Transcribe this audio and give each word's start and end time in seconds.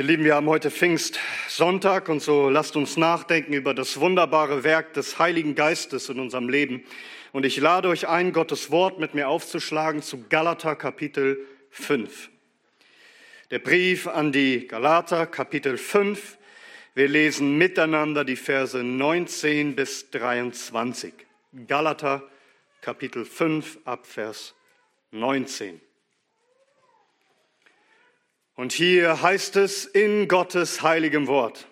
Ihr 0.00 0.04
Lieben, 0.04 0.22
wir 0.22 0.36
haben 0.36 0.46
heute 0.46 0.70
Pfingstsonntag 0.70 2.08
und 2.08 2.22
so 2.22 2.48
lasst 2.48 2.76
uns 2.76 2.96
nachdenken 2.96 3.52
über 3.52 3.74
das 3.74 3.98
wunderbare 3.98 4.62
Werk 4.62 4.92
des 4.92 5.18
Heiligen 5.18 5.56
Geistes 5.56 6.08
in 6.08 6.20
unserem 6.20 6.48
Leben. 6.48 6.84
Und 7.32 7.44
ich 7.44 7.56
lade 7.56 7.88
euch 7.88 8.06
ein, 8.06 8.32
Gottes 8.32 8.70
Wort 8.70 9.00
mit 9.00 9.14
mir 9.14 9.28
aufzuschlagen 9.28 10.00
zu 10.00 10.28
Galater 10.28 10.76
Kapitel 10.76 11.44
5. 11.70 12.30
Der 13.50 13.58
Brief 13.58 14.06
an 14.06 14.30
die 14.30 14.68
Galater 14.68 15.26
Kapitel 15.26 15.76
5. 15.76 16.38
Wir 16.94 17.08
lesen 17.08 17.58
miteinander 17.58 18.24
die 18.24 18.36
Verse 18.36 18.80
19 18.80 19.74
bis 19.74 20.10
23. 20.12 21.12
Galater 21.66 22.22
Kapitel 22.82 23.24
5 23.24 23.78
ab 23.84 24.06
Vers 24.06 24.54
19. 25.10 25.87
Und 28.58 28.72
hier 28.72 29.22
heißt 29.22 29.54
es 29.54 29.84
in 29.84 30.26
Gottes 30.26 30.82
heiligem 30.82 31.28
Wort. 31.28 31.68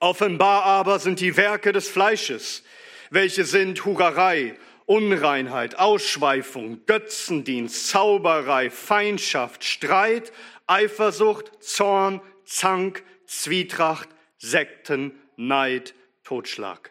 Offenbar 0.00 0.64
aber 0.64 0.98
sind 0.98 1.20
die 1.20 1.36
Werke 1.36 1.70
des 1.70 1.86
Fleisches, 1.86 2.64
welche 3.10 3.44
sind 3.44 3.84
Hurerei, 3.84 4.56
Unreinheit, 4.86 5.78
Ausschweifung, 5.78 6.84
Götzendienst, 6.84 7.90
Zauberei, 7.90 8.70
Feindschaft, 8.70 9.62
Streit, 9.62 10.32
Eifersucht, 10.66 11.62
Zorn, 11.62 12.20
Zank, 12.44 13.04
Zwietracht, 13.24 14.08
Sekten, 14.36 15.12
Neid, 15.36 15.94
Totschlag, 16.24 16.90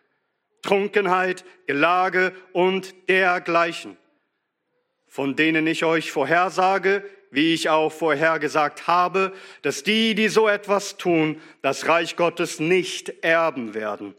Trunkenheit, 0.62 1.44
Gelage 1.68 2.34
und 2.54 2.96
dergleichen, 3.10 3.98
von 5.08 5.36
denen 5.36 5.68
ich 5.68 5.84
euch 5.84 6.10
vorhersage, 6.10 7.04
wie 7.32 7.54
ich 7.54 7.70
auch 7.70 7.92
vorhergesagt 7.92 8.88
habe, 8.88 9.34
dass 9.62 9.84
die, 9.84 10.16
die 10.16 10.30
so 10.30 10.48
etwas 10.48 10.98
tun, 10.98 11.42
das 11.62 11.88
Reich 11.88 12.16
Gottes 12.16 12.60
nicht 12.60 13.24
erben 13.24 13.74
werden. 13.74 14.16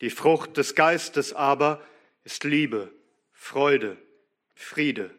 Die 0.00 0.10
Frucht 0.10 0.56
des 0.56 0.74
Geistes 0.74 1.32
aber 1.32 1.82
ist 2.24 2.44
Liebe, 2.44 2.92
Freude, 3.32 3.96
Friede, 4.54 5.10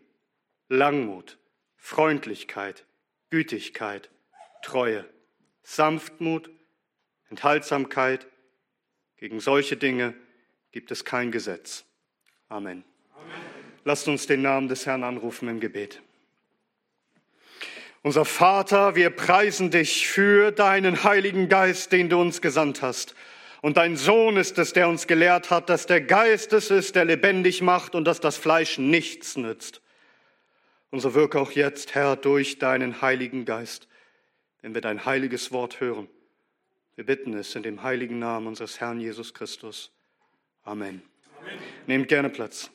Langmut, 0.70 1.38
Freundlichkeit, 1.78 2.86
Gütigkeit, 3.30 4.10
Treue, 4.62 5.06
Sanftmut, 5.62 6.50
Enthaltsamkeit. 7.30 8.28
Gegen 9.18 9.40
solche 9.40 9.78
Dinge 9.78 10.14
gibt 10.72 10.92
es 10.92 11.06
kein 11.06 11.32
Gesetz. 11.32 11.86
Amen. 12.50 12.84
Amen. 13.16 13.32
Lasst 13.84 14.08
uns 14.08 14.28
den 14.28 14.42
Namen 14.42 14.68
des 14.68 14.86
Herrn 14.86 15.04
anrufen 15.04 15.48
im 15.48 15.60
Gebet. 15.60 16.02
Unser 18.06 18.26
Vater, 18.26 18.96
wir 18.96 19.12
preisen 19.12 19.72
dich 19.72 20.10
für 20.10 20.52
deinen 20.52 21.06
Heiligen 21.06 21.48
Geist, 21.48 21.94
den 21.94 22.10
du 22.10 22.20
uns 22.20 22.42
gesandt 22.42 22.82
hast. 22.82 23.16
Und 23.62 23.78
dein 23.78 23.96
Sohn 23.96 24.36
ist 24.36 24.58
es, 24.58 24.74
der 24.74 24.90
uns 24.90 25.08
gelehrt 25.08 25.50
hat, 25.50 25.70
dass 25.70 25.86
der 25.86 26.02
Geist 26.02 26.52
es 26.52 26.70
ist, 26.70 26.96
der 26.96 27.06
lebendig 27.06 27.62
macht 27.62 27.96
und 27.96 28.04
dass 28.04 28.20
das 28.20 28.36
Fleisch 28.36 28.78
nichts 28.78 29.38
nützt. 29.38 29.82
Und 30.92 31.00
so 31.00 31.14
wirke 31.14 31.40
auch 31.40 31.54
jetzt, 31.54 31.96
Herr, 31.96 32.18
durch 32.18 32.60
deinen 32.60 33.02
Heiligen 33.02 33.46
Geist, 33.46 33.88
wenn 34.62 34.74
wir 34.74 34.82
dein 34.82 35.06
heiliges 35.06 35.54
Wort 35.54 35.80
hören. 35.80 36.10
Wir 36.98 37.06
bitten 37.06 37.34
es 37.34 37.56
in 37.56 37.64
dem 37.64 37.84
heiligen 37.84 38.20
Namen 38.20 38.48
unseres 38.48 38.82
Herrn 38.82 39.00
Jesus 39.00 39.34
Christus. 39.34 39.94
Amen. 40.66 41.02
Amen. 41.40 41.58
Nehmt 41.88 42.10
gerne 42.10 42.30
Platz. 42.30 42.70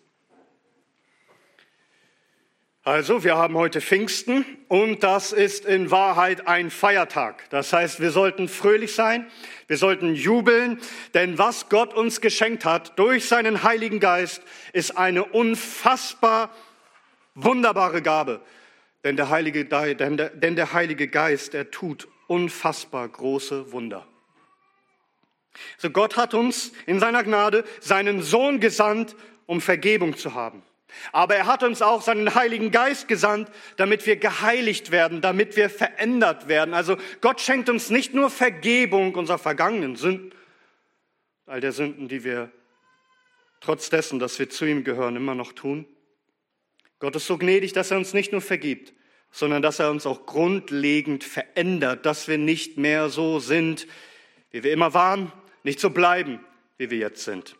Also, 2.89 3.23
wir 3.23 3.37
haben 3.37 3.55
heute 3.55 3.83
Pfingsten 3.83 4.47
und 4.69 5.03
das 5.03 5.33
ist 5.33 5.67
in 5.67 5.91
Wahrheit 5.91 6.49
ein 6.49 6.71
Feiertag. 6.71 7.45
Das 7.51 7.71
heißt, 7.71 8.01
wir 8.01 8.11
sollten 8.11 8.49
fröhlich 8.49 8.95
sein, 8.95 9.27
wir 9.67 9.77
sollten 9.77 10.15
jubeln, 10.15 10.81
denn 11.13 11.37
was 11.37 11.69
Gott 11.69 11.93
uns 11.93 12.23
geschenkt 12.23 12.65
hat 12.65 12.99
durch 12.99 13.29
seinen 13.29 13.63
Heiligen 13.63 14.01
Geist 14.01 14.41
ist 14.73 14.97
eine 14.97 15.27
unfassbar 15.27 16.49
wunderbare 17.35 18.01
Gabe. 18.01 18.41
Denn 19.05 19.17
der 19.17 19.29
Heilige, 19.29 19.67
denn 19.67 20.17
der, 20.17 20.31
denn 20.31 20.57
der 20.57 20.73
Heilige 20.73 21.09
Geist, 21.09 21.53
er 21.53 21.71
tut 21.71 22.09
unfassbar 22.27 23.07
große 23.07 23.71
Wunder. 23.71 24.07
So 25.77 25.91
Gott 25.91 26.17
hat 26.17 26.33
uns 26.33 26.73
in 26.87 27.01
seiner 27.01 27.23
Gnade 27.23 27.65
seinen 27.81 28.23
Sohn 28.23 28.61
gesandt, 28.61 29.15
um 29.45 29.61
Vergebung 29.61 30.17
zu 30.17 30.33
haben. 30.33 30.63
Aber 31.13 31.37
er 31.37 31.47
hat 31.47 31.63
uns 31.63 31.83
auch 31.83 32.03
seinen 32.03 32.35
Heiligen 32.35 32.71
Geist 32.71 33.09
gesandt, 33.09 33.51
damit 33.77 34.07
wir 34.07 34.17
geheiligt 34.17 34.91
werden, 34.91 35.21
damit 35.21 35.57
wir 35.57 35.71
verändert 35.71 36.49
werden. 36.49 36.75
Also 36.75 36.97
Gott 37.21 37.41
schenkt 37.41 37.69
uns 37.69 37.91
nicht 37.91 38.15
nur 38.15 38.31
Vergebung 38.31 39.15
unserer 39.15 39.39
vergangenen 39.39 39.97
Sünden, 39.97 40.33
all 41.47 41.61
der 41.61 41.73
Sünden, 41.73 42.09
die 42.09 42.25
wir 42.25 42.51
trotz 43.61 43.91
dessen, 43.91 44.19
dass 44.19 44.39
wir 44.39 44.49
zu 44.51 44.65
ihm 44.65 44.85
gehören, 44.85 45.17
immer 45.17 45.35
noch 45.35 45.53
tun. 45.53 45.87
Gott 47.01 47.17
ist 47.17 47.27
so 47.27 47.39
gnädig, 47.39 47.73
dass 47.73 47.91
er 47.91 47.99
uns 47.99 48.13
nicht 48.13 48.33
nur 48.33 48.41
vergibt, 48.41 48.93
sondern 49.31 49.63
dass 49.63 49.79
er 49.79 49.91
uns 49.91 50.07
auch 50.07 50.27
grundlegend 50.27 51.23
verändert, 51.23 52.07
dass 52.07 52.29
wir 52.29 52.39
nicht 52.39 52.77
mehr 52.77 53.09
so 53.09 53.39
sind, 53.41 53.87
wie 54.51 54.63
wir 54.63 54.73
immer 54.73 54.95
waren, 54.95 55.33
nicht 55.63 55.81
so 55.81 55.91
bleiben, 55.91 56.41
wie 56.77 56.91
wir 56.91 56.99
jetzt 56.99 57.25
sind. 57.25 57.58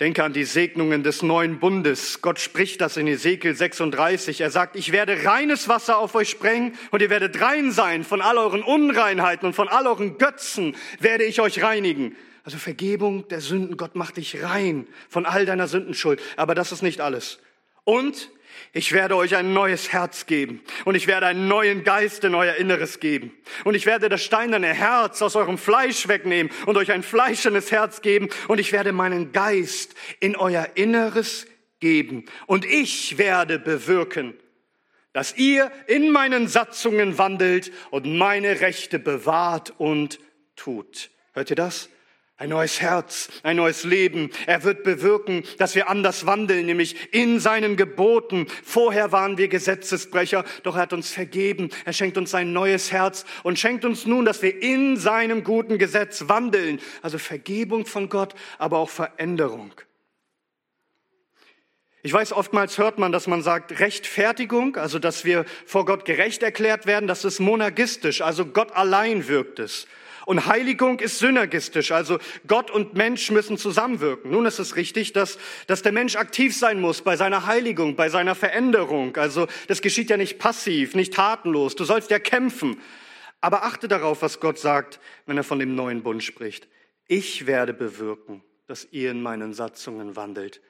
Denke 0.00 0.22
an 0.24 0.32
die 0.32 0.44
Segnungen 0.44 1.02
des 1.02 1.22
neuen 1.22 1.58
Bundes. 1.58 2.20
Gott 2.20 2.38
spricht 2.38 2.80
das 2.80 2.96
in 2.96 3.06
Ezekiel 3.06 3.54
36. 3.54 4.40
Er 4.40 4.50
sagt, 4.50 4.76
ich 4.76 4.92
werde 4.92 5.24
reines 5.24 5.68
Wasser 5.68 5.98
auf 5.98 6.14
euch 6.14 6.28
sprengen 6.28 6.74
und 6.90 7.02
ihr 7.02 7.10
werdet 7.10 7.40
rein 7.40 7.72
sein. 7.72 8.04
Von 8.04 8.20
all 8.20 8.38
euren 8.38 8.62
Unreinheiten 8.62 9.46
und 9.46 9.54
von 9.54 9.68
all 9.68 9.86
euren 9.86 10.18
Götzen 10.18 10.76
werde 11.00 11.24
ich 11.24 11.40
euch 11.40 11.62
reinigen. 11.62 12.14
Also 12.44 12.58
Vergebung 12.58 13.26
der 13.28 13.40
Sünden. 13.40 13.76
Gott 13.76 13.96
macht 13.96 14.18
dich 14.18 14.42
rein 14.42 14.86
von 15.08 15.26
all 15.26 15.46
deiner 15.46 15.66
Sündenschuld. 15.66 16.20
Aber 16.36 16.54
das 16.54 16.72
ist 16.72 16.82
nicht 16.82 17.00
alles. 17.00 17.38
Und 17.84 18.30
ich 18.72 18.92
werde 18.92 19.16
euch 19.16 19.36
ein 19.36 19.52
neues 19.52 19.92
Herz 19.92 20.26
geben 20.26 20.62
und 20.84 20.94
ich 20.94 21.06
werde 21.06 21.26
einen 21.26 21.48
neuen 21.48 21.84
Geist 21.84 22.24
in 22.24 22.34
euer 22.34 22.54
Inneres 22.54 23.00
geben. 23.00 23.32
Und 23.64 23.74
ich 23.74 23.86
werde 23.86 24.08
das 24.08 24.22
steinerne 24.22 24.72
Herz 24.72 25.22
aus 25.22 25.36
eurem 25.36 25.58
Fleisch 25.58 26.08
wegnehmen 26.08 26.52
und 26.66 26.76
euch 26.76 26.92
ein 26.92 27.02
fleischendes 27.02 27.72
Herz 27.72 28.02
geben. 28.02 28.28
Und 28.48 28.58
ich 28.58 28.72
werde 28.72 28.92
meinen 28.92 29.32
Geist 29.32 29.94
in 30.20 30.36
euer 30.36 30.68
Inneres 30.74 31.46
geben. 31.80 32.24
Und 32.46 32.64
ich 32.64 33.18
werde 33.18 33.58
bewirken, 33.58 34.34
dass 35.12 35.36
ihr 35.36 35.72
in 35.86 36.10
meinen 36.10 36.46
Satzungen 36.48 37.16
wandelt 37.18 37.72
und 37.90 38.06
meine 38.18 38.60
Rechte 38.60 38.98
bewahrt 38.98 39.72
und 39.78 40.18
tut. 40.56 41.10
Hört 41.32 41.50
ihr 41.50 41.56
das? 41.56 41.88
Ein 42.38 42.50
neues 42.50 42.82
Herz, 42.82 43.30
ein 43.44 43.56
neues 43.56 43.84
Leben. 43.84 44.30
Er 44.46 44.62
wird 44.62 44.82
bewirken, 44.82 45.42
dass 45.56 45.74
wir 45.74 45.88
anders 45.88 46.26
wandeln, 46.26 46.66
nämlich 46.66 47.14
in 47.14 47.40
seinen 47.40 47.76
Geboten. 47.76 48.46
Vorher 48.62 49.10
waren 49.10 49.38
wir 49.38 49.48
Gesetzesbrecher, 49.48 50.44
doch 50.62 50.76
er 50.76 50.82
hat 50.82 50.92
uns 50.92 51.10
vergeben. 51.10 51.70
Er 51.86 51.94
schenkt 51.94 52.18
uns 52.18 52.34
ein 52.34 52.52
neues 52.52 52.92
Herz 52.92 53.24
und 53.42 53.58
schenkt 53.58 53.86
uns 53.86 54.04
nun, 54.04 54.26
dass 54.26 54.42
wir 54.42 54.62
in 54.62 54.98
seinem 54.98 55.44
guten 55.44 55.78
Gesetz 55.78 56.28
wandeln. 56.28 56.78
Also 57.00 57.16
Vergebung 57.16 57.86
von 57.86 58.10
Gott, 58.10 58.34
aber 58.58 58.78
auch 58.80 58.90
Veränderung. 58.90 59.72
Ich 62.02 62.12
weiß, 62.12 62.34
oftmals 62.34 62.76
hört 62.76 62.98
man, 62.98 63.12
dass 63.12 63.26
man 63.26 63.40
sagt, 63.40 63.80
Rechtfertigung, 63.80 64.76
also 64.76 64.98
dass 64.98 65.24
wir 65.24 65.46
vor 65.64 65.86
Gott 65.86 66.04
gerecht 66.04 66.42
erklärt 66.42 66.84
werden, 66.84 67.06
das 67.08 67.24
ist 67.24 67.40
monagistisch, 67.40 68.20
also 68.20 68.44
Gott 68.44 68.72
allein 68.72 69.26
wirkt 69.26 69.58
es. 69.58 69.86
Und 70.26 70.46
Heiligung 70.46 70.98
ist 70.98 71.20
synergistisch, 71.20 71.92
also 71.92 72.18
Gott 72.48 72.72
und 72.72 72.94
Mensch 72.94 73.30
müssen 73.30 73.58
zusammenwirken. 73.58 74.32
Nun 74.32 74.44
ist 74.44 74.58
es 74.58 74.74
richtig, 74.74 75.12
dass, 75.12 75.38
dass 75.68 75.82
der 75.82 75.92
Mensch 75.92 76.16
aktiv 76.16 76.54
sein 76.54 76.80
muss 76.80 77.00
bei 77.00 77.16
seiner 77.16 77.46
Heiligung, 77.46 77.94
bei 77.94 78.08
seiner 78.08 78.34
Veränderung. 78.34 79.16
Also 79.16 79.46
das 79.68 79.82
geschieht 79.82 80.10
ja 80.10 80.16
nicht 80.16 80.40
passiv, 80.40 80.96
nicht 80.96 81.14
tatenlos. 81.14 81.76
Du 81.76 81.84
sollst 81.84 82.10
ja 82.10 82.18
kämpfen. 82.18 82.80
Aber 83.40 83.62
achte 83.62 83.86
darauf, 83.86 84.20
was 84.20 84.40
Gott 84.40 84.58
sagt, 84.58 84.98
wenn 85.26 85.36
er 85.36 85.44
von 85.44 85.60
dem 85.60 85.76
neuen 85.76 86.02
Bund 86.02 86.24
spricht. 86.24 86.66
Ich 87.06 87.46
werde 87.46 87.72
bewirken, 87.72 88.42
dass 88.66 88.88
ihr 88.90 89.12
in 89.12 89.22
meinen 89.22 89.54
Satzungen 89.54 90.16
wandelt 90.16 90.60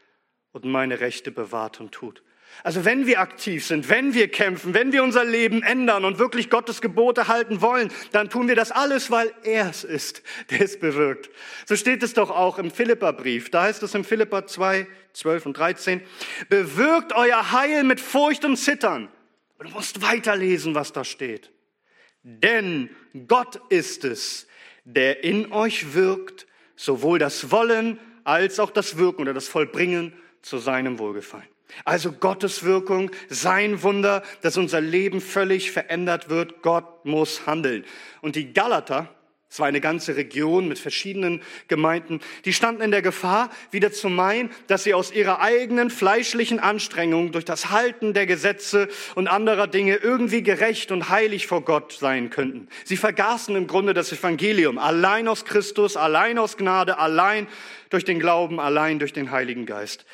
und 0.52 0.66
meine 0.66 1.00
Rechte 1.00 1.30
bewahrt 1.30 1.80
und 1.80 1.92
tut. 1.92 2.22
Also 2.62 2.84
wenn 2.84 3.06
wir 3.06 3.20
aktiv 3.20 3.64
sind, 3.66 3.88
wenn 3.88 4.14
wir 4.14 4.28
kämpfen, 4.28 4.74
wenn 4.74 4.92
wir 4.92 5.02
unser 5.02 5.24
Leben 5.24 5.62
ändern 5.62 6.04
und 6.04 6.18
wirklich 6.18 6.50
Gottes 6.50 6.80
Gebote 6.80 7.28
halten 7.28 7.60
wollen, 7.60 7.92
dann 8.12 8.30
tun 8.30 8.48
wir 8.48 8.56
das 8.56 8.72
alles, 8.72 9.10
weil 9.10 9.32
er 9.42 9.70
es 9.70 9.84
ist, 9.84 10.22
der 10.50 10.62
es 10.62 10.78
bewirkt. 10.78 11.30
So 11.66 11.76
steht 11.76 12.02
es 12.02 12.14
doch 12.14 12.30
auch 12.30 12.58
im 12.58 12.70
Philipperbrief. 12.70 13.50
Da 13.50 13.62
heißt 13.62 13.82
es 13.82 13.94
im 13.94 14.04
Philipper 14.04 14.46
2, 14.46 14.86
12 15.12 15.46
und 15.46 15.58
13, 15.58 16.02
bewirkt 16.48 17.12
euer 17.12 17.52
Heil 17.52 17.84
mit 17.84 18.00
Furcht 18.00 18.44
und 18.44 18.56
Zittern. 18.56 19.08
Und 19.58 19.70
du 19.70 19.74
musst 19.74 20.02
weiterlesen, 20.02 20.74
was 20.74 20.92
da 20.92 21.04
steht. 21.04 21.50
Denn 22.22 22.90
Gott 23.28 23.60
ist 23.68 24.04
es, 24.04 24.46
der 24.84 25.24
in 25.24 25.52
euch 25.52 25.94
wirkt, 25.94 26.46
sowohl 26.74 27.18
das 27.18 27.50
Wollen 27.50 27.98
als 28.24 28.60
auch 28.60 28.70
das 28.70 28.98
Wirken 28.98 29.22
oder 29.22 29.34
das 29.34 29.48
Vollbringen 29.48 30.12
zu 30.42 30.58
seinem 30.58 30.98
Wohlgefallen. 30.98 31.48
Also 31.84 32.12
Gottes 32.12 32.62
Wirkung, 32.64 33.10
sein 33.28 33.82
Wunder, 33.82 34.22
dass 34.42 34.56
unser 34.56 34.80
Leben 34.80 35.20
völlig 35.20 35.70
verändert 35.72 36.30
wird. 36.30 36.62
Gott 36.62 37.04
muss 37.04 37.46
handeln. 37.46 37.84
Und 38.22 38.36
die 38.36 38.52
Galater, 38.52 39.08
es 39.48 39.60
war 39.60 39.68
eine 39.68 39.80
ganze 39.80 40.16
Region 40.16 40.68
mit 40.68 40.78
verschiedenen 40.78 41.40
Gemeinden, 41.68 42.20
die 42.44 42.52
standen 42.52 42.82
in 42.82 42.90
der 42.90 43.00
Gefahr, 43.00 43.50
wieder 43.70 43.92
zu 43.92 44.08
meinen, 44.08 44.50
dass 44.66 44.84
sie 44.84 44.92
aus 44.92 45.12
ihrer 45.12 45.40
eigenen 45.40 45.88
fleischlichen 45.88 46.58
Anstrengung 46.58 47.30
durch 47.32 47.44
das 47.44 47.70
Halten 47.70 48.12
der 48.12 48.26
Gesetze 48.26 48.88
und 49.14 49.28
anderer 49.28 49.66
Dinge 49.66 49.96
irgendwie 49.96 50.42
gerecht 50.42 50.90
und 50.90 51.08
heilig 51.08 51.46
vor 51.46 51.62
Gott 51.62 51.92
sein 51.92 52.28
könnten. 52.28 52.68
Sie 52.84 52.96
vergaßen 52.96 53.54
im 53.54 53.66
Grunde 53.66 53.94
das 53.94 54.12
Evangelium, 54.12 54.78
allein 54.78 55.28
aus 55.28 55.44
Christus, 55.44 55.96
allein 55.96 56.38
aus 56.38 56.56
Gnade, 56.56 56.98
allein 56.98 57.46
durch 57.88 58.04
den 58.04 58.18
Glauben, 58.18 58.58
allein 58.58 58.98
durch 58.98 59.12
den 59.12 59.30
Heiligen 59.30 59.64
Geist. 59.64 60.04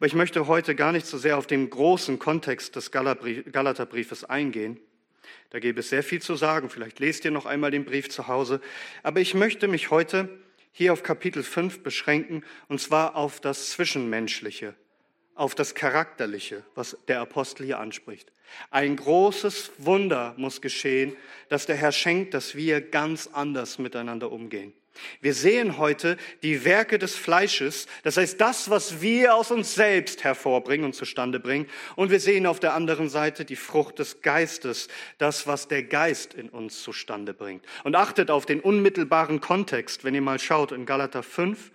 Aber 0.00 0.06
ich 0.06 0.14
möchte 0.14 0.46
heute 0.46 0.74
gar 0.74 0.92
nicht 0.92 1.04
so 1.04 1.18
sehr 1.18 1.36
auf 1.36 1.46
den 1.46 1.68
großen 1.68 2.18
Kontext 2.18 2.74
des 2.74 2.90
Galaterbriefes 2.90 4.24
eingehen. 4.24 4.80
Da 5.50 5.58
gäbe 5.58 5.80
es 5.80 5.90
sehr 5.90 6.02
viel 6.02 6.22
zu 6.22 6.36
sagen. 6.36 6.70
Vielleicht 6.70 7.00
lest 7.00 7.26
ihr 7.26 7.30
noch 7.30 7.44
einmal 7.44 7.70
den 7.70 7.84
Brief 7.84 8.08
zu 8.08 8.26
Hause. 8.26 8.62
Aber 9.02 9.20
ich 9.20 9.34
möchte 9.34 9.68
mich 9.68 9.90
heute 9.90 10.30
hier 10.72 10.94
auf 10.94 11.02
Kapitel 11.02 11.42
5 11.42 11.82
beschränken, 11.82 12.44
und 12.68 12.80
zwar 12.80 13.14
auf 13.14 13.42
das 13.42 13.68
Zwischenmenschliche, 13.72 14.74
auf 15.34 15.54
das 15.54 15.74
Charakterliche, 15.74 16.64
was 16.74 16.96
der 17.06 17.20
Apostel 17.20 17.66
hier 17.66 17.78
anspricht. 17.78 18.32
Ein 18.70 18.96
großes 18.96 19.72
Wunder 19.76 20.32
muss 20.38 20.62
geschehen, 20.62 21.14
dass 21.50 21.66
der 21.66 21.76
Herr 21.76 21.92
schenkt, 21.92 22.32
dass 22.32 22.54
wir 22.54 22.80
ganz 22.80 23.26
anders 23.26 23.78
miteinander 23.78 24.32
umgehen. 24.32 24.72
Wir 25.20 25.34
sehen 25.34 25.78
heute 25.78 26.16
die 26.42 26.64
Werke 26.64 26.98
des 26.98 27.14
Fleisches, 27.14 27.86
das 28.02 28.16
heißt 28.16 28.40
das, 28.40 28.70
was 28.70 29.00
wir 29.00 29.34
aus 29.34 29.50
uns 29.50 29.74
selbst 29.74 30.24
hervorbringen 30.24 30.86
und 30.86 30.94
zustande 30.94 31.40
bringen. 31.40 31.66
Und 31.96 32.10
wir 32.10 32.20
sehen 32.20 32.46
auf 32.46 32.60
der 32.60 32.74
anderen 32.74 33.08
Seite 33.08 33.44
die 33.44 33.56
Frucht 33.56 33.98
des 33.98 34.22
Geistes, 34.22 34.88
das, 35.18 35.46
was 35.46 35.68
der 35.68 35.84
Geist 35.84 36.34
in 36.34 36.48
uns 36.48 36.82
zustande 36.82 37.34
bringt. 37.34 37.64
Und 37.84 37.96
achtet 37.96 38.30
auf 38.30 38.46
den 38.46 38.60
unmittelbaren 38.60 39.40
Kontext, 39.40 40.04
wenn 40.04 40.14
ihr 40.14 40.22
mal 40.22 40.38
schaut 40.38 40.72
in 40.72 40.86
Galater 40.86 41.22
5. 41.22 41.70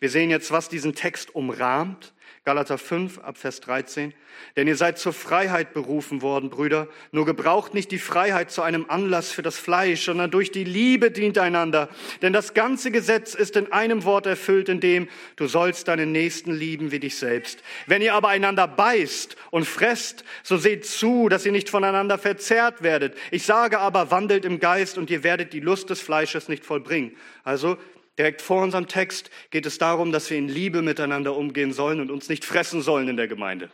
Wir 0.00 0.10
sehen 0.10 0.30
jetzt, 0.30 0.50
was 0.50 0.68
diesen 0.68 0.94
Text 0.94 1.34
umrahmt. 1.34 2.12
Galater 2.42 2.78
5 2.78 3.18
ab 3.18 3.36
Vers 3.36 3.60
13. 3.60 4.14
Denn 4.56 4.66
ihr 4.66 4.76
seid 4.76 4.98
zur 4.98 5.12
Freiheit 5.12 5.74
berufen 5.74 6.22
worden, 6.22 6.48
Brüder. 6.48 6.88
Nur 7.12 7.26
gebraucht 7.26 7.74
nicht 7.74 7.90
die 7.90 7.98
Freiheit 7.98 8.50
zu 8.50 8.62
einem 8.62 8.86
Anlass 8.88 9.30
für 9.30 9.42
das 9.42 9.58
Fleisch, 9.58 10.06
sondern 10.06 10.30
durch 10.30 10.50
die 10.50 10.64
Liebe 10.64 11.10
dient 11.10 11.36
einander. 11.36 11.90
Denn 12.22 12.32
das 12.32 12.54
ganze 12.54 12.90
Gesetz 12.90 13.34
ist 13.34 13.56
in 13.56 13.70
einem 13.72 14.04
Wort 14.04 14.24
erfüllt, 14.24 14.70
in 14.70 14.80
dem 14.80 15.08
du 15.36 15.48
sollst 15.48 15.88
deinen 15.88 16.12
Nächsten 16.12 16.52
lieben 16.52 16.92
wie 16.92 17.00
dich 17.00 17.18
selbst. 17.18 17.62
Wenn 17.86 18.00
ihr 18.00 18.14
aber 18.14 18.28
einander 18.28 18.66
beißt 18.66 19.36
und 19.50 19.66
fresst, 19.66 20.24
so 20.42 20.56
seht 20.56 20.86
zu, 20.86 21.28
dass 21.28 21.44
ihr 21.44 21.52
nicht 21.52 21.68
voneinander 21.68 22.16
verzerrt 22.16 22.82
werdet. 22.82 23.18
Ich 23.30 23.44
sage 23.44 23.80
aber, 23.80 24.10
wandelt 24.10 24.46
im 24.46 24.60
Geist 24.60 24.96
und 24.96 25.10
ihr 25.10 25.22
werdet 25.24 25.52
die 25.52 25.60
Lust 25.60 25.90
des 25.90 26.00
Fleisches 26.00 26.48
nicht 26.48 26.64
vollbringen. 26.64 27.14
Also 27.44 27.76
Direkt 28.18 28.42
vor 28.42 28.62
unserem 28.62 28.88
Text 28.88 29.30
geht 29.50 29.66
es 29.66 29.78
darum, 29.78 30.12
dass 30.12 30.28
wir 30.30 30.36
in 30.36 30.48
Liebe 30.48 30.82
miteinander 30.82 31.36
umgehen 31.36 31.72
sollen 31.72 32.00
und 32.00 32.10
uns 32.10 32.28
nicht 32.28 32.44
fressen 32.44 32.82
sollen 32.82 33.08
in 33.08 33.16
der 33.16 33.28
Gemeinde. 33.28 33.70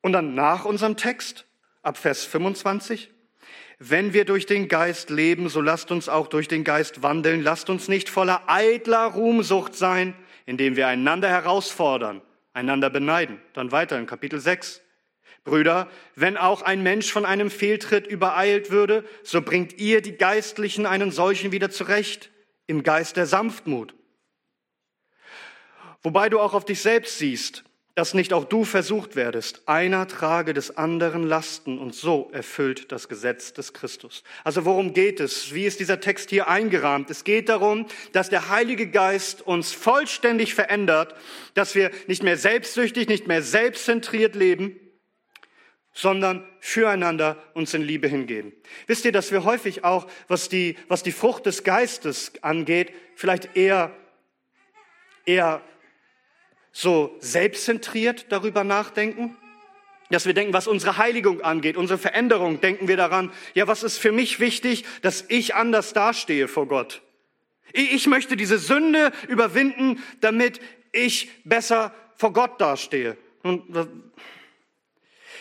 Und 0.00 0.12
dann 0.12 0.34
nach 0.34 0.64
unserem 0.64 0.96
Text, 0.96 1.46
ab 1.82 1.96
Vers 1.96 2.24
25, 2.24 3.10
wenn 3.78 4.12
wir 4.12 4.24
durch 4.24 4.46
den 4.46 4.68
Geist 4.68 5.10
leben, 5.10 5.48
so 5.48 5.60
lasst 5.60 5.90
uns 5.92 6.08
auch 6.08 6.26
durch 6.26 6.48
den 6.48 6.64
Geist 6.64 7.02
wandeln. 7.02 7.42
Lasst 7.42 7.70
uns 7.70 7.86
nicht 7.86 8.08
voller 8.08 8.42
eitler 8.48 9.06
Ruhmsucht 9.06 9.76
sein, 9.76 10.14
indem 10.46 10.76
wir 10.76 10.88
einander 10.88 11.28
herausfordern, 11.28 12.20
einander 12.52 12.90
beneiden. 12.90 13.40
Dann 13.52 13.70
weiter 13.70 13.98
in 13.98 14.06
Kapitel 14.06 14.40
6. 14.40 14.82
Brüder, 15.44 15.88
wenn 16.14 16.36
auch 16.36 16.62
ein 16.62 16.82
Mensch 16.82 17.10
von 17.10 17.24
einem 17.24 17.50
Fehltritt 17.50 18.06
übereilt 18.06 18.70
würde, 18.70 19.04
so 19.22 19.42
bringt 19.42 19.78
ihr 19.78 20.02
die 20.02 20.16
Geistlichen 20.16 20.86
einen 20.86 21.10
solchen 21.10 21.52
wieder 21.52 21.70
zurecht, 21.70 22.30
im 22.66 22.82
Geist 22.82 23.16
der 23.16 23.26
Sanftmut. 23.26 23.94
Wobei 26.02 26.28
du 26.28 26.38
auch 26.38 26.54
auf 26.54 26.64
dich 26.64 26.80
selbst 26.80 27.18
siehst, 27.18 27.64
dass 27.98 28.14
nicht 28.14 28.32
auch 28.32 28.44
du 28.44 28.64
versucht 28.64 29.16
werdest. 29.16 29.62
Einer 29.66 30.06
trage 30.06 30.54
des 30.54 30.76
anderen 30.76 31.24
Lasten 31.24 31.80
und 31.80 31.96
so 31.96 32.30
erfüllt 32.32 32.92
das 32.92 33.08
Gesetz 33.08 33.52
des 33.52 33.72
Christus. 33.72 34.22
Also 34.44 34.64
worum 34.64 34.94
geht 34.94 35.18
es? 35.18 35.52
Wie 35.52 35.64
ist 35.64 35.80
dieser 35.80 35.98
Text 35.98 36.30
hier 36.30 36.46
eingerahmt? 36.46 37.10
Es 37.10 37.24
geht 37.24 37.48
darum, 37.48 37.86
dass 38.12 38.30
der 38.30 38.50
Heilige 38.50 38.88
Geist 38.88 39.44
uns 39.44 39.72
vollständig 39.72 40.54
verändert, 40.54 41.16
dass 41.54 41.74
wir 41.74 41.90
nicht 42.06 42.22
mehr 42.22 42.36
selbstsüchtig, 42.36 43.08
nicht 43.08 43.26
mehr 43.26 43.42
selbstzentriert 43.42 44.36
leben, 44.36 44.78
sondern 45.98 46.46
füreinander 46.60 47.36
uns 47.54 47.74
in 47.74 47.82
Liebe 47.82 48.06
hingeben. 48.06 48.52
Wisst 48.86 49.04
ihr, 49.04 49.10
dass 49.10 49.32
wir 49.32 49.42
häufig 49.42 49.82
auch, 49.82 50.06
was 50.28 50.48
die, 50.48 50.76
was 50.86 51.02
die 51.02 51.10
Frucht 51.10 51.44
des 51.46 51.64
Geistes 51.64 52.32
angeht, 52.40 52.92
vielleicht 53.16 53.56
eher, 53.56 53.90
eher 55.26 55.60
so 56.70 57.16
selbstzentriert 57.18 58.26
darüber 58.28 58.62
nachdenken? 58.62 59.36
Dass 60.08 60.24
wir 60.24 60.34
denken, 60.34 60.52
was 60.52 60.68
unsere 60.68 60.98
Heiligung 60.98 61.40
angeht, 61.40 61.76
unsere 61.76 61.98
Veränderung, 61.98 62.60
denken 62.60 62.86
wir 62.86 62.96
daran, 62.96 63.32
ja, 63.54 63.66
was 63.66 63.82
ist 63.82 63.98
für 63.98 64.12
mich 64.12 64.38
wichtig, 64.38 64.84
dass 65.02 65.24
ich 65.26 65.56
anders 65.56 65.94
dastehe 65.94 66.46
vor 66.46 66.68
Gott? 66.68 67.02
Ich 67.72 68.06
möchte 68.06 68.36
diese 68.36 68.58
Sünde 68.58 69.10
überwinden, 69.26 70.00
damit 70.20 70.60
ich 70.92 71.28
besser 71.42 71.92
vor 72.14 72.32
Gott 72.32 72.60
dastehe. 72.60 73.16
Und 73.42 73.64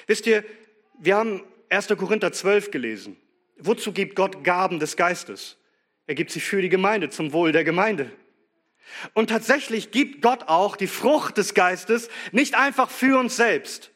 Wisst 0.07 0.25
ihr, 0.25 0.44
wir 0.98 1.15
haben 1.15 1.44
1. 1.69 1.89
Korinther 1.89 2.31
12 2.31 2.71
gelesen. 2.71 3.18
Wozu 3.57 3.92
gibt 3.92 4.15
Gott 4.15 4.44
Gaben 4.44 4.80
des 4.80 4.95
Geistes? 4.95 5.57
Er 6.07 6.15
gibt 6.15 6.31
sie 6.31 6.39
für 6.39 6.62
die 6.62 6.69
Gemeinde, 6.69 7.09
zum 7.09 7.33
Wohl 7.33 7.51
der 7.51 7.63
Gemeinde. 7.63 8.12
Und 9.13 9.30
tatsächlich 9.30 9.92
gibt 9.92 10.21
Gott 10.21 10.44
auch 10.48 10.77
die 10.77 10.88
Frucht 10.88 11.38
des 11.38 11.54
Geistes 11.54 12.09
nicht 12.31 12.56
einfach 12.56 12.89
für 12.89 13.19
uns 13.19 13.36
selbst, 13.36 13.92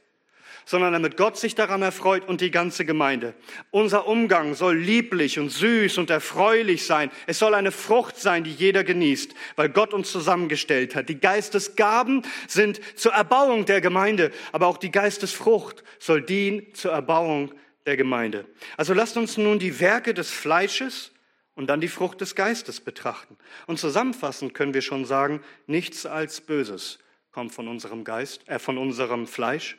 sondern 0.65 0.93
damit 0.93 1.17
Gott 1.17 1.37
sich 1.37 1.55
daran 1.55 1.81
erfreut 1.81 2.27
und 2.27 2.41
die 2.41 2.51
ganze 2.51 2.85
Gemeinde. 2.85 3.33
Unser 3.71 4.07
Umgang 4.07 4.53
soll 4.53 4.77
lieblich 4.77 5.39
und 5.39 5.49
süß 5.49 5.97
und 5.97 6.09
erfreulich 6.09 6.85
sein. 6.85 7.11
Es 7.27 7.39
soll 7.39 7.53
eine 7.53 7.71
Frucht 7.71 8.17
sein, 8.17 8.43
die 8.43 8.53
jeder 8.53 8.83
genießt, 8.83 9.33
weil 9.55 9.69
Gott 9.69 9.93
uns 9.93 10.11
zusammengestellt 10.11 10.95
hat. 10.95 11.09
Die 11.09 11.19
Geistesgaben 11.19 12.23
sind 12.47 12.81
zur 12.95 13.13
Erbauung 13.13 13.65
der 13.65 13.81
Gemeinde, 13.81 14.31
aber 14.51 14.67
auch 14.67 14.77
die 14.77 14.91
Geistesfrucht 14.91 15.83
soll 15.99 16.21
dienen 16.21 16.73
zur 16.73 16.91
Erbauung 16.91 17.51
der 17.85 17.97
Gemeinde. 17.97 18.45
Also 18.77 18.93
lasst 18.93 19.17
uns 19.17 19.37
nun 19.37 19.59
die 19.59 19.79
Werke 19.79 20.13
des 20.13 20.29
Fleisches 20.29 21.11
und 21.55 21.67
dann 21.67 21.81
die 21.81 21.87
Frucht 21.87 22.21
des 22.21 22.35
Geistes 22.35 22.79
betrachten. 22.79 23.37
Und 23.67 23.79
zusammenfassend 23.79 24.53
können 24.53 24.73
wir 24.73 24.81
schon 24.81 25.05
sagen, 25.05 25.41
nichts 25.67 26.05
als 26.05 26.41
Böses 26.41 26.99
kommt 27.31 27.53
von 27.53 27.67
unserem 27.67 28.03
Geist, 28.03 28.47
äh, 28.47 28.59
von 28.59 28.77
unserem 28.77 29.27
Fleisch, 29.27 29.77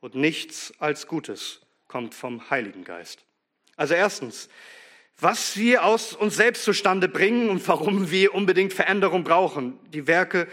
und 0.00 0.14
nichts 0.14 0.72
als 0.78 1.06
Gutes 1.06 1.60
kommt 1.86 2.14
vom 2.14 2.50
Heiligen 2.50 2.84
Geist. 2.84 3.24
Also 3.76 3.94
erstens, 3.94 4.48
was 5.20 5.56
wir 5.56 5.84
aus 5.84 6.12
uns 6.12 6.36
selbst 6.36 6.64
zustande 6.64 7.08
bringen 7.08 7.48
und 7.48 7.66
warum 7.66 8.10
wir 8.10 8.34
unbedingt 8.34 8.72
Veränderung 8.72 9.24
brauchen, 9.24 9.78
die 9.90 10.06
Werke 10.06 10.46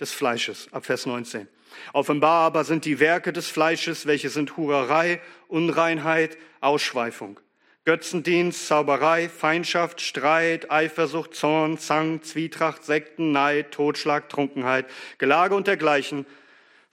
des 0.00 0.12
Fleisches, 0.12 0.72
ab 0.72 0.86
Vers 0.86 1.06
19. 1.06 1.48
Offenbar 1.92 2.46
aber 2.46 2.64
sind 2.64 2.84
die 2.84 2.98
Werke 2.98 3.32
des 3.32 3.48
Fleisches, 3.48 4.06
welche 4.06 4.30
sind 4.30 4.56
Hurerei, 4.56 5.20
Unreinheit, 5.48 6.38
Ausschweifung, 6.60 7.38
Götzendienst, 7.84 8.66
Zauberei, 8.66 9.28
Feindschaft, 9.28 10.00
Streit, 10.00 10.70
Eifersucht, 10.70 11.34
Zorn, 11.34 11.78
Zank, 11.78 12.24
Zwietracht, 12.24 12.84
Sekten, 12.84 13.32
Neid, 13.32 13.70
Totschlag, 13.72 14.28
Trunkenheit, 14.28 14.86
Gelage 15.18 15.54
und 15.54 15.66
dergleichen, 15.66 16.26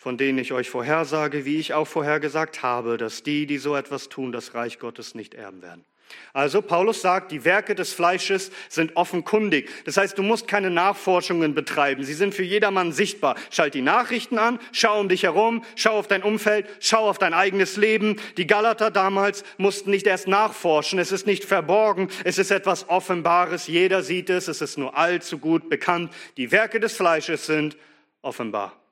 von 0.06 0.20
denen 0.20 0.38
ich 0.38 0.54
euch 0.54 0.70
vorhersage, 0.70 1.46
wie 1.46 1.58
ich 1.58 1.74
auch 1.74 1.88
vorhergesagt 1.88 2.62
habe, 2.62 2.98
dass 2.98 3.24
die, 3.24 3.48
die 3.48 3.58
so 3.58 3.76
etwas 3.76 4.08
tun, 4.08 4.32
das 4.32 4.54
Reich 4.54 4.78
Gottes 4.78 5.16
nicht 5.16 5.34
erben 5.34 5.64
werden. 5.64 5.84
Also 6.32 6.62
Paulus 6.62 7.02
sagt, 7.02 7.32
die 7.32 7.44
Werke 7.44 7.74
des 7.74 7.92
Fleisches 7.92 8.52
sind 8.70 8.96
offenkundig. 8.98 9.68
Das 9.84 9.98
heißt, 9.98 10.16
du 10.16 10.22
musst 10.22 10.48
keine 10.48 10.70
Nachforschungen 10.70 11.56
betreiben. 11.56 12.04
Sie 12.04 12.14
sind 12.14 12.36
für 12.36 12.44
jedermann 12.44 12.92
sichtbar. 12.92 13.36
Schalt 13.50 13.74
die 13.74 13.82
Nachrichten 13.82 14.38
an, 14.38 14.60
schau 14.72 15.00
um 15.00 15.10
dich 15.10 15.24
herum, 15.24 15.64
schau 15.76 15.98
auf 15.98 16.08
dein 16.08 16.22
Umfeld, 16.22 16.68
schau 16.80 17.10
auf 17.10 17.18
dein 17.18 17.34
eigenes 17.34 17.76
Leben. 17.76 18.18
Die 18.38 18.46
Galater 18.46 18.92
damals 18.92 19.44
mussten 19.58 19.90
nicht 19.90 20.06
erst 20.06 20.28
nachforschen. 20.28 21.00
Es 21.00 21.12
ist 21.12 21.26
nicht 21.26 21.46
verborgen. 21.46 22.10
Es 22.26 22.38
ist 22.38 22.52
etwas 22.52 22.90
Offenbares. 22.90 23.66
Jeder 23.66 24.04
sieht 24.04 24.30
es. 24.30 24.48
Es 24.48 24.62
ist 24.62 24.78
nur 24.78 24.96
allzu 24.96 25.40
gut 25.40 25.68
bekannt. 25.68 26.14
Die 26.38 26.52
Werke 26.52 26.80
des 26.80 26.96
Fleisches 26.96 27.48
sind 27.48 27.76
offenbar. 28.22 28.85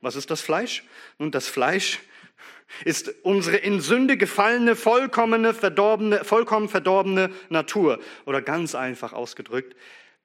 Was 0.00 0.16
ist 0.16 0.30
das 0.30 0.40
Fleisch? 0.40 0.84
Nun, 1.18 1.30
das 1.30 1.48
Fleisch 1.48 2.00
ist 2.84 3.12
unsere 3.22 3.56
in 3.56 3.80
Sünde 3.80 4.16
gefallene, 4.16 4.76
vollkommene, 4.76 5.54
verdorbene, 5.54 6.24
vollkommen 6.24 6.68
verdorbene 6.68 7.30
Natur. 7.48 8.00
Oder 8.24 8.42
ganz 8.42 8.74
einfach 8.74 9.12
ausgedrückt, 9.12 9.76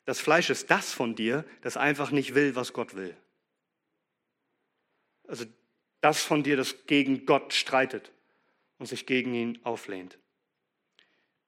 das 0.05 0.19
Fleisch 0.19 0.49
ist 0.49 0.69
das 0.69 0.93
von 0.93 1.15
dir, 1.15 1.43
das 1.61 1.77
einfach 1.77 2.11
nicht 2.11 2.35
will, 2.35 2.55
was 2.55 2.73
Gott 2.73 2.95
will. 2.95 3.15
Also 5.27 5.45
das 6.01 6.21
von 6.21 6.43
dir, 6.43 6.55
das 6.55 6.85
gegen 6.85 7.25
Gott 7.25 7.53
streitet 7.53 8.11
und 8.77 8.85
sich 8.85 9.07
gegen 9.07 9.33
ihn 9.33 9.59
auflehnt. 9.63 10.19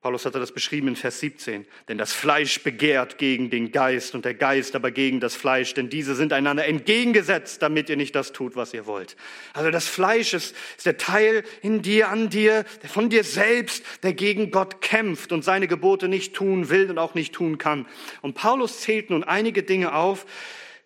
Paulus 0.07 0.25
hatte 0.25 0.39
das 0.39 0.53
beschrieben 0.53 0.87
in 0.87 0.95
Vers 0.95 1.19
17. 1.19 1.65
Denn 1.89 1.97
das 1.97 2.13
Fleisch 2.13 2.63
begehrt 2.63 3.17
gegen 3.17 3.49
den 3.49 3.73
Geist 3.73 4.15
und 4.15 4.23
der 4.23 4.35
Geist 4.35 4.73
aber 4.73 4.89
gegen 4.89 5.19
das 5.19 5.35
Fleisch, 5.35 5.73
denn 5.73 5.89
diese 5.89 6.15
sind 6.15 6.31
einander 6.31 6.65
entgegengesetzt, 6.65 7.61
damit 7.61 7.89
ihr 7.89 7.97
nicht 7.97 8.15
das 8.15 8.31
tut, 8.31 8.55
was 8.55 8.73
ihr 8.73 8.85
wollt. 8.85 9.17
Also 9.51 9.69
das 9.69 9.85
Fleisch 9.85 10.33
ist, 10.33 10.55
ist 10.77 10.85
der 10.85 10.95
Teil 10.95 11.43
in 11.61 11.81
dir, 11.81 12.07
an 12.07 12.29
dir, 12.29 12.63
der 12.81 12.89
von 12.89 13.09
dir 13.09 13.25
selbst, 13.25 13.83
der 14.01 14.13
gegen 14.13 14.49
Gott 14.49 14.79
kämpft 14.79 15.33
und 15.33 15.43
seine 15.43 15.67
Gebote 15.67 16.07
nicht 16.07 16.33
tun 16.33 16.69
will 16.69 16.89
und 16.89 16.99
auch 16.99 17.13
nicht 17.13 17.33
tun 17.33 17.57
kann. 17.57 17.85
Und 18.21 18.33
Paulus 18.33 18.79
zählt 18.79 19.09
nun 19.09 19.25
einige 19.25 19.61
Dinge 19.61 19.93
auf, 19.93 20.25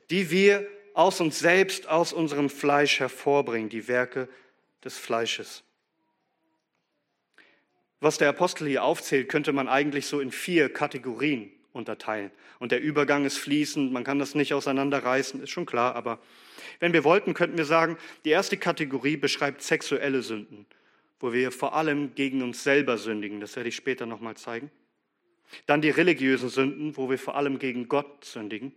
die 0.09 0.31
wir 0.31 0.65
aus 0.95 1.21
uns 1.21 1.37
selbst, 1.37 1.87
aus 1.87 2.11
unserem 2.11 2.49
Fleisch 2.49 2.99
hervorbringen, 2.99 3.69
die 3.69 3.87
Werke 3.87 4.27
des 4.83 4.97
Fleisches. 4.97 5.63
Was 8.01 8.17
der 8.17 8.29
Apostel 8.29 8.67
hier 8.67 8.83
aufzählt, 8.83 9.29
könnte 9.29 9.53
man 9.53 9.67
eigentlich 9.67 10.07
so 10.07 10.19
in 10.19 10.31
vier 10.31 10.73
Kategorien 10.73 11.51
unterteilen. 11.71 12.31
Und 12.59 12.71
der 12.71 12.81
Übergang 12.81 13.25
ist 13.25 13.37
fließend, 13.37 13.93
man 13.93 14.03
kann 14.03 14.19
das 14.19 14.35
nicht 14.35 14.53
auseinanderreißen, 14.53 15.41
ist 15.41 15.51
schon 15.51 15.67
klar, 15.67 15.95
aber 15.95 16.19
wenn 16.79 16.93
wir 16.93 17.03
wollten, 17.03 17.35
könnten 17.35 17.57
wir 17.57 17.65
sagen, 17.65 17.97
die 18.25 18.31
erste 18.31 18.57
Kategorie 18.57 19.17
beschreibt 19.17 19.61
sexuelle 19.61 20.23
Sünden, 20.23 20.65
wo 21.19 21.31
wir 21.31 21.51
vor 21.51 21.75
allem 21.75 22.15
gegen 22.15 22.41
uns 22.41 22.63
selber 22.63 22.97
sündigen, 22.97 23.39
das 23.39 23.55
werde 23.55 23.69
ich 23.69 23.75
später 23.75 24.07
nochmal 24.07 24.35
zeigen. 24.35 24.71
Dann 25.67 25.81
die 25.81 25.91
religiösen 25.91 26.49
Sünden, 26.49 26.97
wo 26.97 27.09
wir 27.09 27.19
vor 27.19 27.35
allem 27.35 27.59
gegen 27.59 27.87
Gott 27.87 28.25
sündigen. 28.25 28.73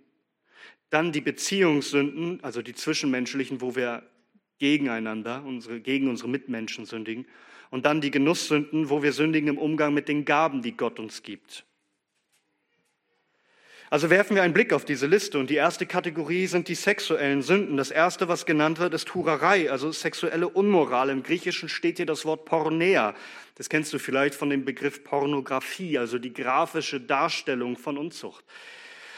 Dann 0.90 1.12
die 1.12 1.21
Beziehungssünden, 1.23 2.43
also 2.43 2.61
die 2.61 2.75
zwischenmenschlichen, 2.75 3.61
wo 3.61 3.75
wir 3.75 4.02
gegeneinander, 4.59 5.43
unsere, 5.45 5.81
gegen 5.81 6.09
unsere 6.09 6.28
Mitmenschen 6.28 6.85
sündigen. 6.85 7.26
Und 7.75 7.87
dann 7.87 8.00
die 8.00 8.12
Genusssünden, 8.12 8.88
wo 8.88 9.02
wir 9.02 9.12
sündigen 9.12 9.49
im 9.49 9.59
Umgang 9.59 9.93
mit 9.93 10.07
den 10.07 10.25
Gaben, 10.25 10.62
die 10.62 10.76
Gott 10.76 11.00
uns 11.00 11.25
gibt. 11.25 11.64
Also 13.90 14.11
werfen 14.11 14.37
wir 14.37 14.45
einen 14.45 14.54
Blick 14.54 14.73
auf 14.73 14.85
diese 14.85 15.09
Liste 15.09 15.40
und 15.40 15.50
die 15.50 15.57
erste 15.57 15.85
Kategorie 15.85 16.47
sind 16.47 16.69
die 16.69 16.76
sexuellen 16.76 17.43
Sünden. 17.43 17.76
Das 17.76 17.90
erste, 17.90 18.28
was 18.28 18.47
genannt 18.47 18.78
wird, 18.78 18.95
ist 18.95 19.12
Hurerei, 19.12 19.73
also 19.73 19.90
sexuelle 19.90 20.49
Unmoral. 20.49 21.11
Im 21.11 21.25
Griechischen 21.25 21.69
steht 21.69 21.97
hier 21.97 22.07
das 22.07 22.25
Wort 22.25 22.45
Pornea. 22.45 23.12
Das 23.57 23.69
kennst 23.69 23.93
du 23.93 23.99
vielleicht 23.99 24.37
von 24.37 24.50
dem 24.50 24.64
Begriff 24.64 25.02
Pornografie, 25.02 25.99
also 25.99 26.21
die 26.21 26.33
grafische 26.33 27.00
Darstellung 27.00 27.76
von 27.76 27.99
Unzucht. 27.99 28.45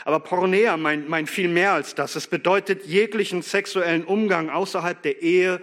Aber 0.06 0.20
Pornea 0.20 0.76
meint, 0.76 1.10
meint 1.10 1.28
viel 1.28 1.48
mehr 1.48 1.72
als 1.72 1.94
das. 1.94 2.16
Es 2.16 2.26
bedeutet 2.26 2.86
jeglichen 2.86 3.42
sexuellen 3.42 4.04
Umgang 4.04 4.48
außerhalb 4.48 5.02
der 5.02 5.20
Ehe 5.20 5.60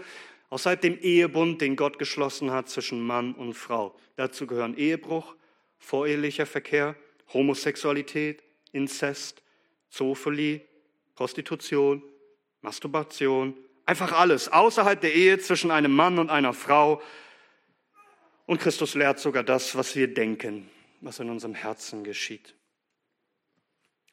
außerhalb 0.53 0.79
dem 0.79 1.00
Ehebund, 1.00 1.62
den 1.62 1.75
Gott 1.75 1.98
geschlossen 1.98 2.51
hat 2.51 2.69
zwischen 2.69 3.01
Mann 3.01 3.33
und 3.33 3.55
Frau. 3.55 3.95
Dazu 4.17 4.45
gehören 4.45 4.77
Ehebruch, 4.77 5.36
vorehelicher 5.79 6.45
Verkehr, 6.45 6.95
Homosexualität, 7.33 8.43
Inzest, 8.72 9.41
Zoophilie, 9.89 10.62
Prostitution, 11.15 12.03
Masturbation, 12.62 13.57
einfach 13.88 14.12
alles 14.12 14.48
außerhalb 14.48 15.01
der 15.01 15.15
Ehe 15.15 15.39
zwischen 15.39 15.72
einem 15.72 15.91
Mann 15.91 16.19
und 16.19 16.29
einer 16.29 16.53
Frau. 16.53 17.01
Und 18.45 18.62
Christus 18.62 18.93
lehrt 18.93 19.17
sogar 19.17 19.41
das, 19.41 19.75
was 19.75 19.95
wir 19.95 20.13
denken, 20.13 20.69
was 21.01 21.17
in 21.17 21.31
unserem 21.31 21.55
Herzen 21.55 22.03
geschieht. 22.03 22.53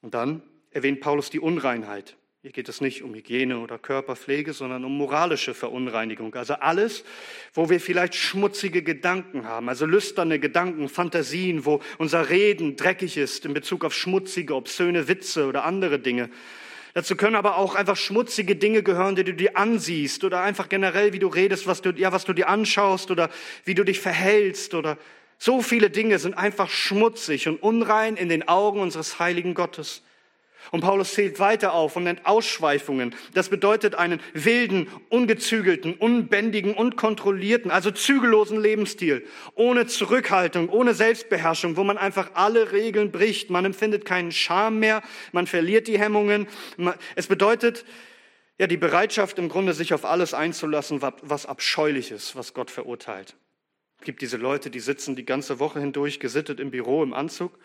Und 0.00 0.14
dann 0.14 0.42
erwähnt 0.70 1.02
Paulus 1.02 1.28
die 1.28 1.40
Unreinheit. 1.40 2.16
Hier 2.42 2.52
geht 2.52 2.70
es 2.70 2.80
nicht 2.80 3.02
um 3.02 3.12
Hygiene 3.14 3.58
oder 3.58 3.76
Körperpflege, 3.76 4.54
sondern 4.54 4.82
um 4.86 4.96
moralische 4.96 5.52
Verunreinigung. 5.52 6.34
Also 6.34 6.54
alles, 6.54 7.04
wo 7.52 7.68
wir 7.68 7.80
vielleicht 7.80 8.14
schmutzige 8.14 8.82
Gedanken 8.82 9.44
haben, 9.44 9.68
also 9.68 9.84
lüsterne 9.84 10.38
Gedanken, 10.38 10.88
Fantasien, 10.88 11.66
wo 11.66 11.80
unser 11.98 12.30
Reden 12.30 12.76
dreckig 12.76 13.18
ist 13.18 13.44
in 13.44 13.52
Bezug 13.52 13.84
auf 13.84 13.92
schmutzige, 13.92 14.54
obszöne 14.54 15.06
Witze 15.06 15.48
oder 15.48 15.64
andere 15.64 15.98
Dinge. 15.98 16.30
Dazu 16.94 17.14
können 17.14 17.36
aber 17.36 17.58
auch 17.58 17.74
einfach 17.74 17.98
schmutzige 17.98 18.56
Dinge 18.56 18.82
gehören, 18.82 19.16
die 19.16 19.24
du 19.24 19.34
dir 19.34 19.58
ansiehst 19.58 20.24
oder 20.24 20.40
einfach 20.40 20.70
generell, 20.70 21.12
wie 21.12 21.18
du 21.18 21.28
redest, 21.28 21.66
was 21.66 21.82
du, 21.82 21.90
ja, 21.90 22.10
was 22.10 22.24
du 22.24 22.32
dir 22.32 22.48
anschaust 22.48 23.10
oder 23.10 23.28
wie 23.66 23.74
du 23.74 23.84
dich 23.84 24.00
verhältst 24.00 24.72
oder 24.72 24.96
so 25.36 25.60
viele 25.60 25.90
Dinge 25.90 26.18
sind 26.18 26.38
einfach 26.38 26.70
schmutzig 26.70 27.48
und 27.48 27.62
unrein 27.62 28.16
in 28.16 28.30
den 28.30 28.48
Augen 28.48 28.80
unseres 28.80 29.18
heiligen 29.18 29.52
Gottes. 29.52 30.02
Und 30.70 30.82
Paulus 30.82 31.14
zählt 31.14 31.40
weiter 31.40 31.72
auf 31.72 31.96
und 31.96 32.04
nennt 32.04 32.26
Ausschweifungen. 32.26 33.14
Das 33.34 33.48
bedeutet 33.48 33.96
einen 33.96 34.20
wilden, 34.34 34.88
ungezügelten, 35.08 35.94
unbändigen, 35.94 36.74
unkontrollierten, 36.74 37.70
also 37.70 37.90
zügellosen 37.90 38.60
Lebensstil, 38.60 39.26
ohne 39.54 39.86
Zurückhaltung, 39.86 40.68
ohne 40.68 40.94
Selbstbeherrschung, 40.94 41.76
wo 41.76 41.82
man 41.82 41.98
einfach 41.98 42.30
alle 42.34 42.72
Regeln 42.72 43.10
bricht. 43.10 43.50
Man 43.50 43.64
empfindet 43.64 44.04
keinen 44.04 44.30
Scham 44.30 44.78
mehr, 44.78 45.02
man 45.32 45.46
verliert 45.46 45.88
die 45.88 45.98
Hemmungen. 45.98 46.46
Es 47.16 47.26
bedeutet 47.26 47.84
ja 48.58 48.66
die 48.66 48.76
Bereitschaft 48.76 49.38
im 49.38 49.48
Grunde, 49.48 49.72
sich 49.72 49.92
auf 49.92 50.04
alles 50.04 50.34
einzulassen, 50.34 51.02
was 51.02 51.46
abscheulich 51.46 52.12
ist, 52.12 52.36
was 52.36 52.54
Gott 52.54 52.70
verurteilt. 52.70 53.34
Es 53.98 54.04
gibt 54.04 54.22
diese 54.22 54.36
Leute, 54.36 54.70
die 54.70 54.80
sitzen 54.80 55.16
die 55.16 55.26
ganze 55.26 55.58
Woche 55.58 55.80
hindurch 55.80 56.20
gesittet 56.20 56.60
im 56.60 56.70
Büro 56.70 57.02
im 57.02 57.12
Anzug 57.12 57.58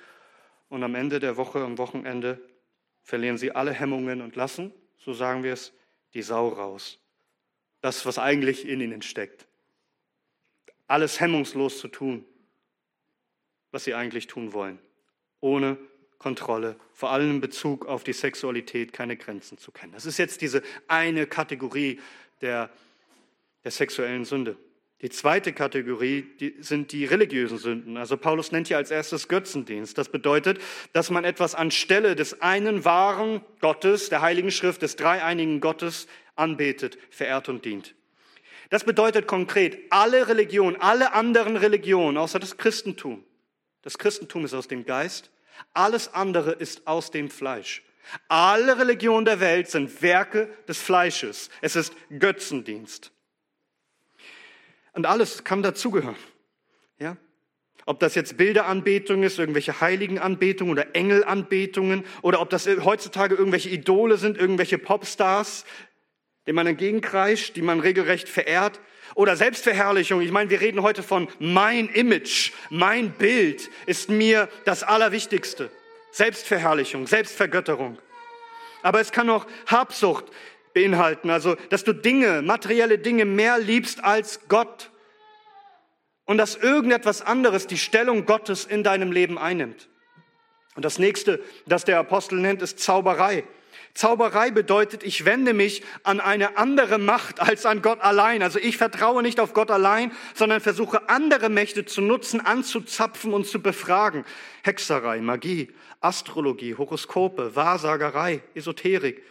und 0.70 0.84
am 0.84 0.96
Ende 0.96 1.20
der 1.20 1.38
Woche, 1.38 1.60
am 1.60 1.78
Wochenende 1.78 2.40
verlieren 3.06 3.38
sie 3.38 3.52
alle 3.52 3.72
Hemmungen 3.72 4.22
und 4.22 4.36
lassen, 4.36 4.74
so 4.98 5.14
sagen 5.14 5.44
wir 5.44 5.54
es, 5.54 5.72
die 6.14 6.24
Sau 6.24 6.50
raus. 6.50 7.00
Das, 7.80 8.06
was 8.06 8.18
eigentlich 8.18 8.68
in 8.68 8.82
ihnen 8.82 9.04
steckt. 9.04 9.48
Alles 10.88 11.20
hemmungslos 11.20 11.80
zu 11.80 11.88
tun, 11.88 12.26
was 13.72 13.84
sie 13.84 13.94
eigentlich 13.94 14.28
tun 14.28 14.54
wollen. 14.54 14.80
Ohne 15.40 15.78
Kontrolle, 16.18 16.78
vor 16.94 17.12
allem 17.12 17.30
in 17.30 17.42
Bezug 17.42 17.86
auf 17.86 18.04
die 18.04 18.14
Sexualität 18.14 18.92
keine 18.92 19.16
Grenzen 19.16 19.60
zu 19.60 19.72
kennen. 19.72 19.94
Das 19.94 20.08
ist 20.08 20.18
jetzt 20.18 20.42
diese 20.42 20.64
eine 20.88 21.28
der, 22.42 22.72
der 23.64 23.72
sexuellen 23.72 24.26
Sünde. 24.26 24.58
Die 25.06 25.12
zweite 25.12 25.54
Kategorie 25.54 26.26
sind 26.62 26.92
die 26.92 27.06
religiösen 27.06 27.60
Sünden. 27.60 27.96
Also 27.96 28.18
Paulus 28.18 28.52
nennt 28.52 28.70
hier 28.70 28.78
als 28.78 28.90
erstes 28.90 29.28
Götzendienst. 29.28 30.00
Das 30.00 30.10
bedeutet, 30.10 30.60
dass 30.94 31.12
man 31.12 31.24
etwas 31.26 31.54
anstelle 31.54 32.16
des 32.16 32.42
einen 32.42 32.86
wahren 32.86 33.42
Gottes, 33.62 34.10
der 34.10 34.24
Heiligen 34.24 34.50
Schrift, 34.50 34.82
des 34.82 34.96
dreieinigen 34.96 35.62
Gottes 35.62 36.08
anbetet, 36.36 36.98
verehrt 37.12 37.50
und 37.50 37.66
dient. 37.66 37.94
Das 38.72 38.84
bedeutet 38.84 39.28
konkret, 39.28 39.78
alle 39.92 40.28
Religionen, 40.28 40.76
alle 40.78 41.14
anderen 41.14 41.56
Religionen, 41.56 42.18
außer 42.18 42.40
das 42.40 42.58
Christentum. 42.58 43.24
Das 43.84 44.00
Christentum 44.00 44.44
ist 44.44 44.56
aus 44.56 44.68
dem 44.68 44.88
Geist, 44.88 45.30
alles 45.76 46.16
andere 46.16 46.54
ist 46.54 46.88
aus 46.88 47.12
dem 47.12 47.30
Fleisch. 47.30 47.84
Alle 48.28 48.80
Religionen 48.80 49.26
der 49.26 49.40
Welt 49.40 49.70
sind 49.70 50.02
Werke 50.02 50.50
des 50.68 50.80
Fleisches. 50.80 51.52
Es 51.62 51.76
ist 51.76 51.94
Götzendienst. 52.10 53.12
Und 54.96 55.06
alles 55.06 55.44
kann 55.44 55.62
dazugehören. 55.62 56.16
Ja? 57.00 57.18
Ob 57.86 58.00
das 58.00 58.16
jetzt 58.16 58.38
Bilderanbetung 58.38 59.24
ist, 59.24 59.38
irgendwelche 59.38 59.80
Heiligenanbetungen 59.82 60.72
oder 60.72 60.96
Engelanbetungen 60.96 62.06
oder 62.22 62.42
ob 62.42 62.50
das 62.50 62.66
heutzutage 62.66 63.36
irgendwelche 63.36 63.70
Idole 63.70 64.18
sind, 64.18 64.38
irgendwelche 64.38 64.78
Popstars, 64.78 65.66
denen 66.48 66.56
man 66.56 66.66
entgegenkreischt, 66.66 67.56
die 67.56 67.62
man 67.62 67.82
regelrecht 67.82 68.30
verehrt. 68.30 68.80
Oder 69.14 69.36
Selbstverherrlichung. 69.36 70.22
Ich 70.22 70.32
meine, 70.32 70.50
wir 70.50 70.62
reden 70.62 70.82
heute 70.82 71.04
von 71.04 71.28
mein 71.40 71.90
Image, 71.90 72.54
mein 72.70 73.12
Bild 73.12 73.70
ist 73.86 74.10
mir 74.10 74.50
das 74.64 74.82
Allerwichtigste. 74.82 75.70
Selbstverherrlichung, 76.12 77.06
Selbstvergötterung. 77.06 78.00
Aber 78.82 79.02
es 79.02 79.12
kann 79.12 79.30
auch 79.30 79.46
Habsucht, 79.68 80.26
beinhalten. 80.76 81.32
Also, 81.32 81.56
dass 81.72 81.84
du 81.84 81.94
Dinge, 81.94 82.44
materielle 82.44 83.00
Dinge 83.00 83.26
mehr 83.26 83.58
liebst 83.58 84.04
als 84.04 84.48
Gott 84.48 84.92
und 86.26 86.38
dass 86.38 86.56
irgendetwas 86.56 87.24
anderes 87.24 87.66
die 87.66 87.78
Stellung 87.78 88.26
Gottes 88.26 88.66
in 88.66 88.84
deinem 88.84 89.12
Leben 89.12 89.40
einnimmt. 89.40 89.90
Und 90.76 90.84
das 90.84 91.00
nächste, 91.00 91.42
das 91.66 91.86
der 91.86 91.98
Apostel 91.98 92.40
nennt, 92.40 92.62
ist 92.62 92.80
Zauberei. 92.80 93.46
Zauberei 93.94 94.52
bedeutet, 94.52 95.04
ich 95.04 95.24
wende 95.24 95.54
mich 95.54 95.82
an 96.04 96.20
eine 96.20 96.58
andere 96.58 96.98
Macht 96.98 97.40
als 97.40 97.66
an 97.66 97.82
Gott 97.82 98.02
allein. 98.02 98.44
Also 98.44 98.60
ich 98.60 98.76
vertraue 98.76 99.24
nicht 99.24 99.40
auf 99.40 99.54
Gott 99.54 99.72
allein, 99.72 100.12
sondern 100.34 100.60
versuche 100.60 101.08
andere 101.08 101.48
Mächte 101.48 101.86
zu 101.86 102.02
nutzen, 102.02 102.42
anzuzapfen 102.42 103.34
und 103.34 103.48
zu 103.48 103.62
befragen. 103.62 104.26
Hexerei, 104.64 105.22
Magie, 105.22 105.72
Astrologie, 106.02 106.76
Horoskope, 106.76 107.56
Wahrsagerei, 107.56 108.42
Esoterik. 108.54 109.24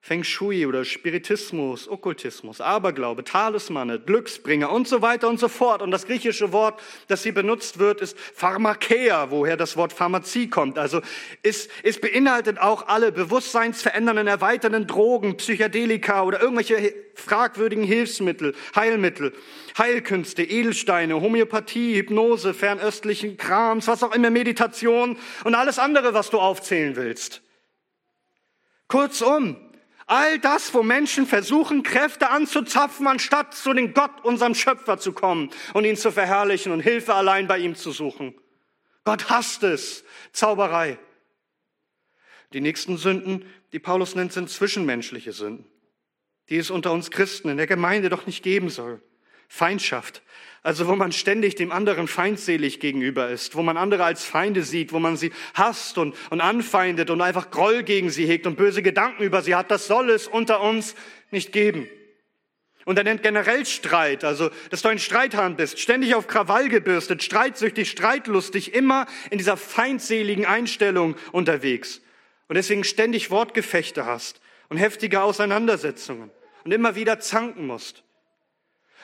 Feng 0.00 0.22
Shui 0.24 0.64
oder 0.64 0.84
Spiritismus, 0.84 1.88
Okkultismus, 1.88 2.60
Aberglaube, 2.60 3.24
Talismane, 3.24 3.98
Glücksbringer 3.98 4.70
und 4.70 4.88
so 4.88 5.02
weiter 5.02 5.28
und 5.28 5.38
so 5.40 5.48
fort. 5.48 5.82
Und 5.82 5.90
das 5.90 6.06
griechische 6.06 6.52
Wort, 6.52 6.80
das 7.08 7.24
hier 7.24 7.34
benutzt 7.34 7.78
wird, 7.78 8.00
ist 8.00 8.18
Pharmakeia, 8.18 9.30
woher 9.30 9.56
das 9.56 9.76
Wort 9.76 9.92
Pharmazie 9.92 10.48
kommt. 10.48 10.78
Also 10.78 11.02
es, 11.42 11.68
es 11.82 12.00
beinhaltet 12.00 12.58
auch 12.58 12.86
alle 12.86 13.12
bewusstseinsverändernden, 13.12 14.28
erweiternden 14.28 14.86
Drogen, 14.86 15.36
Psychedelika 15.36 16.22
oder 16.22 16.40
irgendwelche 16.40 16.94
fragwürdigen 17.14 17.84
Hilfsmittel, 17.84 18.54
Heilmittel, 18.76 19.34
Heilkünste, 19.76 20.42
Edelsteine, 20.42 21.20
Homöopathie, 21.20 21.96
Hypnose, 21.96 22.54
fernöstlichen 22.54 23.36
Krams, 23.36 23.88
was 23.88 24.02
auch 24.02 24.14
immer, 24.14 24.30
Meditation 24.30 25.18
und 25.44 25.54
alles 25.54 25.78
andere, 25.78 26.14
was 26.14 26.30
du 26.30 26.38
aufzählen 26.38 26.96
willst. 26.96 27.42
Kurzum, 28.86 29.67
All 30.08 30.38
das, 30.38 30.72
wo 30.72 30.82
Menschen 30.82 31.26
versuchen, 31.26 31.82
Kräfte 31.82 32.30
anzuzapfen, 32.30 33.06
anstatt 33.06 33.54
zu 33.54 33.74
den 33.74 33.92
Gott, 33.92 34.24
unserem 34.24 34.54
Schöpfer 34.54 34.98
zu 34.98 35.12
kommen 35.12 35.50
und 35.74 35.84
ihn 35.84 35.98
zu 35.98 36.10
verherrlichen 36.10 36.72
und 36.72 36.80
Hilfe 36.80 37.12
allein 37.12 37.46
bei 37.46 37.58
ihm 37.58 37.74
zu 37.74 37.92
suchen. 37.92 38.34
Gott 39.04 39.28
hasst 39.28 39.62
es. 39.64 40.04
Zauberei. 40.32 40.98
Die 42.54 42.62
nächsten 42.62 42.96
Sünden, 42.96 43.44
die 43.72 43.78
Paulus 43.78 44.14
nennt, 44.14 44.32
sind 44.32 44.48
zwischenmenschliche 44.48 45.32
Sünden, 45.32 45.66
die 46.48 46.56
es 46.56 46.70
unter 46.70 46.92
uns 46.92 47.10
Christen 47.10 47.50
in 47.50 47.58
der 47.58 47.66
Gemeinde 47.66 48.08
doch 48.08 48.24
nicht 48.24 48.42
geben 48.42 48.70
soll. 48.70 49.02
Feindschaft, 49.46 50.22
also 50.62 50.88
wo 50.88 50.96
man 50.96 51.12
ständig 51.12 51.54
dem 51.54 51.72
anderen 51.72 52.08
feindselig 52.08 52.80
gegenüber 52.80 53.30
ist, 53.30 53.54
wo 53.54 53.62
man 53.62 53.76
andere 53.76 54.04
als 54.04 54.24
Feinde 54.24 54.62
sieht, 54.62 54.92
wo 54.92 54.98
man 54.98 55.16
sie 55.16 55.32
hasst 55.54 55.98
und, 55.98 56.14
und 56.30 56.40
anfeindet 56.40 57.10
und 57.10 57.20
einfach 57.20 57.50
Groll 57.50 57.82
gegen 57.82 58.10
sie 58.10 58.26
hegt 58.26 58.46
und 58.46 58.56
böse 58.56 58.82
Gedanken 58.82 59.22
über 59.22 59.42
sie 59.42 59.54
hat, 59.54 59.70
das 59.70 59.86
soll 59.86 60.10
es 60.10 60.26
unter 60.26 60.60
uns 60.60 60.94
nicht 61.30 61.52
geben. 61.52 61.88
Und 62.84 62.96
er 62.96 63.04
nennt 63.04 63.22
generell 63.22 63.66
Streit, 63.66 64.24
also 64.24 64.50
dass 64.70 64.80
du 64.80 64.88
ein 64.88 64.98
Streithahn 64.98 65.56
bist, 65.56 65.78
ständig 65.78 66.14
auf 66.14 66.26
Krawall 66.26 66.70
gebürstet, 66.70 67.22
streitsüchtig, 67.22 67.90
streitlustig, 67.90 68.72
immer 68.72 69.06
in 69.30 69.36
dieser 69.36 69.58
feindseligen 69.58 70.46
Einstellung 70.46 71.14
unterwegs. 71.30 72.00
Und 72.48 72.56
deswegen 72.56 72.84
ständig 72.84 73.30
Wortgefechte 73.30 74.06
hast 74.06 74.40
und 74.70 74.78
heftige 74.78 75.20
Auseinandersetzungen 75.20 76.30
und 76.64 76.72
immer 76.72 76.94
wieder 76.94 77.20
zanken 77.20 77.66
musst. 77.66 78.04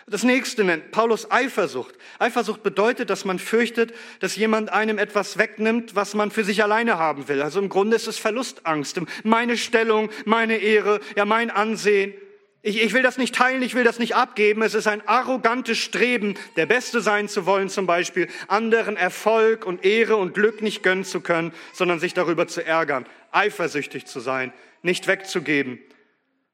Das 0.06 0.22
nächste 0.22 0.64
nennt 0.64 0.90
Paulus 0.90 1.30
Eifersucht. 1.30 1.94
Eifersucht 2.18 2.62
bedeutet, 2.62 3.08
dass 3.08 3.24
man 3.24 3.38
fürchtet, 3.38 3.94
dass 4.20 4.36
jemand 4.36 4.70
einem 4.70 4.98
etwas 4.98 5.38
wegnimmt, 5.38 5.94
was 5.94 6.14
man 6.14 6.30
für 6.30 6.44
sich 6.44 6.62
alleine 6.62 6.98
haben 6.98 7.26
will. 7.28 7.40
Also 7.40 7.58
im 7.58 7.70
Grunde 7.70 7.96
ist 7.96 8.06
es 8.06 8.18
Verlustangst. 8.18 9.00
Meine 9.22 9.56
Stellung, 9.56 10.10
meine 10.26 10.58
Ehre, 10.58 11.00
ja 11.16 11.24
mein 11.24 11.50
Ansehen. 11.50 12.12
Ich, 12.60 12.82
ich 12.82 12.92
will 12.92 13.02
das 13.02 13.16
nicht 13.16 13.34
teilen, 13.34 13.62
ich 13.62 13.74
will 13.74 13.84
das 13.84 13.98
nicht 13.98 14.14
abgeben. 14.14 14.60
Es 14.60 14.74
ist 14.74 14.86
ein 14.86 15.06
arrogantes 15.08 15.78
Streben, 15.78 16.34
der 16.56 16.66
Beste 16.66 17.00
sein 17.00 17.28
zu 17.28 17.46
wollen 17.46 17.70
zum 17.70 17.86
Beispiel, 17.86 18.28
anderen 18.48 18.98
Erfolg 18.98 19.64
und 19.64 19.84
Ehre 19.86 20.16
und 20.16 20.34
Glück 20.34 20.60
nicht 20.60 20.82
gönnen 20.82 21.04
zu 21.04 21.22
können, 21.22 21.52
sondern 21.72 21.98
sich 21.98 22.12
darüber 22.12 22.46
zu 22.46 22.64
ärgern, 22.64 23.06
eifersüchtig 23.32 24.04
zu 24.04 24.20
sein, 24.20 24.52
nicht 24.82 25.06
wegzugeben, 25.06 25.78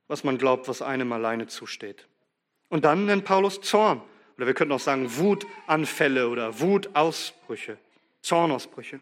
was 0.07 0.23
man 0.23 0.38
glaubt, 0.38 0.69
was 0.69 0.83
einem 0.83 1.12
alleine 1.12 1.49
zusteht. 1.49 2.07
Und 2.70 2.84
dann 2.84 3.04
nennt 3.04 3.24
Paulus 3.24 3.60
Zorn. 3.60 4.00
Oder 4.38 4.46
wir 4.46 4.54
könnten 4.54 4.72
auch 4.72 4.80
sagen 4.80 5.18
Wutanfälle 5.18 6.30
oder 6.30 6.60
Wutausbrüche, 6.60 7.76
Zornausbrüche. 8.22 9.00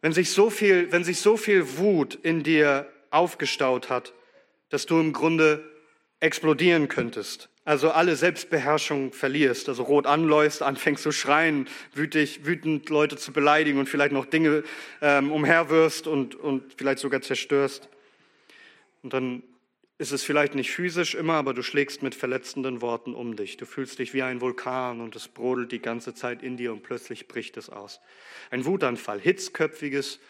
Wenn 0.00 0.12
sich 0.12 0.30
so 0.30 0.48
viel, 0.48 0.92
wenn 0.92 1.02
sich 1.02 1.20
so 1.20 1.36
viel 1.36 1.78
Wut 1.78 2.14
in 2.14 2.44
dir 2.44 2.88
aufgestaut 3.10 3.90
hat, 3.90 4.12
dass 4.68 4.86
du 4.86 5.00
im 5.00 5.12
Grunde 5.12 5.68
explodieren 6.20 6.86
könntest, 6.86 7.48
also 7.64 7.90
alle 7.90 8.14
Selbstbeherrschung 8.14 9.12
verlierst, 9.12 9.68
also 9.68 9.82
rot 9.82 10.06
anläufst, 10.06 10.62
anfängst 10.62 11.02
zu 11.02 11.12
schreien, 11.12 11.68
wütig, 11.94 12.46
wütend 12.46 12.88
Leute 12.88 13.16
zu 13.16 13.32
beleidigen 13.32 13.78
und 13.78 13.88
vielleicht 13.88 14.12
noch 14.12 14.26
Dinge 14.26 14.62
ähm, 15.02 15.32
umherwirfst 15.32 16.06
und, 16.06 16.34
und 16.34 16.74
vielleicht 16.76 17.00
sogar 17.00 17.20
zerstörst. 17.20 17.88
Und 19.02 19.12
dann 19.12 19.42
ist 19.98 20.12
es 20.12 20.22
vielleicht 20.22 20.54
nicht 20.54 20.70
physisch 20.70 21.16
immer, 21.16 21.34
aber 21.34 21.54
du 21.54 21.62
schlägst 21.62 22.02
mit 22.02 22.14
verletzenden 22.14 22.80
Worten 22.80 23.14
um 23.14 23.34
dich. 23.34 23.56
Du 23.56 23.66
fühlst 23.66 23.98
dich 23.98 24.14
wie 24.14 24.22
ein 24.22 24.40
Vulkan 24.40 25.00
und 25.00 25.16
es 25.16 25.26
brodelt 25.26 25.72
die 25.72 25.82
ganze 25.82 26.14
Zeit 26.14 26.42
in 26.44 26.56
dir 26.56 26.72
und 26.72 26.84
plötzlich 26.84 27.26
bricht 27.26 27.56
es 27.56 27.68
aus. 27.68 28.00
Ein 28.50 28.64
Wutanfall, 28.64 29.20
hitzköpfiges 29.20 30.20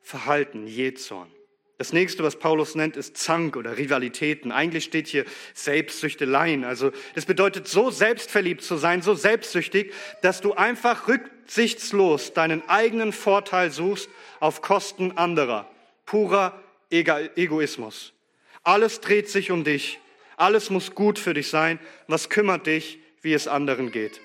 Verhalten, 0.00 0.66
Jezorn. 0.66 1.30
Das 1.76 1.92
nächste, 1.92 2.22
was 2.22 2.38
Paulus 2.38 2.74
nennt, 2.74 2.96
ist 2.96 3.16
Zank 3.16 3.56
oder 3.56 3.76
Rivalitäten. 3.76 4.52
Eigentlich 4.52 4.84
steht 4.84 5.06
hier 5.06 5.24
Selbstsüchteleien. 5.54 6.64
Also 6.64 6.90
das 7.14 7.24
bedeutet, 7.26 7.68
so 7.68 7.90
selbstverliebt 7.90 8.62
zu 8.62 8.76
sein, 8.76 9.00
so 9.00 9.14
selbstsüchtig, 9.14 9.92
dass 10.22 10.40
du 10.40 10.54
einfach 10.54 11.08
rücksichtslos 11.08 12.32
deinen 12.32 12.66
eigenen 12.68 13.12
Vorteil 13.12 13.70
suchst 13.70 14.10
auf 14.40 14.60
Kosten 14.60 15.12
anderer. 15.12 15.70
Purer 16.04 16.62
Egoismus. 16.90 18.12
Alles 18.62 19.00
dreht 19.00 19.28
sich 19.28 19.50
um 19.50 19.64
dich. 19.64 19.98
Alles 20.36 20.70
muss 20.70 20.94
gut 20.94 21.18
für 21.18 21.34
dich 21.34 21.48
sein. 21.48 21.78
Was 22.06 22.28
kümmert 22.28 22.66
dich, 22.66 22.98
wie 23.22 23.32
es 23.32 23.48
anderen 23.48 23.90
geht? 23.92 24.20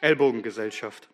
Ellbogengesellschaft. 0.00 1.08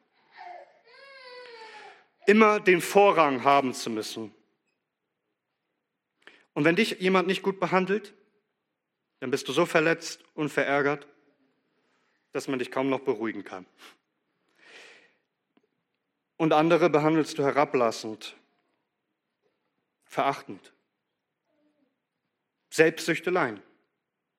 Immer 2.26 2.60
den 2.60 2.80
Vorrang 2.80 3.44
haben 3.44 3.74
zu 3.74 3.90
müssen. 3.90 4.34
Und 6.54 6.64
wenn 6.64 6.76
dich 6.76 7.00
jemand 7.00 7.26
nicht 7.26 7.42
gut 7.42 7.58
behandelt, 7.58 8.14
dann 9.20 9.30
bist 9.30 9.48
du 9.48 9.52
so 9.52 9.66
verletzt 9.66 10.22
und 10.34 10.50
verärgert, 10.50 11.06
dass 12.32 12.48
man 12.48 12.58
dich 12.58 12.70
kaum 12.70 12.90
noch 12.90 13.00
beruhigen 13.00 13.44
kann. 13.44 13.66
Und 16.36 16.52
andere 16.52 16.90
behandelst 16.90 17.38
du 17.38 17.44
herablassend, 17.44 18.36
verachtend. 20.04 20.72
Selbstsüchteleien. 22.72 23.60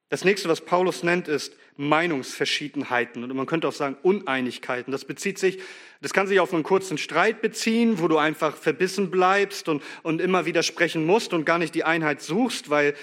Das 0.09 0.25
nächste, 0.25 0.49
was 0.49 0.61
Paulus 0.61 1.03
nennt, 1.03 1.27
ist 1.27 1.55
Meinungsverschiedenheiten 1.75 3.23
und 3.23 3.35
man 3.35 3.45
könnte 3.45 3.67
auch 3.67 3.73
sagen 3.73 3.95
Uneinigkeiten. 4.01 4.91
Das 4.91 5.05
bezieht 5.05 5.37
sich, 5.37 5.59
das 6.01 6.13
kann 6.13 6.27
sich 6.27 6.39
auf 6.39 6.53
einen 6.53 6.63
kurzen 6.63 6.97
Streit 6.97 7.41
beziehen, 7.41 7.99
wo 7.99 8.07
du 8.07 8.17
einfach 8.17 8.55
verbissen 8.57 9.11
bleibst 9.11 9.69
und, 9.69 9.83
und 10.01 10.19
immer 10.19 10.45
widersprechen 10.45 11.05
musst 11.05 11.33
und 11.33 11.45
gar 11.45 11.59
nicht 11.59 11.75
die 11.75 11.83
Einheit 11.83 12.21
suchst, 12.21 12.69
weil 12.69 12.95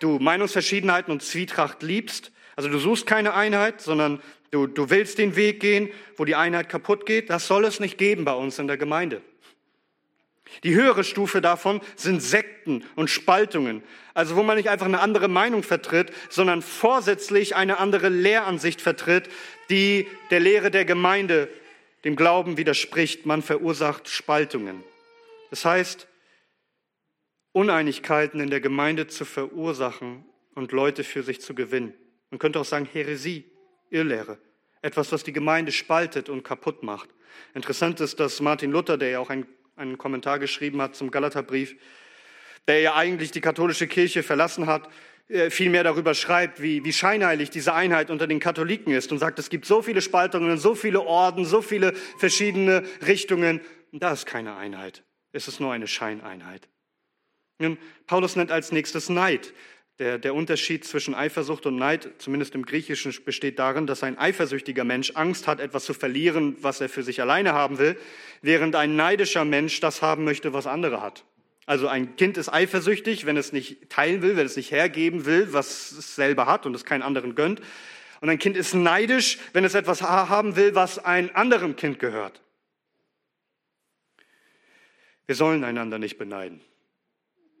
du 0.00 0.18
Meinungsverschiedenheiten 0.18 1.12
und 1.12 1.22
Zwietracht 1.22 1.82
liebst. 1.82 2.32
Also 2.56 2.68
du 2.68 2.78
suchst 2.78 3.06
keine 3.06 3.34
Einheit, 3.34 3.80
sondern 3.80 4.20
du, 4.50 4.66
du 4.66 4.90
willst 4.90 5.18
den 5.18 5.36
Weg 5.36 5.60
gehen, 5.60 5.90
wo 6.16 6.24
die 6.24 6.34
Einheit 6.34 6.68
kaputt 6.68 7.06
geht. 7.06 7.30
Das 7.30 7.46
soll 7.46 7.64
es 7.64 7.80
nicht 7.80 7.98
geben 7.98 8.24
bei 8.24 8.34
uns 8.34 8.58
in 8.58 8.66
der 8.66 8.76
Gemeinde. 8.76 9.22
Die 10.64 10.74
höhere 10.74 11.04
Stufe 11.04 11.40
davon 11.40 11.80
sind 11.96 12.22
Sekten 12.22 12.84
und 12.94 13.10
Spaltungen, 13.10 13.82
also 14.14 14.36
wo 14.36 14.42
man 14.42 14.56
nicht 14.56 14.68
einfach 14.68 14.86
eine 14.86 15.00
andere 15.00 15.28
Meinung 15.28 15.62
vertritt, 15.62 16.12
sondern 16.28 16.62
vorsätzlich 16.62 17.56
eine 17.56 17.78
andere 17.78 18.08
Lehransicht 18.08 18.80
vertritt, 18.80 19.28
die 19.70 20.06
der 20.30 20.40
Lehre 20.40 20.70
der 20.70 20.84
Gemeinde, 20.84 21.48
dem 22.04 22.16
Glauben 22.16 22.56
widerspricht. 22.56 23.26
Man 23.26 23.42
verursacht 23.42 24.08
Spaltungen. 24.08 24.82
Das 25.50 25.64
heißt, 25.64 26.08
Uneinigkeiten 27.52 28.40
in 28.40 28.50
der 28.50 28.60
Gemeinde 28.60 29.06
zu 29.06 29.24
verursachen 29.24 30.24
und 30.54 30.72
Leute 30.72 31.04
für 31.04 31.22
sich 31.22 31.40
zu 31.40 31.54
gewinnen. 31.54 31.94
Man 32.30 32.38
könnte 32.38 32.58
auch 32.58 32.64
sagen 32.64 32.88
Häresie, 32.90 33.44
Irrlehre. 33.90 34.38
Etwas, 34.80 35.12
was 35.12 35.22
die 35.22 35.32
Gemeinde 35.32 35.70
spaltet 35.70 36.28
und 36.28 36.42
kaputt 36.42 36.82
macht. 36.82 37.10
Interessant 37.54 38.00
ist, 38.00 38.18
dass 38.18 38.40
Martin 38.40 38.72
Luther, 38.72 38.96
der 38.96 39.10
ja 39.10 39.18
auch 39.20 39.30
ein 39.30 39.46
einen 39.82 39.98
Kommentar 39.98 40.38
geschrieben 40.38 40.80
hat 40.80 40.96
zum 40.96 41.10
Galaterbrief, 41.10 41.76
der 42.68 42.80
ja 42.80 42.94
eigentlich 42.94 43.32
die 43.32 43.40
katholische 43.40 43.86
Kirche 43.86 44.22
verlassen 44.22 44.66
hat, 44.66 44.88
äh, 45.28 45.50
viel 45.50 45.70
mehr 45.70 45.84
darüber 45.84 46.14
schreibt, 46.14 46.62
wie, 46.62 46.84
wie 46.84 46.92
scheinheilig 46.92 47.50
diese 47.50 47.74
Einheit 47.74 48.10
unter 48.10 48.26
den 48.26 48.40
Katholiken 48.40 48.92
ist 48.92 49.12
und 49.12 49.18
sagt, 49.18 49.38
es 49.38 49.50
gibt 49.50 49.66
so 49.66 49.82
viele 49.82 50.00
Spaltungen, 50.00 50.56
so 50.58 50.74
viele 50.74 51.02
Orden, 51.02 51.44
so 51.44 51.60
viele 51.60 51.92
verschiedene 52.18 52.84
Richtungen. 53.06 53.60
Da 53.92 54.12
ist 54.12 54.26
keine 54.26 54.56
Einheit. 54.56 55.02
Es 55.32 55.48
ist 55.48 55.60
nur 55.60 55.72
eine 55.72 55.86
Scheineinheit. 55.86 56.68
Nun, 57.58 57.78
Paulus 58.06 58.36
nennt 58.36 58.50
als 58.50 58.72
nächstes 58.72 59.08
Neid. 59.08 59.52
Der, 59.98 60.18
der 60.18 60.34
Unterschied 60.34 60.84
zwischen 60.84 61.14
Eifersucht 61.14 61.66
und 61.66 61.76
Neid, 61.76 62.08
zumindest 62.18 62.54
im 62.54 62.64
Griechischen, 62.64 63.14
besteht 63.24 63.58
darin, 63.58 63.86
dass 63.86 64.02
ein 64.02 64.18
eifersüchtiger 64.18 64.84
Mensch 64.84 65.12
Angst 65.14 65.46
hat, 65.46 65.60
etwas 65.60 65.84
zu 65.84 65.94
verlieren, 65.94 66.56
was 66.60 66.80
er 66.80 66.88
für 66.88 67.02
sich 67.02 67.20
alleine 67.20 67.52
haben 67.52 67.78
will, 67.78 67.96
während 68.40 68.74
ein 68.74 68.96
neidischer 68.96 69.44
Mensch 69.44 69.80
das 69.80 70.00
haben 70.00 70.24
möchte, 70.24 70.52
was 70.52 70.66
andere 70.66 71.02
hat. 71.02 71.24
Also 71.66 71.86
ein 71.88 72.16
Kind 72.16 72.38
ist 72.38 72.48
eifersüchtig, 72.48 73.26
wenn 73.26 73.36
es 73.36 73.52
nicht 73.52 73.88
teilen 73.90 74.22
will, 74.22 74.36
wenn 74.36 74.46
es 74.46 74.56
nicht 74.56 74.72
hergeben 74.72 75.26
will, 75.26 75.52
was 75.52 75.92
es 75.92 76.16
selber 76.16 76.46
hat 76.46 76.66
und 76.66 76.74
es 76.74 76.84
keinen 76.84 77.02
anderen 77.02 77.34
gönnt. 77.34 77.60
Und 78.20 78.28
ein 78.28 78.38
Kind 78.38 78.56
ist 78.56 78.74
neidisch, 78.74 79.38
wenn 79.52 79.64
es 79.64 79.74
etwas 79.74 80.02
haben 80.02 80.56
will, 80.56 80.74
was 80.74 80.98
einem 80.98 81.30
anderen 81.34 81.76
Kind 81.76 81.98
gehört. 81.98 82.40
Wir 85.26 85.34
sollen 85.34 85.64
einander 85.64 85.98
nicht 85.98 86.18
beneiden. 86.18 86.60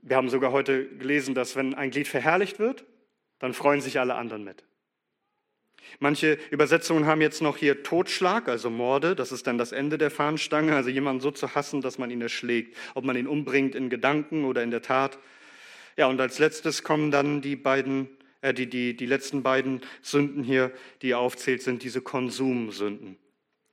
Wir 0.02 0.16
haben 0.16 0.28
sogar 0.28 0.52
heute 0.52 0.86
gelesen, 0.86 1.34
dass 1.34 1.56
wenn 1.56 1.74
ein 1.74 1.90
Glied 1.90 2.08
verherrlicht 2.08 2.58
wird, 2.58 2.84
dann 3.38 3.54
freuen 3.54 3.80
sich 3.80 3.98
alle 3.98 4.16
anderen 4.16 4.44
mit. 4.44 4.64
Manche 6.00 6.38
Übersetzungen 6.50 7.06
haben 7.06 7.20
jetzt 7.20 7.42
noch 7.42 7.56
hier 7.56 7.82
Totschlag, 7.82 8.48
also 8.48 8.70
Morde. 8.70 9.14
Das 9.14 9.32
ist 9.32 9.46
dann 9.46 9.58
das 9.58 9.72
Ende 9.72 9.98
der 9.98 10.10
Fahnenstange, 10.10 10.74
also 10.74 10.90
jemanden 10.90 11.20
so 11.20 11.30
zu 11.30 11.54
hassen, 11.54 11.80
dass 11.80 11.98
man 11.98 12.10
ihn 12.10 12.20
erschlägt. 12.20 12.76
Ob 12.94 13.04
man 13.04 13.16
ihn 13.16 13.26
umbringt 13.26 13.74
in 13.74 13.90
Gedanken 13.90 14.44
oder 14.44 14.62
in 14.62 14.70
der 14.70 14.82
Tat. 14.82 15.18
Ja, 15.96 16.06
und 16.06 16.20
als 16.20 16.38
letztes 16.38 16.82
kommen 16.82 17.10
dann 17.10 17.42
die 17.42 17.56
beiden, 17.56 18.08
äh, 18.40 18.54
die, 18.54 18.68
die, 18.68 18.96
die 18.96 19.06
letzten 19.06 19.42
beiden 19.42 19.82
Sünden 20.00 20.42
hier, 20.42 20.72
die 21.02 21.14
aufzählt, 21.14 21.62
sind 21.62 21.82
diese 21.82 22.00
Konsumsünden. 22.00 23.18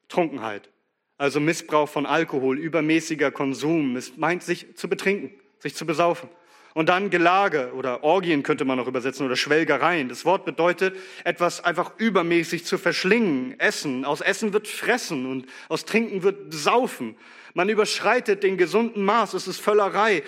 Trunkenheit, 0.10 0.70
also 1.18 1.40
Missbrauch 1.40 1.88
von 1.88 2.06
Alkohol, 2.06 2.58
übermäßiger 2.58 3.32
Konsum. 3.32 3.96
Es 3.96 4.18
meint 4.18 4.44
sich 4.44 4.76
zu 4.76 4.90
betrinken, 4.90 5.39
sich 5.60 5.76
zu 5.76 5.86
besaufen. 5.86 6.30
Und 6.74 6.88
dann 6.88 7.10
Gelage 7.10 7.74
oder 7.74 8.04
Orgien 8.04 8.44
könnte 8.44 8.64
man 8.64 8.78
noch 8.78 8.88
übersetzen 8.88 9.26
oder 9.26 9.36
Schwelgereien. 9.36 10.08
Das 10.08 10.24
Wort 10.24 10.46
bedeutet, 10.46 10.96
etwas 11.24 11.64
einfach 11.64 11.94
übermäßig 11.98 12.66
zu 12.66 12.78
verschlingen, 12.78 13.60
essen. 13.60 14.06
Aus 14.06 14.22
Essen 14.22 14.54
wird 14.54 14.68
fressen 14.68 15.26
und 15.26 15.48
aus 15.68 15.86
Trinken 15.86 16.24
wird 16.24 16.54
saufen. 16.54 17.18
Man 17.54 17.70
überschreitet 17.70 18.44
den 18.44 18.58
gesunden 18.58 19.04
Maß. 19.04 19.34
Es 19.34 19.48
ist 19.48 19.60
Völlerei. 19.60 20.24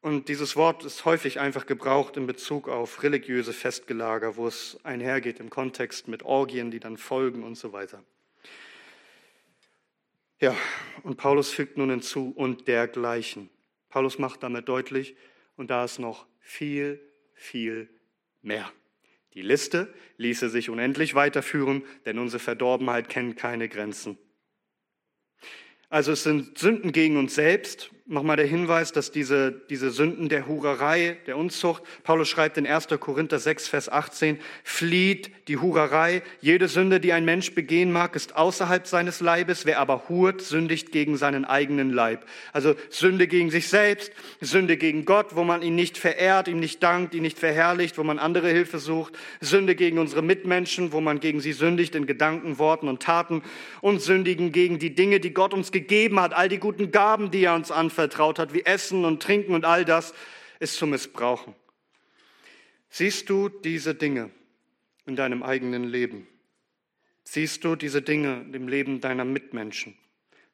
Und 0.00 0.28
dieses 0.28 0.56
Wort 0.56 0.84
ist 0.84 1.04
häufig 1.04 1.40
einfach 1.40 1.66
gebraucht 1.66 2.16
in 2.16 2.26
Bezug 2.26 2.68
auf 2.68 3.02
religiöse 3.02 3.52
Festgelager, 3.52 4.36
wo 4.36 4.46
es 4.46 4.78
einhergeht 4.84 5.40
im 5.40 5.50
Kontext 5.50 6.06
mit 6.06 6.22
Orgien, 6.22 6.70
die 6.70 6.80
dann 6.80 6.96
folgen 6.96 7.42
und 7.42 7.56
so 7.56 7.72
weiter. 7.72 8.04
Ja, 10.40 10.54
und 11.02 11.16
Paulus 11.16 11.50
fügt 11.50 11.78
nun 11.78 11.90
hinzu 11.90 12.32
und 12.36 12.68
dergleichen. 12.68 13.48
Paulus 13.88 14.18
macht 14.18 14.42
damit 14.42 14.68
deutlich, 14.68 15.16
und 15.56 15.70
da 15.70 15.84
ist 15.84 15.98
noch 15.98 16.26
viel, 16.38 17.00
viel 17.34 17.88
mehr. 18.42 18.70
Die 19.34 19.42
Liste 19.42 19.92
ließe 20.16 20.48
sich 20.48 20.70
unendlich 20.70 21.14
weiterführen, 21.14 21.84
denn 22.04 22.18
unsere 22.18 22.40
Verdorbenheit 22.40 23.08
kennt 23.08 23.36
keine 23.36 23.68
Grenzen. 23.68 24.18
Also 25.88 26.12
es 26.12 26.22
sind 26.24 26.58
Sünden 26.58 26.92
gegen 26.92 27.16
uns 27.16 27.34
selbst. 27.34 27.90
Nochmal 28.08 28.36
der 28.36 28.46
Hinweis, 28.46 28.92
dass 28.92 29.10
diese, 29.10 29.50
diese 29.68 29.90
Sünden 29.90 30.28
der 30.28 30.46
Hurerei, 30.46 31.16
der 31.26 31.36
Unzucht, 31.36 31.82
Paulus 32.04 32.28
schreibt 32.28 32.56
in 32.56 32.64
1. 32.64 32.86
Korinther 33.00 33.40
6, 33.40 33.66
Vers 33.66 33.88
18, 33.88 34.38
flieht 34.62 35.32
die 35.48 35.56
Hurerei. 35.56 36.22
Jede 36.40 36.68
Sünde, 36.68 37.00
die 37.00 37.12
ein 37.12 37.24
Mensch 37.24 37.52
begehen 37.56 37.90
mag, 37.90 38.14
ist 38.14 38.36
außerhalb 38.36 38.86
seines 38.86 39.18
Leibes. 39.18 39.66
Wer 39.66 39.80
aber 39.80 40.08
hurt, 40.08 40.40
sündigt 40.40 40.92
gegen 40.92 41.16
seinen 41.16 41.44
eigenen 41.44 41.90
Leib. 41.90 42.26
Also 42.52 42.76
Sünde 42.90 43.26
gegen 43.26 43.50
sich 43.50 43.66
selbst, 43.66 44.12
Sünde 44.40 44.76
gegen 44.76 45.04
Gott, 45.04 45.34
wo 45.34 45.42
man 45.42 45.62
ihn 45.62 45.74
nicht 45.74 45.98
verehrt, 45.98 46.46
ihm 46.46 46.60
nicht 46.60 46.80
dankt, 46.84 47.12
ihn 47.12 47.22
nicht 47.22 47.40
verherrlicht, 47.40 47.98
wo 47.98 48.04
man 48.04 48.20
andere 48.20 48.50
Hilfe 48.50 48.78
sucht. 48.78 49.18
Sünde 49.40 49.74
gegen 49.74 49.98
unsere 49.98 50.22
Mitmenschen, 50.22 50.92
wo 50.92 51.00
man 51.00 51.18
gegen 51.18 51.40
sie 51.40 51.52
sündigt 51.52 51.96
in 51.96 52.06
Gedanken, 52.06 52.60
Worten 52.60 52.86
und 52.86 53.02
Taten. 53.02 53.42
Und 53.80 54.00
sündigen 54.00 54.52
gegen 54.52 54.78
die 54.78 54.94
Dinge, 54.94 55.18
die 55.18 55.34
Gott 55.34 55.52
uns 55.52 55.72
gegeben 55.80 56.20
hat, 56.20 56.32
all 56.32 56.48
die 56.48 56.58
guten 56.58 56.90
Gaben, 56.90 57.30
die 57.30 57.44
er 57.44 57.54
uns 57.54 57.70
anvertraut 57.70 58.38
hat, 58.38 58.52
wie 58.52 58.64
Essen 58.64 59.04
und 59.04 59.22
Trinken 59.22 59.54
und 59.54 59.64
all 59.64 59.84
das, 59.84 60.14
ist 60.58 60.76
zu 60.76 60.86
missbrauchen. 60.86 61.54
Siehst 62.88 63.28
du 63.28 63.48
diese 63.48 63.94
Dinge 63.94 64.30
in 65.04 65.16
deinem 65.16 65.42
eigenen 65.42 65.84
Leben? 65.84 66.26
Siehst 67.24 67.64
du 67.64 67.76
diese 67.76 68.02
Dinge 68.02 68.46
im 68.52 68.68
Leben 68.68 69.00
deiner 69.00 69.24
Mitmenschen? 69.24 69.96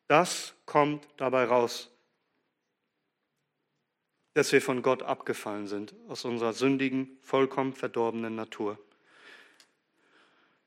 Das 0.08 0.54
kommt 0.66 1.06
dabei 1.16 1.44
raus, 1.44 1.90
dass 4.34 4.52
wir 4.52 4.62
von 4.62 4.82
Gott 4.82 5.02
abgefallen 5.02 5.66
sind, 5.66 5.94
aus 6.08 6.24
unserer 6.24 6.52
sündigen, 6.52 7.18
vollkommen 7.20 7.74
verdorbenen 7.74 8.34
Natur. 8.34 8.78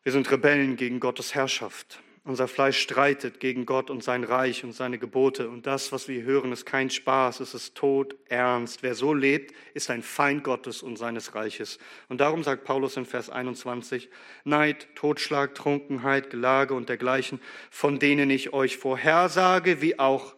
Wir 0.03 0.11
sind 0.11 0.29
Rebellen 0.31 0.75
gegen 0.75 0.99
Gottes 0.99 1.33
Herrschaft. 1.33 1.99
Unser 2.27 2.47
Fleisch 2.47 2.79
streitet 2.79 3.39
gegen 3.39 3.67
Gott 3.67 3.91
und 3.91 4.03
sein 4.03 4.23
Reich 4.23 4.63
und 4.63 4.73
seine 4.73 4.97
Gebote. 4.97 5.47
Und 5.47 5.67
das, 5.67 5.91
was 5.91 6.07
wir 6.07 6.23
hören, 6.23 6.51
ist 6.51 6.65
kein 6.65 6.89
Spaß, 6.89 7.39
es 7.39 7.53
ist 7.53 7.75
Tod, 7.75 8.15
Ernst. 8.29 8.81
Wer 8.81 8.95
so 8.95 9.13
lebt, 9.13 9.53
ist 9.75 9.91
ein 9.91 10.01
Feind 10.01 10.43
Gottes 10.43 10.81
und 10.81 10.97
seines 10.97 11.35
Reiches. 11.35 11.77
Und 12.09 12.21
darum 12.21 12.43
sagt 12.43 12.63
Paulus 12.63 12.97
in 12.97 13.05
Vers 13.05 13.29
21, 13.29 14.09
Neid, 14.43 14.87
Totschlag, 14.95 15.53
Trunkenheit, 15.53 16.31
Gelage 16.31 16.73
und 16.73 16.89
dergleichen, 16.89 17.39
von 17.69 17.99
denen 17.99 18.31
ich 18.31 18.53
euch 18.53 18.77
vorhersage, 18.77 19.83
wie 19.83 19.99
auch, 19.99 20.35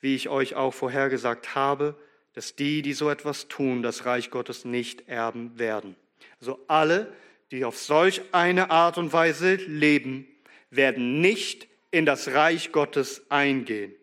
wie 0.00 0.14
ich 0.14 0.28
euch 0.28 0.54
auch 0.54 0.74
vorhergesagt 0.74 1.54
habe, 1.54 1.96
dass 2.34 2.56
die, 2.56 2.82
die 2.82 2.92
so 2.92 3.08
etwas 3.08 3.48
tun, 3.48 3.82
das 3.82 4.04
Reich 4.04 4.30
Gottes 4.30 4.66
nicht 4.66 5.08
erben 5.08 5.58
werden. 5.58 5.96
Also 6.42 6.62
alle, 6.68 7.10
die 7.52 7.64
auf 7.64 7.78
solch 7.78 8.20
eine 8.32 8.70
Art 8.70 8.98
und 8.98 9.14
Weise 9.14 9.54
leben, 9.54 10.28
werden 10.70 11.20
nicht 11.20 11.68
in 11.90 12.06
das 12.06 12.28
Reich 12.28 12.72
Gottes 12.72 13.22
eingehen. 13.30 13.94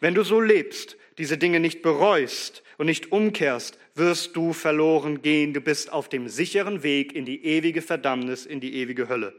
Wenn 0.00 0.14
du 0.14 0.22
so 0.24 0.40
lebst, 0.40 0.96
diese 1.18 1.38
Dinge 1.38 1.60
nicht 1.60 1.82
bereust 1.82 2.62
und 2.76 2.86
nicht 2.86 3.12
umkehrst, 3.12 3.78
wirst 3.94 4.36
du 4.36 4.52
verloren 4.52 5.22
gehen. 5.22 5.52
Du 5.52 5.60
bist 5.60 5.92
auf 5.92 6.08
dem 6.08 6.28
sicheren 6.28 6.82
Weg 6.82 7.12
in 7.14 7.24
die 7.24 7.44
ewige 7.44 7.82
Verdammnis, 7.82 8.46
in 8.46 8.60
die 8.60 8.74
ewige 8.76 9.08
Hölle. 9.08 9.34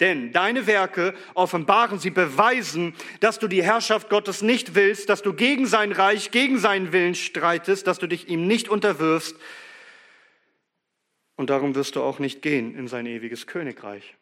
Denn 0.00 0.32
deine 0.32 0.66
Werke 0.66 1.14
offenbaren, 1.34 1.98
sie 1.98 2.10
beweisen, 2.10 2.94
dass 3.20 3.38
du 3.38 3.48
die 3.48 3.62
Herrschaft 3.62 4.08
Gottes 4.08 4.42
nicht 4.42 4.74
willst, 4.74 5.08
dass 5.08 5.22
du 5.22 5.32
gegen 5.34 5.66
sein 5.66 5.92
Reich, 5.92 6.30
gegen 6.30 6.58
seinen 6.58 6.92
Willen 6.92 7.14
streitest, 7.14 7.86
dass 7.86 7.98
du 7.98 8.06
dich 8.06 8.28
ihm 8.28 8.46
nicht 8.46 8.68
unterwirfst. 8.68 9.36
Und 11.36 11.50
darum 11.50 11.74
wirst 11.74 11.96
du 11.96 12.02
auch 12.02 12.18
nicht 12.18 12.42
gehen 12.42 12.74
in 12.74 12.88
sein 12.88 13.06
ewiges 13.06 13.46
Königreich. 13.46 14.17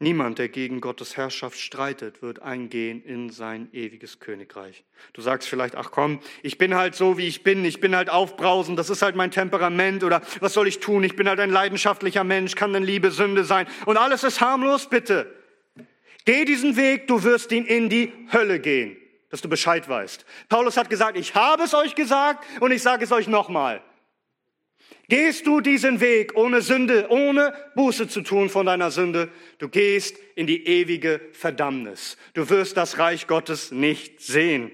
Niemand, 0.00 0.38
der 0.38 0.48
gegen 0.48 0.80
Gottes 0.80 1.16
Herrschaft 1.16 1.58
streitet, 1.58 2.22
wird 2.22 2.40
eingehen 2.40 3.02
in 3.02 3.30
sein 3.30 3.68
ewiges 3.72 4.20
Königreich. 4.20 4.84
Du 5.12 5.22
sagst 5.22 5.48
vielleicht, 5.48 5.74
ach 5.74 5.90
komm, 5.90 6.20
ich 6.44 6.56
bin 6.56 6.76
halt 6.76 6.94
so, 6.94 7.18
wie 7.18 7.26
ich 7.26 7.42
bin, 7.42 7.64
ich 7.64 7.80
bin 7.80 7.96
halt 7.96 8.08
aufbrausend, 8.08 8.78
das 8.78 8.90
ist 8.90 9.02
halt 9.02 9.16
mein 9.16 9.32
Temperament 9.32 10.04
oder 10.04 10.22
was 10.38 10.52
soll 10.52 10.68
ich 10.68 10.78
tun, 10.78 11.02
ich 11.02 11.16
bin 11.16 11.28
halt 11.28 11.40
ein 11.40 11.50
leidenschaftlicher 11.50 12.22
Mensch, 12.22 12.54
kann 12.54 12.72
denn 12.72 12.84
Liebe 12.84 13.10
Sünde 13.10 13.42
sein 13.42 13.66
und 13.86 13.96
alles 13.96 14.22
ist 14.22 14.40
harmlos, 14.40 14.88
bitte. 14.88 15.34
Geh 16.24 16.44
diesen 16.44 16.76
Weg, 16.76 17.08
du 17.08 17.24
wirst 17.24 17.50
ihn 17.50 17.64
in 17.64 17.88
die 17.88 18.12
Hölle 18.32 18.60
gehen, 18.60 18.96
dass 19.30 19.40
du 19.40 19.48
Bescheid 19.48 19.88
weißt. 19.88 20.24
Paulus 20.48 20.76
hat 20.76 20.90
gesagt, 20.90 21.18
ich 21.18 21.34
habe 21.34 21.64
es 21.64 21.74
euch 21.74 21.96
gesagt 21.96 22.44
und 22.60 22.70
ich 22.70 22.82
sage 22.82 23.02
es 23.02 23.10
euch 23.10 23.26
nochmal. 23.26 23.82
Gehst 25.08 25.46
du 25.46 25.62
diesen 25.62 26.00
Weg 26.00 26.36
ohne 26.36 26.60
Sünde, 26.60 27.06
ohne 27.08 27.54
Buße 27.74 28.08
zu 28.08 28.20
tun 28.20 28.50
von 28.50 28.66
deiner 28.66 28.90
Sünde, 28.90 29.30
du 29.56 29.70
gehst 29.70 30.18
in 30.34 30.46
die 30.46 30.66
ewige 30.66 31.20
Verdammnis. 31.32 32.18
Du 32.34 32.50
wirst 32.50 32.76
das 32.76 32.98
Reich 32.98 33.26
Gottes 33.26 33.72
nicht 33.72 34.20
sehen. 34.20 34.70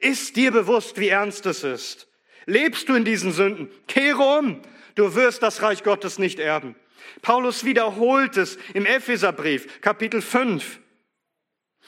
Ist 0.00 0.36
dir 0.36 0.50
bewusst, 0.50 1.00
wie 1.00 1.08
ernst 1.08 1.46
es 1.46 1.64
ist? 1.64 2.08
Lebst 2.44 2.90
du 2.90 2.94
in 2.94 3.06
diesen 3.06 3.32
Sünden? 3.32 3.70
Kehre 3.88 4.38
um. 4.38 4.60
Du 4.96 5.14
wirst 5.14 5.42
das 5.42 5.62
Reich 5.62 5.82
Gottes 5.82 6.18
nicht 6.18 6.38
erben. 6.38 6.74
Paulus 7.22 7.64
wiederholt 7.64 8.36
es 8.36 8.58
im 8.74 8.84
Epheserbrief, 8.84 9.80
Kapitel 9.80 10.20
5. 10.20 10.78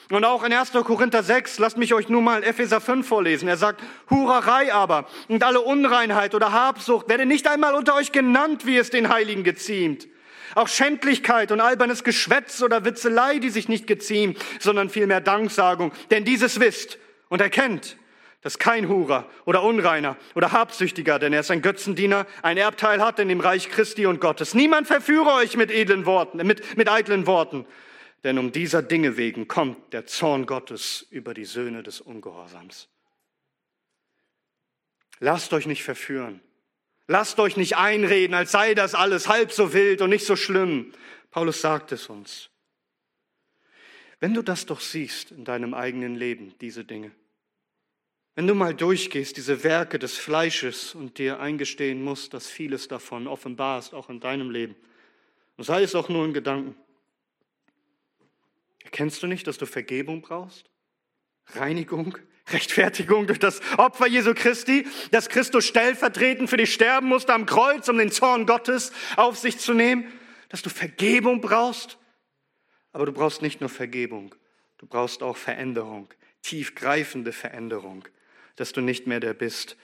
Und 0.09 0.25
auch 0.25 0.43
in 0.43 0.53
1. 0.53 0.71
Korinther 0.71 1.23
6, 1.23 1.59
lasst 1.59 1.77
mich 1.77 1.93
euch 1.93 2.09
nur 2.09 2.21
mal 2.21 2.43
Epheser 2.43 2.81
5 2.81 3.07
vorlesen. 3.07 3.47
Er 3.47 3.57
sagt, 3.57 3.81
Hurerei 4.09 4.73
aber 4.73 5.07
und 5.27 5.43
alle 5.43 5.61
Unreinheit 5.61 6.35
oder 6.35 6.51
Habsucht 6.51 7.07
werde 7.09 7.25
nicht 7.25 7.47
einmal 7.47 7.73
unter 7.73 7.95
euch 7.95 8.11
genannt, 8.11 8.65
wie 8.65 8.77
es 8.77 8.89
den 8.89 9.09
Heiligen 9.09 9.43
geziemt. 9.43 10.07
Auch 10.55 10.67
Schändlichkeit 10.67 11.51
und 11.51 11.61
albernes 11.61 12.03
Geschwätz 12.03 12.61
oder 12.61 12.85
Witzelei, 12.85 13.39
die 13.39 13.49
sich 13.49 13.69
nicht 13.69 13.87
geziemt, 13.87 14.37
sondern 14.59 14.89
vielmehr 14.89 15.21
Danksagung. 15.21 15.91
Denn 16.11 16.25
dieses 16.25 16.59
wisst 16.59 16.99
und 17.29 17.41
erkennt, 17.41 17.97
dass 18.43 18.59
kein 18.59 18.89
Hurer 18.89 19.25
oder 19.45 19.63
Unreiner 19.63 20.17
oder 20.35 20.51
Habsüchtiger, 20.51 21.17
denn 21.17 21.33
er 21.33 21.39
ist 21.39 21.49
ein 21.49 21.61
Götzendiener, 21.61 22.27
ein 22.41 22.57
Erbteil 22.57 23.01
hat 23.01 23.17
in 23.19 23.29
dem 23.29 23.39
Reich 23.39 23.69
Christi 23.69 24.05
und 24.05 24.19
Gottes. 24.19 24.53
Niemand 24.53 24.85
verführe 24.85 25.31
euch 25.33 25.55
mit 25.55 25.71
edlen 25.71 26.05
Worten, 26.05 26.45
mit, 26.45 26.77
mit 26.77 26.89
eitlen 26.89 27.25
Worten, 27.25 27.65
denn 28.23 28.37
um 28.37 28.51
dieser 28.51 28.81
Dinge 28.81 29.17
wegen 29.17 29.47
kommt 29.47 29.93
der 29.93 30.05
Zorn 30.05 30.45
Gottes 30.45 31.05
über 31.09 31.33
die 31.33 31.45
Söhne 31.45 31.83
des 31.83 32.01
Ungehorsams. 32.01 32.87
Lasst 35.19 35.53
euch 35.53 35.65
nicht 35.65 35.83
verführen. 35.83 36.41
Lasst 37.07 37.39
euch 37.39 37.57
nicht 37.57 37.75
einreden, 37.75 38.33
als 38.33 38.51
sei 38.51 38.75
das 38.75 38.95
alles 38.95 39.27
halb 39.27 39.51
so 39.51 39.73
wild 39.73 40.01
und 40.01 40.09
nicht 40.09 40.25
so 40.25 40.35
schlimm. 40.35 40.93
Paulus 41.31 41.59
sagt 41.61 41.91
es 41.91 42.07
uns. 42.07 42.49
Wenn 44.19 44.33
du 44.33 44.41
das 44.41 44.65
doch 44.65 44.79
siehst 44.79 45.31
in 45.31 45.43
deinem 45.43 45.73
eigenen 45.73 46.15
Leben, 46.15 46.55
diese 46.61 46.85
Dinge, 46.85 47.11
wenn 48.35 48.47
du 48.47 48.55
mal 48.55 48.73
durchgehst, 48.73 49.37
diese 49.37 49.63
Werke 49.63 49.99
des 49.99 50.17
Fleisches 50.17 50.95
und 50.95 51.17
dir 51.17 51.39
eingestehen 51.39 52.01
musst, 52.01 52.33
dass 52.33 52.47
vieles 52.47 52.87
davon 52.87 53.27
offenbar 53.27 53.79
ist, 53.79 53.93
auch 53.93 54.09
in 54.09 54.19
deinem 54.19 54.49
Leben, 54.49 54.75
und 55.57 55.65
sei 55.65 55.83
es 55.83 55.93
auch 55.93 56.09
nur 56.09 56.25
in 56.25 56.33
Gedanken, 56.33 56.75
Erkennst 58.93 59.23
du 59.23 59.27
nicht, 59.27 59.47
dass 59.47 59.57
du 59.57 59.65
Vergebung 59.65 60.21
brauchst? 60.21 60.69
Reinigung, 61.47 62.15
Rechtfertigung 62.49 63.25
durch 63.25 63.39
das 63.39 63.59
Opfer 63.79 64.05
Jesu 64.05 64.35
Christi, 64.35 64.85
dass 65.09 65.29
Christus 65.29 65.65
stellvertretend 65.65 66.47
für 66.47 66.57
dich 66.57 66.71
sterben 66.71 67.07
musste 67.07 67.33
am 67.33 67.47
Kreuz, 67.47 67.89
um 67.89 67.97
den 67.97 68.11
Zorn 68.11 68.45
Gottes 68.45 68.91
auf 69.15 69.39
sich 69.39 69.57
zu 69.57 69.73
nehmen, 69.73 70.13
dass 70.49 70.61
du 70.61 70.69
Vergebung 70.69 71.41
brauchst. 71.41 71.97
Aber 72.91 73.07
du 73.07 73.13
brauchst 73.13 73.41
nicht 73.41 73.61
nur 73.61 73.69
Vergebung, 73.71 74.35
du 74.77 74.85
brauchst 74.85 75.23
auch 75.23 75.37
Veränderung, 75.37 76.13
tiefgreifende 76.43 77.31
Veränderung, 77.31 78.07
dass 78.57 78.73
du 78.73 78.81
nicht 78.81 79.07
mehr 79.07 79.19
der 79.19 79.33
bist, 79.33 79.75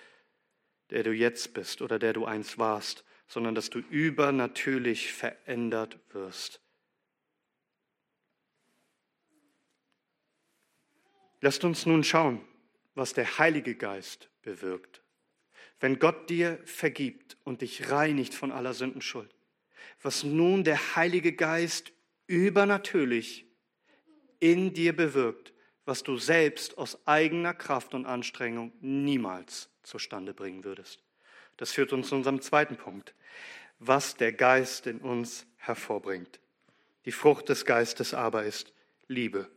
der 0.91 1.01
du 1.01 1.13
jetzt 1.13 1.55
bist 1.55 1.81
oder 1.81 1.97
der 1.97 2.13
du 2.13 2.25
einst 2.25 2.59
warst, 2.59 3.03
sondern 3.27 3.55
dass 3.55 3.71
du 3.71 3.79
übernatürlich 3.79 5.11
verändert 5.11 5.97
wirst. 6.11 6.58
Lasst 11.41 11.63
uns 11.63 11.85
nun 11.85 12.03
schauen, 12.03 12.41
was 12.95 13.13
der 13.13 13.37
Heilige 13.37 13.75
Geist 13.75 14.29
bewirkt. 14.41 15.01
Wenn 15.79 15.99
Gott 15.99 16.29
dir 16.29 16.59
vergibt 16.65 17.37
und 17.43 17.61
dich 17.61 17.89
reinigt 17.89 18.33
von 18.33 18.51
aller 18.51 18.73
Sündenschuld, 18.73 19.33
was 20.01 20.23
nun 20.23 20.63
der 20.63 20.95
Heilige 20.95 21.33
Geist 21.33 21.93
übernatürlich 22.27 23.45
in 24.39 24.73
dir 24.73 24.95
bewirkt, 24.95 25.53
was 25.85 26.03
du 26.03 26.17
selbst 26.17 26.77
aus 26.77 27.07
eigener 27.07 27.53
Kraft 27.53 27.93
und 27.93 28.05
Anstrengung 28.05 28.71
niemals 28.81 29.69
zustande 29.83 30.33
bringen 30.33 30.63
würdest. 30.63 31.03
Das 31.57 31.71
führt 31.71 31.93
uns 31.93 32.09
zu 32.09 32.15
unserem 32.15 32.41
zweiten 32.41 32.77
Punkt, 32.77 33.15
was 33.79 34.15
der 34.15 34.33
Geist 34.33 34.87
in 34.87 34.99
uns 34.99 35.47
hervorbringt. 35.57 36.39
Die 37.05 37.11
Frucht 37.11 37.49
des 37.49 37.65
Geistes 37.65 38.13
aber 38.13 38.43
ist 38.43 38.73
Liebe, 39.07 39.49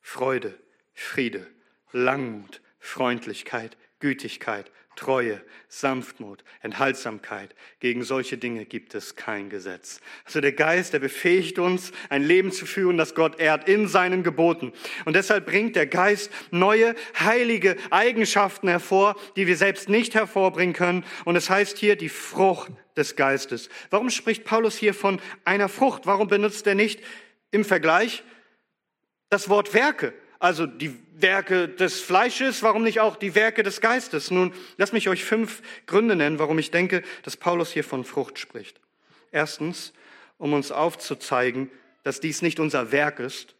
Freude, 0.00 0.58
Friede, 1.00 1.46
Langmut, 1.92 2.60
Freundlichkeit, 2.78 3.78
Gütigkeit, 4.00 4.70
Treue, 4.96 5.40
Sanftmut, 5.66 6.44
Enthaltsamkeit. 6.60 7.54
Gegen 7.80 8.04
solche 8.04 8.36
Dinge 8.36 8.66
gibt 8.66 8.94
es 8.94 9.16
kein 9.16 9.48
Gesetz. 9.48 10.02
Also 10.26 10.42
der 10.42 10.52
Geist, 10.52 10.92
der 10.92 10.98
befähigt 10.98 11.58
uns, 11.58 11.92
ein 12.10 12.22
Leben 12.22 12.52
zu 12.52 12.66
führen, 12.66 12.98
das 12.98 13.14
Gott 13.14 13.40
ehrt 13.40 13.66
in 13.66 13.88
seinen 13.88 14.22
Geboten. 14.22 14.74
Und 15.06 15.16
deshalb 15.16 15.46
bringt 15.46 15.74
der 15.74 15.86
Geist 15.86 16.30
neue, 16.50 16.94
heilige 17.18 17.76
Eigenschaften 17.90 18.68
hervor, 18.68 19.16
die 19.36 19.46
wir 19.46 19.56
selbst 19.56 19.88
nicht 19.88 20.14
hervorbringen 20.14 20.74
können. 20.74 21.04
Und 21.24 21.34
es 21.34 21.48
heißt 21.48 21.78
hier 21.78 21.96
die 21.96 22.10
Frucht 22.10 22.72
des 22.94 23.16
Geistes. 23.16 23.70
Warum 23.88 24.10
spricht 24.10 24.44
Paulus 24.44 24.76
hier 24.76 24.92
von 24.92 25.18
einer 25.46 25.70
Frucht? 25.70 26.02
Warum 26.04 26.28
benutzt 26.28 26.66
er 26.66 26.74
nicht 26.74 27.00
im 27.52 27.64
Vergleich 27.64 28.22
das 29.30 29.48
Wort 29.48 29.72
Werke? 29.72 30.12
Also 30.40 30.66
die 30.66 30.98
Werke 31.12 31.68
des 31.68 32.00
Fleisches, 32.00 32.62
warum 32.62 32.82
nicht 32.82 32.98
auch 32.98 33.16
die 33.16 33.34
Werke 33.34 33.62
des 33.62 33.80
Geistes? 33.80 34.30
Nun, 34.30 34.52
lasst 34.78 34.94
mich 34.94 35.08
euch 35.08 35.22
fünf 35.22 35.62
Gründe 35.86 36.16
nennen, 36.16 36.38
warum 36.38 36.58
ich 36.58 36.70
denke, 36.70 37.02
dass 37.22 37.36
Paulus 37.36 37.70
hier 37.70 37.84
von 37.84 38.04
Frucht 38.04 38.38
spricht. 38.38 38.80
Erstens, 39.30 39.92
um 40.38 40.54
uns 40.54 40.72
aufzuzeigen, 40.72 41.70
dass 42.02 42.20
dies 42.20 42.40
nicht 42.40 42.58
unser 42.58 42.90
Werk 42.90 43.20
ist, 43.20 43.54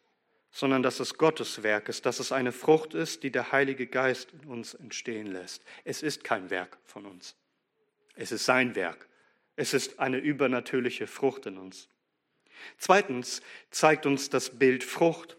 sondern 0.51 0.83
dass 0.83 1.01
es 1.01 1.19
Gottes 1.19 1.63
Werk 1.63 1.91
ist, 1.91 2.07
dass 2.07 2.19
es 2.19 2.33
eine 2.33 2.51
Frucht 2.51 2.95
ist, 2.95 3.23
die 3.23 3.31
der 3.31 3.53
Heilige 3.53 3.87
Geist 3.87 4.31
in 4.33 4.49
uns 4.49 4.73
entstehen 4.73 5.27
lässt. 5.27 5.63
Es 5.85 6.03
ist 6.03 6.25
kein 6.25 6.49
Werk 6.49 6.79
von 6.87 7.05
uns. 7.05 7.37
Es 8.17 8.33
ist 8.33 8.47
sein 8.47 8.75
Werk. 8.75 9.07
Es 9.55 9.75
ist 9.75 10.01
eine 10.01 10.17
übernatürliche 10.17 11.07
Frucht 11.07 11.45
in 11.45 11.59
uns. 11.59 11.89
Zweitens 12.79 13.43
zeigt 13.71 14.07
uns 14.07 14.31
das 14.31 14.59
Bild 14.59 14.83
Frucht 14.83 15.37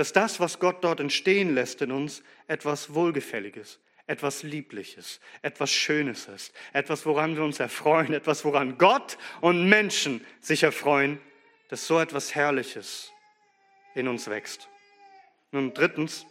dass 0.00 0.14
das, 0.14 0.40
was 0.40 0.58
Gott 0.58 0.82
dort 0.82 0.98
entstehen 0.98 1.54
lässt 1.54 1.82
in 1.82 1.92
uns, 1.92 2.22
etwas 2.46 2.94
Wohlgefälliges, 2.94 3.80
etwas 4.06 4.42
Liebliches, 4.42 5.20
etwas 5.42 5.70
Schönes 5.70 6.26
ist, 6.26 6.54
etwas, 6.72 7.04
woran 7.04 7.36
wir 7.36 7.44
uns 7.44 7.60
erfreuen, 7.60 8.14
etwas, 8.14 8.46
woran 8.46 8.78
Gott 8.78 9.18
und 9.42 9.68
Menschen 9.68 10.24
sich 10.40 10.62
erfreuen, 10.62 11.20
dass 11.68 11.86
so 11.86 12.00
etwas 12.00 12.34
Herrliches 12.34 13.12
in 13.94 14.08
uns 14.08 14.26
wächst. 14.30 14.70
Nun 15.52 15.74
drittens 15.74 16.24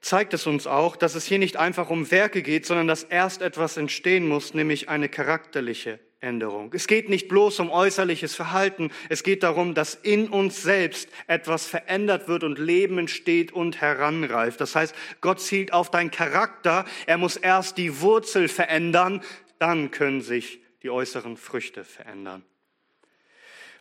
zeigt 0.00 0.32
es 0.32 0.46
uns 0.46 0.68
auch, 0.68 0.94
dass 0.94 1.16
es 1.16 1.24
hier 1.24 1.40
nicht 1.40 1.56
einfach 1.56 1.90
um 1.90 2.08
Werke 2.12 2.42
geht, 2.42 2.66
sondern 2.66 2.86
dass 2.86 3.02
erst 3.02 3.42
etwas 3.42 3.76
entstehen 3.78 4.28
muss, 4.28 4.54
nämlich 4.54 4.88
eine 4.88 5.08
charakterliche 5.08 5.98
Änderung. 6.20 6.72
Es 6.74 6.86
geht 6.86 7.08
nicht 7.08 7.28
bloß 7.28 7.60
um 7.60 7.70
äußerliches 7.70 8.34
Verhalten, 8.34 8.90
es 9.08 9.22
geht 9.22 9.42
darum, 9.42 9.74
dass 9.74 9.94
in 9.94 10.28
uns 10.28 10.62
selbst 10.62 11.08
etwas 11.26 11.66
verändert 11.66 12.26
wird 12.26 12.42
und 12.42 12.58
Leben 12.58 12.98
entsteht 12.98 13.52
und 13.52 13.80
heranreift. 13.80 14.60
Das 14.60 14.74
heißt, 14.74 14.94
Gott 15.20 15.40
zielt 15.40 15.72
auf 15.72 15.90
deinen 15.90 16.10
Charakter, 16.10 16.84
er 17.06 17.18
muss 17.18 17.36
erst 17.36 17.76
die 17.76 18.00
Wurzel 18.00 18.48
verändern, 18.48 19.22
dann 19.58 19.90
können 19.90 20.22
sich 20.22 20.60
die 20.82 20.90
äußeren 20.90 21.36
Früchte 21.36 21.84
verändern. 21.84 22.42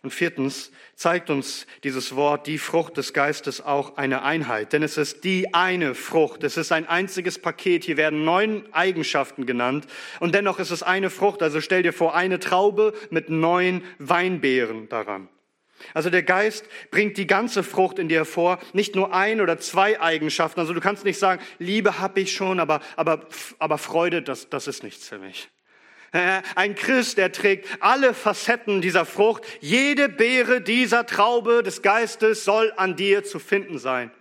Und 0.05 0.11
viertens 0.11 0.71
zeigt 0.93 1.31
uns 1.31 1.65
dieses 1.83 2.15
Wort, 2.15 2.45
die 2.45 2.59
Frucht 2.59 2.95
des 2.95 3.11
Geistes, 3.11 3.59
auch 3.59 3.97
eine 3.97 4.21
Einheit. 4.21 4.71
Denn 4.71 4.83
es 4.83 4.99
ist 4.99 5.23
die 5.23 5.51
eine 5.51 5.95
Frucht. 5.95 6.43
Es 6.43 6.57
ist 6.57 6.71
ein 6.71 6.87
einziges 6.87 7.39
Paket. 7.39 7.85
Hier 7.85 7.97
werden 7.97 8.23
neun 8.23 8.71
Eigenschaften 8.71 9.47
genannt. 9.47 9.87
Und 10.19 10.35
dennoch 10.35 10.59
ist 10.59 10.69
es 10.69 10.83
eine 10.83 11.09
Frucht. 11.09 11.41
Also 11.41 11.59
stell 11.59 11.81
dir 11.81 11.91
vor, 11.91 12.13
eine 12.13 12.37
Traube 12.37 12.93
mit 13.09 13.31
neun 13.31 13.83
Weinbeeren 13.97 14.89
daran. 14.89 15.27
Also 15.95 16.11
der 16.11 16.21
Geist 16.21 16.67
bringt 16.91 17.17
die 17.17 17.25
ganze 17.25 17.63
Frucht 17.63 17.97
in 17.97 18.07
dir 18.07 18.17
hervor, 18.17 18.59
nicht 18.73 18.93
nur 18.93 19.11
ein 19.11 19.41
oder 19.41 19.57
zwei 19.57 19.99
Eigenschaften. 19.99 20.59
Also 20.59 20.75
du 20.75 20.81
kannst 20.81 21.03
nicht 21.03 21.17
sagen, 21.17 21.41
Liebe 21.57 21.97
habe 21.97 22.19
ich 22.19 22.31
schon, 22.31 22.59
aber, 22.59 22.79
aber, 22.95 23.25
aber 23.57 23.79
Freude, 23.79 24.21
das, 24.21 24.51
das 24.51 24.67
ist 24.67 24.83
nichts 24.83 25.09
für 25.09 25.17
mich. 25.17 25.49
Ein 26.11 26.75
Christ, 26.75 27.17
der 27.17 27.31
trägt 27.31 27.67
alle 27.81 28.13
Facetten 28.13 28.81
dieser 28.81 29.05
Frucht. 29.05 29.43
Jede 29.59 30.07
Beere 30.07 30.61
dieser 30.61 31.05
Traube 31.05 31.61
des 31.63 31.81
Geistes 31.81 32.45
soll 32.45 32.71
an 32.77 32.95
dir 32.95 33.23
zu 33.23 33.39
finden 33.39 33.79
sein. 33.79 34.11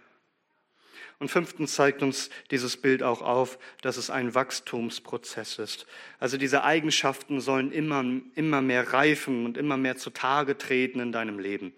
Und 1.20 1.28
fünftens 1.28 1.74
zeigt 1.74 2.02
uns 2.02 2.28
dieses 2.50 2.76
Bild 2.76 3.02
auch 3.02 3.22
auf, 3.22 3.58
dass 3.80 3.96
es 3.96 4.10
ein 4.10 4.34
Wachstumsprozess 4.34 5.58
ist. 5.58 5.86
Also 6.18 6.36
diese 6.36 6.64
Eigenschaften 6.64 7.40
sollen 7.40 7.70
immer, 7.70 8.04
immer 8.34 8.60
mehr 8.60 8.92
reifen 8.92 9.46
und 9.46 9.56
immer 9.56 9.76
mehr 9.76 9.96
zutage 9.96 10.58
treten 10.58 11.00
in 11.00 11.12
deinem 11.12 11.38
Leben. 11.38 11.72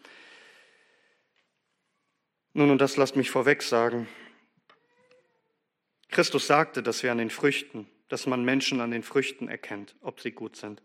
Nun, 2.55 2.71
und 2.71 2.81
das 2.81 2.97
lasst 2.97 3.17
mich 3.17 3.31
vorweg 3.31 3.63
sagen. 3.63 4.09
Christus 6.09 6.47
sagte, 6.47 6.83
dass 6.83 7.03
wir 7.03 7.13
an 7.13 7.19
den 7.19 7.31
Früchten 7.31 7.87
dass 8.09 8.27
man 8.27 8.45
Menschen 8.45 8.81
an 8.81 8.91
den 8.91 9.03
Früchten 9.03 9.49
erkennt, 9.49 9.95
ob 10.01 10.21
sie 10.21 10.33
gut 10.33 10.57
sind. 10.57 10.83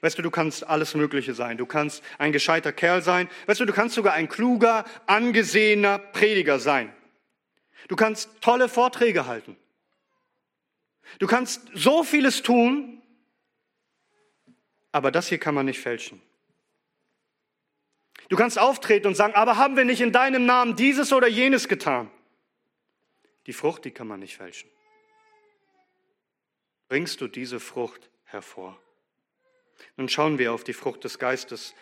Weißt 0.00 0.18
du, 0.18 0.22
du 0.22 0.30
kannst 0.30 0.64
alles 0.66 0.94
Mögliche 0.94 1.34
sein. 1.34 1.58
Du 1.58 1.66
kannst 1.66 2.04
ein 2.18 2.32
gescheiter 2.32 2.72
Kerl 2.72 3.02
sein. 3.02 3.28
Weißt 3.46 3.60
du, 3.60 3.64
du 3.64 3.72
kannst 3.72 3.94
sogar 3.94 4.14
ein 4.14 4.28
kluger, 4.28 4.84
angesehener 5.06 5.98
Prediger 5.98 6.60
sein. 6.60 6.94
Du 7.88 7.96
kannst 7.96 8.30
tolle 8.40 8.68
Vorträge 8.68 9.26
halten. 9.26 9.56
Du 11.18 11.26
kannst 11.26 11.68
so 11.74 12.04
vieles 12.04 12.42
tun, 12.42 13.02
aber 14.92 15.10
das 15.10 15.26
hier 15.28 15.38
kann 15.38 15.54
man 15.54 15.66
nicht 15.66 15.80
fälschen. 15.80 16.22
Du 18.28 18.36
kannst 18.36 18.58
auftreten 18.58 19.08
und 19.08 19.14
sagen, 19.14 19.34
aber 19.34 19.56
haben 19.56 19.76
wir 19.76 19.84
nicht 19.84 20.00
in 20.00 20.12
deinem 20.12 20.46
Namen 20.46 20.76
dieses 20.76 21.12
oder 21.12 21.26
jenes 21.26 21.68
getan? 21.68 22.10
Die 23.46 23.52
Frucht, 23.52 23.84
die 23.84 23.90
kann 23.90 24.06
man 24.06 24.20
nicht 24.20 24.36
fälschen 24.36 24.70
bringst 26.92 27.22
du 27.22 27.26
diese 27.26 27.58
Frucht 27.58 28.10
hervor. 28.24 28.78
Nun 29.96 30.10
schauen 30.10 30.36
wir 30.36 30.52
auf 30.52 30.62
die 30.62 30.74
Frucht 30.74 31.04
des 31.04 31.18
Geistes 31.18 31.74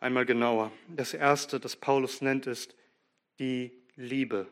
einmal 0.00 0.26
genauer. 0.26 0.72
Das 0.88 1.14
erste, 1.14 1.60
das 1.60 1.76
Paulus 1.76 2.22
nennt, 2.22 2.48
ist 2.48 2.74
die 3.38 3.70
Liebe. 3.94 4.48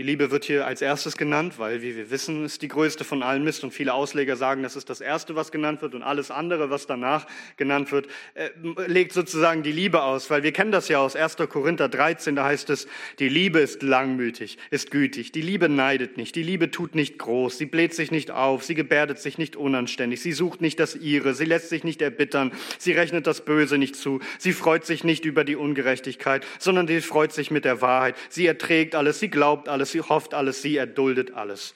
Die 0.00 0.04
Liebe 0.04 0.30
wird 0.30 0.44
hier 0.44 0.64
als 0.64 0.80
erstes 0.80 1.16
genannt, 1.16 1.54
weil, 1.58 1.82
wie 1.82 1.96
wir 1.96 2.08
wissen, 2.08 2.44
es 2.44 2.60
die 2.60 2.68
größte 2.68 3.02
von 3.02 3.24
allen 3.24 3.42
Mist 3.42 3.64
und 3.64 3.72
viele 3.72 3.94
Ausleger 3.94 4.36
sagen, 4.36 4.62
das 4.62 4.76
ist 4.76 4.88
das 4.88 5.00
erste, 5.00 5.34
was 5.34 5.50
genannt 5.50 5.82
wird 5.82 5.96
und 5.96 6.04
alles 6.04 6.30
andere, 6.30 6.70
was 6.70 6.86
danach 6.86 7.26
genannt 7.56 7.90
wird, 7.90 8.06
äh, 8.34 8.50
legt 8.86 9.12
sozusagen 9.12 9.64
die 9.64 9.72
Liebe 9.72 10.04
aus, 10.04 10.30
weil 10.30 10.44
wir 10.44 10.52
kennen 10.52 10.70
das 10.70 10.86
ja 10.86 11.00
aus 11.00 11.16
1. 11.16 11.38
Korinther 11.48 11.88
13, 11.88 12.36
da 12.36 12.44
heißt 12.44 12.70
es, 12.70 12.86
die 13.18 13.28
Liebe 13.28 13.58
ist 13.58 13.82
langmütig, 13.82 14.58
ist 14.70 14.92
gütig, 14.92 15.32
die 15.32 15.40
Liebe 15.40 15.68
neidet 15.68 16.16
nicht, 16.16 16.36
die 16.36 16.44
Liebe 16.44 16.70
tut 16.70 16.94
nicht 16.94 17.18
groß, 17.18 17.58
sie 17.58 17.66
bläht 17.66 17.92
sich 17.92 18.12
nicht 18.12 18.30
auf, 18.30 18.62
sie 18.62 18.76
gebärdet 18.76 19.18
sich 19.18 19.36
nicht 19.36 19.56
unanständig, 19.56 20.22
sie 20.22 20.30
sucht 20.30 20.60
nicht 20.60 20.78
das 20.78 20.94
ihre, 20.94 21.34
sie 21.34 21.44
lässt 21.44 21.70
sich 21.70 21.82
nicht 21.82 22.02
erbittern, 22.02 22.52
sie 22.78 22.92
rechnet 22.92 23.26
das 23.26 23.44
Böse 23.44 23.78
nicht 23.78 23.96
zu, 23.96 24.20
sie 24.38 24.52
freut 24.52 24.86
sich 24.86 25.02
nicht 25.02 25.24
über 25.24 25.42
die 25.42 25.56
Ungerechtigkeit, 25.56 26.46
sondern 26.60 26.86
sie 26.86 27.00
freut 27.00 27.32
sich 27.32 27.50
mit 27.50 27.64
der 27.64 27.80
Wahrheit, 27.80 28.14
sie 28.28 28.46
erträgt 28.46 28.94
alles, 28.94 29.18
sie 29.18 29.28
glaubt 29.28 29.68
alles, 29.68 29.87
sie 29.90 30.00
hofft 30.00 30.34
alles, 30.34 30.62
sie 30.62 30.76
erduldet 30.76 31.34
alles. 31.34 31.74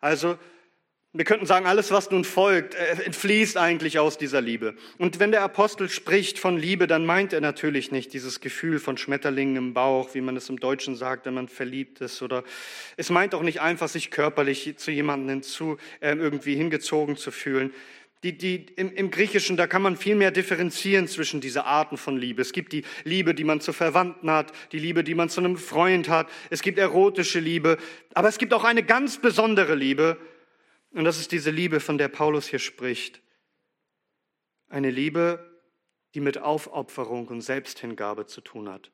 Also 0.00 0.38
Wir 1.14 1.24
könnten 1.24 1.46
sagen, 1.46 1.64
alles, 1.64 1.90
was 1.90 2.10
nun 2.10 2.22
folgt, 2.22 2.74
äh, 2.74 3.02
entfließt 3.06 3.56
eigentlich 3.56 3.98
aus 3.98 4.18
dieser 4.18 4.42
Liebe. 4.42 4.74
Und 4.98 5.18
wenn 5.18 5.30
der 5.30 5.40
Apostel 5.40 5.88
spricht 5.88 6.38
von 6.38 6.58
Liebe, 6.58 6.86
dann 6.86 7.06
meint 7.06 7.32
er 7.32 7.40
natürlich 7.40 7.90
nicht 7.90 8.12
dieses 8.12 8.40
Gefühl 8.40 8.78
von 8.78 8.98
Schmetterlingen 8.98 9.56
im 9.56 9.74
Bauch, 9.74 10.14
wie 10.14 10.20
man 10.20 10.36
es 10.36 10.50
im 10.50 10.60
Deutschen 10.60 10.96
sagt, 10.96 11.24
wenn 11.24 11.32
man 11.32 11.48
verliebt 11.48 12.02
ist. 12.02 12.20
Oder 12.20 12.44
es 12.98 13.08
meint 13.08 13.34
auch 13.34 13.42
nicht 13.42 13.62
einfach, 13.62 13.88
sich 13.88 14.10
körperlich 14.10 14.76
zu 14.76 14.90
jemandem 14.90 15.30
hinzu, 15.30 15.78
äh, 16.00 16.14
irgendwie 16.14 16.56
hingezogen 16.56 17.16
zu 17.16 17.30
fühlen. 17.30 17.72
Die, 18.24 18.36
die, 18.36 18.66
im, 18.76 18.92
Im 18.92 19.10
Griechischen, 19.12 19.56
da 19.56 19.68
kann 19.68 19.80
man 19.80 19.96
viel 19.96 20.16
mehr 20.16 20.32
differenzieren 20.32 21.06
zwischen 21.06 21.40
diese 21.40 21.64
Arten 21.64 21.96
von 21.96 22.16
Liebe. 22.16 22.42
Es 22.42 22.52
gibt 22.52 22.72
die 22.72 22.84
Liebe, 23.04 23.32
die 23.32 23.44
man 23.44 23.60
zu 23.60 23.72
Verwandten 23.72 24.28
hat, 24.30 24.52
die 24.72 24.80
Liebe, 24.80 25.04
die 25.04 25.14
man 25.14 25.28
zu 25.28 25.40
einem 25.40 25.56
Freund 25.56 26.08
hat. 26.08 26.28
Es 26.50 26.62
gibt 26.62 26.78
erotische 26.78 27.38
Liebe. 27.38 27.78
Aber 28.14 28.28
es 28.28 28.38
gibt 28.38 28.52
auch 28.54 28.64
eine 28.64 28.82
ganz 28.82 29.18
besondere 29.18 29.76
Liebe, 29.76 30.18
und 30.90 31.04
das 31.04 31.18
ist 31.20 31.32
diese 31.32 31.50
Liebe, 31.50 31.80
von 31.80 31.98
der 31.98 32.08
Paulus 32.08 32.48
hier 32.48 32.58
spricht. 32.58 33.20
Eine 34.68 34.90
Liebe, 34.90 35.62
die 36.14 36.20
mit 36.20 36.38
Aufopferung 36.38 37.28
und 37.28 37.42
Selbsthingabe 37.42 38.26
zu 38.26 38.40
tun 38.40 38.68
hat. 38.68 38.90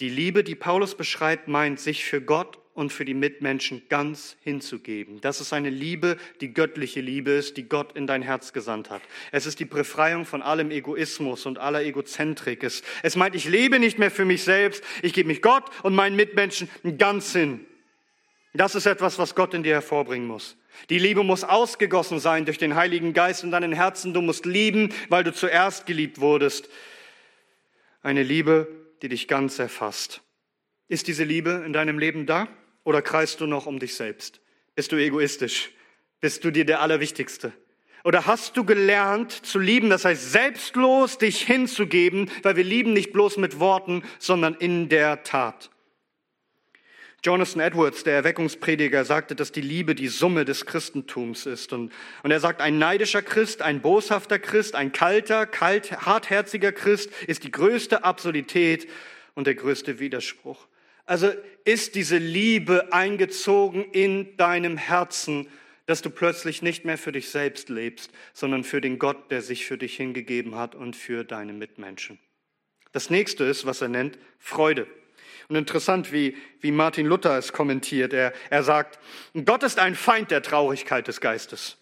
Die 0.00 0.08
Liebe, 0.08 0.42
die 0.42 0.54
Paulus 0.54 0.96
beschreibt, 0.96 1.48
meint, 1.48 1.78
sich 1.78 2.04
für 2.04 2.20
Gott 2.20 2.58
und 2.74 2.92
für 2.92 3.04
die 3.04 3.14
Mitmenschen 3.14 3.82
ganz 3.88 4.36
hinzugeben. 4.42 5.20
Das 5.20 5.40
ist 5.40 5.52
eine 5.52 5.70
Liebe, 5.70 6.16
die 6.40 6.52
göttliche 6.52 7.00
Liebe 7.00 7.30
ist, 7.30 7.56
die 7.56 7.68
Gott 7.68 7.96
in 7.96 8.08
dein 8.08 8.20
Herz 8.20 8.52
gesandt 8.52 8.90
hat. 8.90 9.02
Es 9.30 9.46
ist 9.46 9.60
die 9.60 9.64
Befreiung 9.64 10.26
von 10.26 10.42
allem 10.42 10.72
Egoismus 10.72 11.46
und 11.46 11.58
aller 11.58 11.82
Egozentrik. 11.82 12.64
Es, 12.64 12.82
meint, 13.14 13.36
ich 13.36 13.48
lebe 13.48 13.78
nicht 13.78 14.00
mehr 14.00 14.10
für 14.10 14.24
mich 14.24 14.42
selbst, 14.42 14.82
ich 15.02 15.12
gebe 15.12 15.28
mich 15.28 15.40
Gott 15.40 15.64
und 15.84 15.94
meinen 15.94 16.16
Mitmenschen 16.16 16.68
ganz 16.98 17.32
hin. 17.32 17.64
Das 18.54 18.74
ist 18.74 18.86
etwas, 18.86 19.18
was 19.18 19.36
Gott 19.36 19.54
in 19.54 19.62
dir 19.62 19.74
hervorbringen 19.74 20.26
muss. 20.26 20.56
Die 20.90 20.98
Liebe 20.98 21.22
muss 21.22 21.44
ausgegossen 21.44 22.18
sein 22.18 22.44
durch 22.44 22.58
den 22.58 22.74
Heiligen 22.74 23.12
Geist 23.12 23.44
in 23.44 23.52
deinen 23.52 23.72
Herzen. 23.72 24.12
Du 24.12 24.20
musst 24.20 24.46
lieben, 24.46 24.92
weil 25.08 25.22
du 25.22 25.32
zuerst 25.32 25.86
geliebt 25.86 26.20
wurdest. 26.20 26.68
Eine 28.02 28.24
Liebe, 28.24 28.83
die 29.04 29.10
dich 29.10 29.28
ganz 29.28 29.58
erfasst. 29.58 30.22
Ist 30.88 31.08
diese 31.08 31.24
Liebe 31.24 31.62
in 31.66 31.74
deinem 31.74 31.98
Leben 31.98 32.24
da 32.24 32.48
oder 32.84 33.02
kreist 33.02 33.38
du 33.42 33.46
noch 33.46 33.66
um 33.66 33.78
dich 33.78 33.96
selbst? 33.96 34.40
Bist 34.74 34.92
du 34.92 34.96
egoistisch? 34.96 35.72
Bist 36.22 36.42
du 36.42 36.50
dir 36.50 36.64
der 36.64 36.80
Allerwichtigste? 36.80 37.52
Oder 38.02 38.24
hast 38.24 38.56
du 38.56 38.64
gelernt 38.64 39.30
zu 39.30 39.58
lieben, 39.58 39.90
das 39.90 40.06
heißt 40.06 40.32
selbstlos 40.32 41.18
dich 41.18 41.42
hinzugeben, 41.42 42.30
weil 42.42 42.56
wir 42.56 42.64
lieben 42.64 42.94
nicht 42.94 43.12
bloß 43.12 43.36
mit 43.36 43.60
Worten, 43.60 44.02
sondern 44.18 44.54
in 44.54 44.88
der 44.88 45.22
Tat. 45.22 45.68
Jonathan 47.24 47.60
Edwards, 47.60 48.04
der 48.04 48.16
Erweckungsprediger, 48.16 49.06
sagte, 49.06 49.34
dass 49.34 49.50
die 49.50 49.62
Liebe 49.62 49.94
die 49.94 50.08
Summe 50.08 50.44
des 50.44 50.66
Christentums 50.66 51.46
ist. 51.46 51.72
Und, 51.72 51.90
und 52.22 52.30
er 52.30 52.38
sagt, 52.38 52.60
ein 52.60 52.78
neidischer 52.78 53.22
Christ, 53.22 53.62
ein 53.62 53.80
boshafter 53.80 54.38
Christ, 54.38 54.74
ein 54.74 54.92
kalter, 54.92 55.46
kalt, 55.46 55.90
hartherziger 56.04 56.70
Christ 56.70 57.10
ist 57.26 57.44
die 57.44 57.50
größte 57.50 58.04
Absurdität 58.04 58.86
und 59.34 59.46
der 59.46 59.54
größte 59.54 60.00
Widerspruch. 60.00 60.66
Also 61.06 61.32
ist 61.64 61.94
diese 61.94 62.18
Liebe 62.18 62.92
eingezogen 62.92 63.84
in 63.92 64.36
deinem 64.36 64.76
Herzen, 64.76 65.48
dass 65.86 66.02
du 66.02 66.10
plötzlich 66.10 66.60
nicht 66.60 66.84
mehr 66.84 66.98
für 66.98 67.12
dich 67.12 67.30
selbst 67.30 67.70
lebst, 67.70 68.10
sondern 68.34 68.64
für 68.64 68.82
den 68.82 68.98
Gott, 68.98 69.30
der 69.30 69.40
sich 69.40 69.64
für 69.64 69.78
dich 69.78 69.96
hingegeben 69.96 70.56
hat 70.56 70.74
und 70.74 70.94
für 70.94 71.24
deine 71.24 71.54
Mitmenschen. 71.54 72.18
Das 72.92 73.08
nächste 73.08 73.44
ist, 73.44 73.64
was 73.64 73.80
er 73.80 73.88
nennt, 73.88 74.18
Freude. 74.38 74.86
Und 75.48 75.56
interessant, 75.56 76.12
wie, 76.12 76.36
wie 76.60 76.72
Martin 76.72 77.06
Luther 77.06 77.36
es 77.38 77.52
kommentiert. 77.52 78.12
Er, 78.12 78.32
er 78.50 78.62
sagt, 78.62 78.98
Gott 79.44 79.62
ist 79.62 79.78
ein 79.78 79.94
Feind 79.94 80.30
der 80.30 80.42
Traurigkeit 80.42 81.06
des 81.08 81.20
Geistes. 81.20 81.78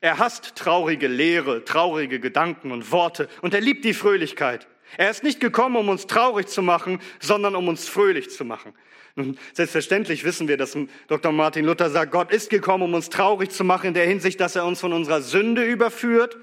Er 0.00 0.18
hasst 0.18 0.56
traurige 0.56 1.08
Lehre, 1.08 1.64
traurige 1.64 2.20
Gedanken 2.20 2.70
und 2.70 2.92
Worte 2.92 3.28
und 3.40 3.54
er 3.54 3.60
liebt 3.60 3.84
die 3.84 3.94
Fröhlichkeit. 3.94 4.66
Er 4.98 5.10
ist 5.10 5.24
nicht 5.24 5.40
gekommen, 5.40 5.76
um 5.76 5.88
uns 5.88 6.06
traurig 6.06 6.48
zu 6.48 6.62
machen, 6.62 7.00
sondern 7.18 7.56
um 7.56 7.68
uns 7.68 7.88
fröhlich 7.88 8.30
zu 8.30 8.44
machen. 8.44 8.74
Nun, 9.16 9.38
selbstverständlich 9.54 10.24
wissen 10.24 10.46
wir, 10.46 10.58
dass 10.58 10.76
Dr. 11.08 11.32
Martin 11.32 11.64
Luther 11.64 11.88
sagt, 11.88 12.12
Gott 12.12 12.30
ist 12.30 12.50
gekommen, 12.50 12.84
um 12.84 12.94
uns 12.94 13.08
traurig 13.08 13.50
zu 13.50 13.64
machen 13.64 13.88
in 13.88 13.94
der 13.94 14.06
Hinsicht, 14.06 14.38
dass 14.40 14.56
er 14.56 14.66
uns 14.66 14.80
von 14.80 14.92
unserer 14.92 15.22
Sünde 15.22 15.64
überführt, 15.64 16.36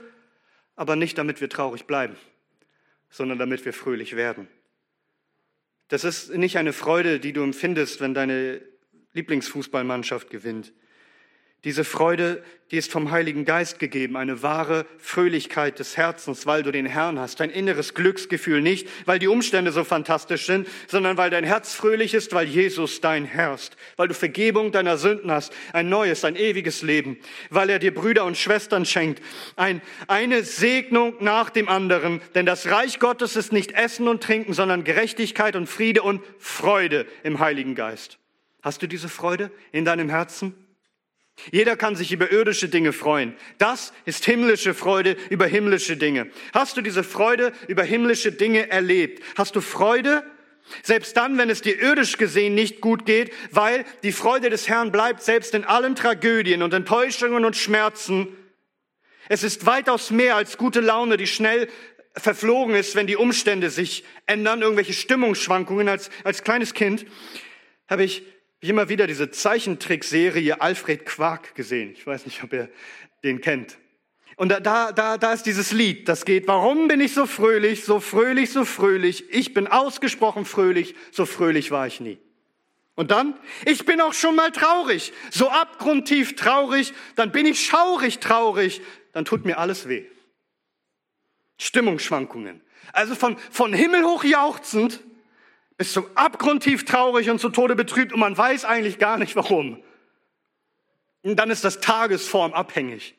aber 0.75 0.95
nicht 0.95 1.17
damit 1.17 1.39
wir 1.39 1.49
traurig 1.49 1.85
bleiben, 1.85 2.15
sondern 3.11 3.37
damit 3.37 3.63
wir 3.63 3.73
fröhlich 3.73 4.15
werden. 4.15 4.47
Das 5.93 6.03
ist 6.03 6.33
nicht 6.33 6.57
eine 6.57 6.73
Freude, 6.73 7.19
die 7.19 7.33
du 7.33 7.43
empfindest, 7.43 8.01
wenn 8.01 8.15
deine 8.15 8.61
Lieblingsfußballmannschaft 9.13 10.31
gewinnt. 10.31 10.73
Diese 11.63 11.85
Freude, 11.85 12.43
die 12.71 12.77
ist 12.77 12.91
vom 12.91 13.11
Heiligen 13.11 13.45
Geist 13.45 13.79
gegeben, 13.79 14.17
eine 14.17 14.41
wahre 14.43 14.85
Fröhlichkeit 14.97 15.79
des 15.79 15.95
Herzens, 15.95 16.45
weil 16.45 16.61
du 16.61 16.71
den 16.71 16.85
Herrn 16.85 17.17
hast, 17.17 17.39
ein 17.39 17.49
inneres 17.49 17.93
Glücksgefühl, 17.93 18.61
nicht 18.61 18.89
weil 19.05 19.17
die 19.17 19.29
Umstände 19.29 19.71
so 19.71 19.85
fantastisch 19.85 20.45
sind, 20.45 20.67
sondern 20.87 21.15
weil 21.15 21.29
dein 21.29 21.45
Herz 21.45 21.73
fröhlich 21.73 22.13
ist, 22.15 22.33
weil 22.33 22.47
Jesus 22.47 22.99
dein 22.99 23.23
Herr 23.23 23.53
ist, 23.53 23.77
weil 23.95 24.09
du 24.09 24.13
Vergebung 24.13 24.73
deiner 24.73 24.97
Sünden 24.97 25.31
hast, 25.31 25.53
ein 25.71 25.87
neues, 25.87 26.25
ein 26.25 26.35
ewiges 26.35 26.81
Leben, 26.81 27.17
weil 27.49 27.69
er 27.69 27.79
dir 27.79 27.93
Brüder 27.93 28.25
und 28.25 28.37
Schwestern 28.37 28.85
schenkt, 28.85 29.23
ein, 29.55 29.81
eine 30.07 30.43
Segnung 30.43 31.13
nach 31.21 31.49
dem 31.49 31.69
anderen, 31.69 32.21
denn 32.35 32.45
das 32.45 32.69
Reich 32.69 32.99
Gottes 32.99 33.37
ist 33.37 33.53
nicht 33.53 33.71
Essen 33.71 34.09
und 34.09 34.21
Trinken, 34.21 34.51
sondern 34.53 34.83
Gerechtigkeit 34.83 35.55
und 35.55 35.67
Friede 35.67 36.03
und 36.03 36.21
Freude 36.39 37.05
im 37.23 37.39
Heiligen 37.39 37.73
Geist. 37.73 38.19
Hast 38.61 38.81
du 38.81 38.87
diese 38.87 39.07
Freude 39.07 39.49
in 39.71 39.85
deinem 39.85 40.09
Herzen? 40.09 40.55
Jeder 41.51 41.75
kann 41.75 41.95
sich 41.95 42.11
über 42.11 42.31
irdische 42.31 42.69
Dinge 42.69 42.93
freuen. 42.93 43.35
Das 43.57 43.91
ist 44.05 44.23
himmlische 44.25 44.73
Freude 44.73 45.17
über 45.29 45.45
himmlische 45.45 45.97
Dinge. 45.97 46.29
Hast 46.53 46.77
du 46.77 46.81
diese 46.81 47.03
Freude 47.03 47.51
über 47.67 47.83
himmlische 47.83 48.31
Dinge 48.31 48.69
erlebt? 48.69 49.23
Hast 49.35 49.55
du 49.55 49.61
Freude? 49.61 50.23
Selbst 50.81 51.17
dann, 51.17 51.37
wenn 51.37 51.49
es 51.49 51.61
dir 51.61 51.79
irdisch 51.81 52.17
gesehen 52.17 52.55
nicht 52.55 52.81
gut 52.81 53.05
geht, 53.05 53.33
weil 53.51 53.83
die 54.03 54.13
Freude 54.13 54.49
des 54.49 54.69
Herrn 54.69 54.91
bleibt 54.91 55.21
selbst 55.21 55.53
in 55.53 55.65
allen 55.65 55.95
Tragödien 55.95 56.63
und 56.63 56.73
Enttäuschungen 56.73 57.45
und 57.45 57.57
Schmerzen. 57.57 58.27
Es 59.27 59.43
ist 59.43 59.65
weitaus 59.65 60.11
mehr 60.11 60.35
als 60.35 60.57
gute 60.57 60.79
Laune, 60.79 61.17
die 61.17 61.27
schnell 61.27 61.67
verflogen 62.15 62.75
ist, 62.75 62.95
wenn 62.95 63.07
die 63.07 63.17
Umstände 63.17 63.69
sich 63.69 64.03
ändern, 64.25 64.61
irgendwelche 64.61 64.93
Stimmungsschwankungen. 64.93 65.89
Als, 65.89 66.09
als 66.23 66.43
kleines 66.43 66.73
Kind 66.73 67.05
habe 67.89 68.03
ich 68.03 68.23
ich 68.63 68.69
immer 68.69 68.87
wieder 68.87 69.07
diese 69.07 69.29
Zeichentrickserie 69.29 70.61
Alfred 70.61 71.05
Quark 71.05 71.53
gesehen. 71.53 71.91
Ich 71.91 72.07
weiß 72.07 72.25
nicht, 72.25 72.43
ob 72.43 72.53
ihr 72.53 72.69
den 73.23 73.41
kennt. 73.41 73.77
Und 74.37 74.49
da, 74.49 74.61
da, 74.61 74.91
da, 74.93 75.17
da 75.17 75.33
ist 75.33 75.45
dieses 75.45 75.73
Lied, 75.73 76.07
das 76.07 76.23
geht, 76.23 76.47
warum 76.47 76.87
bin 76.87 77.01
ich 77.01 77.13
so 77.13 77.25
fröhlich, 77.25 77.83
so 77.83 77.99
fröhlich, 77.99 78.51
so 78.51 78.63
fröhlich? 78.63 79.29
Ich 79.31 79.53
bin 79.53 79.67
ausgesprochen 79.67 80.45
fröhlich, 80.45 80.95
so 81.11 81.25
fröhlich 81.25 81.71
war 81.71 81.87
ich 81.87 81.99
nie. 81.99 82.17
Und 82.95 83.11
dann, 83.11 83.37
ich 83.65 83.85
bin 83.85 83.99
auch 83.99 84.13
schon 84.13 84.35
mal 84.35 84.51
traurig, 84.51 85.11
so 85.29 85.49
abgrundtief 85.49 86.35
traurig, 86.35 86.93
dann 87.15 87.31
bin 87.31 87.45
ich 87.45 87.65
schaurig 87.65 88.19
traurig, 88.19 88.81
dann 89.11 89.25
tut 89.25 89.45
mir 89.45 89.57
alles 89.57 89.89
weh. 89.89 90.05
Stimmungsschwankungen. 91.57 92.61
Also 92.93 93.13
von, 93.13 93.37
von 93.51 93.73
Himmel 93.73 94.05
hoch 94.05 94.23
jauchzend 94.23 95.01
ist 95.77 95.93
so 95.93 96.07
abgrundtief 96.15 96.85
traurig 96.85 97.29
und 97.29 97.39
zu 97.39 97.49
Tode 97.49 97.75
betrübt 97.75 98.13
und 98.13 98.19
man 98.19 98.37
weiß 98.37 98.65
eigentlich 98.65 98.99
gar 98.99 99.17
nicht 99.17 99.35
warum. 99.35 99.81
Und 101.23 101.37
dann 101.37 101.49
ist 101.49 101.63
das 101.63 101.79
Tagesform 101.79 102.53
abhängig. 102.53 103.15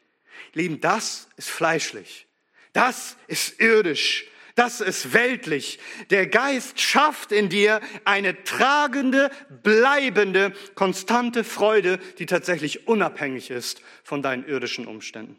Lieben, 0.52 0.80
das 0.80 1.28
ist 1.36 1.50
fleischlich. 1.50 2.26
Das 2.72 3.16
ist 3.26 3.60
irdisch. 3.60 4.26
Das 4.54 4.80
ist 4.80 5.12
weltlich. 5.12 5.80
Der 6.10 6.28
Geist 6.28 6.80
schafft 6.80 7.32
in 7.32 7.48
dir 7.48 7.80
eine 8.04 8.44
tragende, 8.44 9.30
bleibende, 9.64 10.52
konstante 10.76 11.42
Freude, 11.42 11.98
die 12.18 12.26
tatsächlich 12.26 12.86
unabhängig 12.86 13.50
ist 13.50 13.82
von 14.04 14.22
deinen 14.22 14.46
irdischen 14.46 14.86
Umständen. 14.86 15.36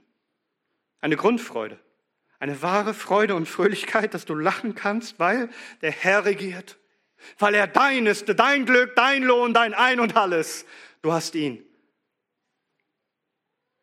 Eine 1.00 1.16
Grundfreude. 1.16 1.80
Eine 2.40 2.62
wahre 2.62 2.94
Freude 2.94 3.36
und 3.36 3.48
Fröhlichkeit, 3.48 4.14
dass 4.14 4.26
du 4.26 4.36
lachen 4.36 4.76
kannst, 4.76 5.18
weil 5.18 5.50
der 5.82 5.92
Herr 5.92 6.26
regiert 6.26 6.78
weil 7.40 7.56
er 7.56 7.68
dein 7.68 8.06
ist, 8.06 8.28
dein 8.38 8.66
Glück, 8.66 8.96
dein 8.96 9.24
Lohn, 9.24 9.54
dein 9.54 9.74
Ein 9.74 10.00
und 10.00 10.16
alles. 10.16 10.66
Du 11.02 11.14
hast 11.14 11.36
ihn. 11.36 11.64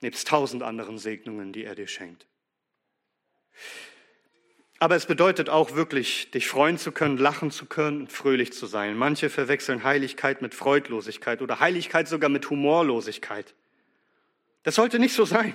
Nebst 0.00 0.26
tausend 0.26 0.62
anderen 0.62 0.98
Segnungen, 0.98 1.52
die 1.52 1.64
er 1.64 1.74
dir 1.74 1.86
schenkt. 1.86 2.26
Aber 4.82 4.96
es 4.96 5.06
bedeutet 5.06 5.48
auch 5.48 5.76
wirklich, 5.76 6.32
dich 6.32 6.48
freuen 6.48 6.76
zu 6.76 6.90
können, 6.90 7.16
lachen 7.16 7.52
zu 7.52 7.66
können 7.66 8.00
und 8.00 8.12
fröhlich 8.12 8.52
zu 8.52 8.66
sein. 8.66 8.96
Manche 8.96 9.30
verwechseln 9.30 9.84
Heiligkeit 9.84 10.42
mit 10.42 10.56
Freudlosigkeit 10.56 11.40
oder 11.40 11.60
Heiligkeit 11.60 12.08
sogar 12.08 12.28
mit 12.28 12.50
Humorlosigkeit. 12.50 13.54
Das 14.64 14.74
sollte 14.74 14.98
nicht 14.98 15.14
so 15.14 15.24
sein. 15.24 15.54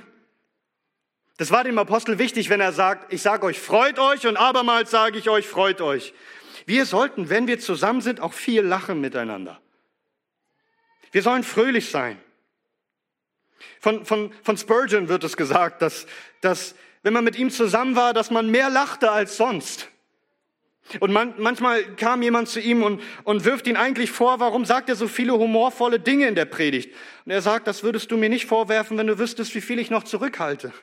Das 1.35 1.51
war 1.51 1.65
dem 1.65 1.77
Apostel 1.77 2.19
wichtig, 2.19 2.49
wenn 2.49 2.61
er 2.61 2.71
sagt, 2.71 3.11
ich 3.11 3.21
sage 3.21 3.45
euch, 3.45 3.59
freut 3.59 3.99
euch 3.99 4.25
und 4.27 4.37
abermals 4.37 4.91
sage 4.91 5.19
ich 5.19 5.29
euch, 5.29 5.45
freut 5.45 5.81
euch. 5.81 6.13
Wir 6.67 6.85
sollten, 6.85 7.29
wenn 7.29 7.47
wir 7.47 7.59
zusammen 7.59 8.01
sind, 8.01 8.19
auch 8.19 8.33
viel 8.33 8.61
lachen 8.61 8.99
miteinander. 8.99 9.61
Wir 11.13 11.23
sollen 11.23 11.43
fröhlich 11.43 11.89
sein. 11.89 12.21
Von, 13.79 14.05
von, 14.05 14.33
von 14.43 14.57
Spurgeon 14.57 15.07
wird 15.07 15.23
es 15.23 15.37
gesagt, 15.37 15.81
dass, 15.81 16.07
dass 16.41 16.75
wenn 17.03 17.13
man 17.13 17.23
mit 17.23 17.37
ihm 17.37 17.51
zusammen 17.51 17.95
war, 17.95 18.13
dass 18.13 18.31
man 18.31 18.51
mehr 18.51 18.69
lachte 18.69 19.09
als 19.09 19.37
sonst. 19.37 19.87
Und 20.99 21.13
man, 21.13 21.35
manchmal 21.37 21.95
kam 21.95 22.21
jemand 22.21 22.49
zu 22.49 22.59
ihm 22.59 22.83
und, 22.83 23.01
und 23.23 23.45
wirft 23.45 23.65
ihn 23.67 23.77
eigentlich 23.77 24.11
vor, 24.11 24.41
warum 24.41 24.65
sagt 24.65 24.89
er 24.89 24.97
so 24.97 25.07
viele 25.07 25.33
humorvolle 25.33 26.01
Dinge 26.01 26.27
in 26.27 26.35
der 26.35 26.45
Predigt? 26.45 26.93
Und 27.23 27.31
er 27.31 27.41
sagt, 27.41 27.67
das 27.67 27.81
würdest 27.83 28.11
du 28.11 28.17
mir 28.17 28.29
nicht 28.29 28.45
vorwerfen, 28.45 28.97
wenn 28.97 29.07
du 29.07 29.17
wüsstest, 29.17 29.55
wie 29.55 29.61
viel 29.61 29.79
ich 29.79 29.89
noch 29.89 30.03
zurückhalte. 30.03 30.73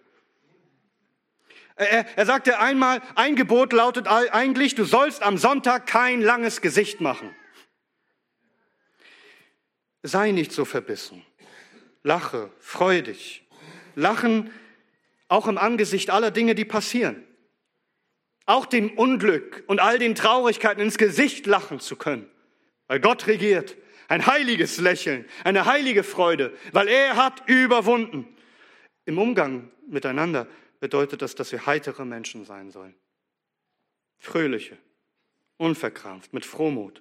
Er, 1.77 2.07
er 2.16 2.27
sagte 2.27 2.59
einmal, 2.59 3.03
ein 3.16 3.35
Gebot 3.35 3.72
lautet 3.72 4.07
eigentlich, 4.07 4.75
du 4.75 4.85
sollst 4.85 5.22
am 5.22 5.39
Sonntag 5.39 5.87
kein 5.87 6.20
langes 6.20 6.61
Gesicht 6.61 7.01
machen. 7.01 7.35
Sei 10.03 10.31
nicht 10.31 10.53
so 10.53 10.64
verbissen. 10.64 11.25
Lache, 12.03 12.51
freu 12.61 13.03
dich. 13.03 13.47
Lachen 13.95 14.51
auch 15.29 15.49
im 15.49 15.59
Angesicht 15.59 16.11
aller 16.11 16.31
Dinge, 16.31 16.55
die 16.55 16.66
passieren. 16.66 17.25
Auch 18.47 18.66
dem 18.66 18.91
Unglück 18.91 19.64
und 19.66 19.81
all 19.81 19.99
den 19.99 20.14
Traurigkeiten 20.14 20.83
ins 20.83 20.99
Gesicht 20.99 21.47
lachen 21.47 21.81
zu 21.81 21.97
können. 21.97 22.29
Weil 22.87 23.01
Gott 23.01 23.27
regiert. 23.27 23.77
Ein 24.07 24.27
heiliges 24.27 24.79
Lächeln, 24.79 25.25
eine 25.45 25.64
heilige 25.64 26.03
Freude, 26.03 26.53
weil 26.72 26.89
er 26.89 27.16
hat 27.16 27.49
überwunden. 27.49 28.29
Im 29.07 29.16
Umgang 29.16 29.70
miteinander 29.89 30.47
bedeutet 30.85 31.22
das, 31.22 31.35
dass 31.35 31.51
wir 31.51 31.64
heitere 31.64 32.05
Menschen 32.05 32.45
sein 32.45 32.70
sollen. 32.70 32.95
Fröhliche, 34.18 34.76
unverkrampft, 35.57 36.35
mit 36.35 36.45
Frohmut. 36.45 37.01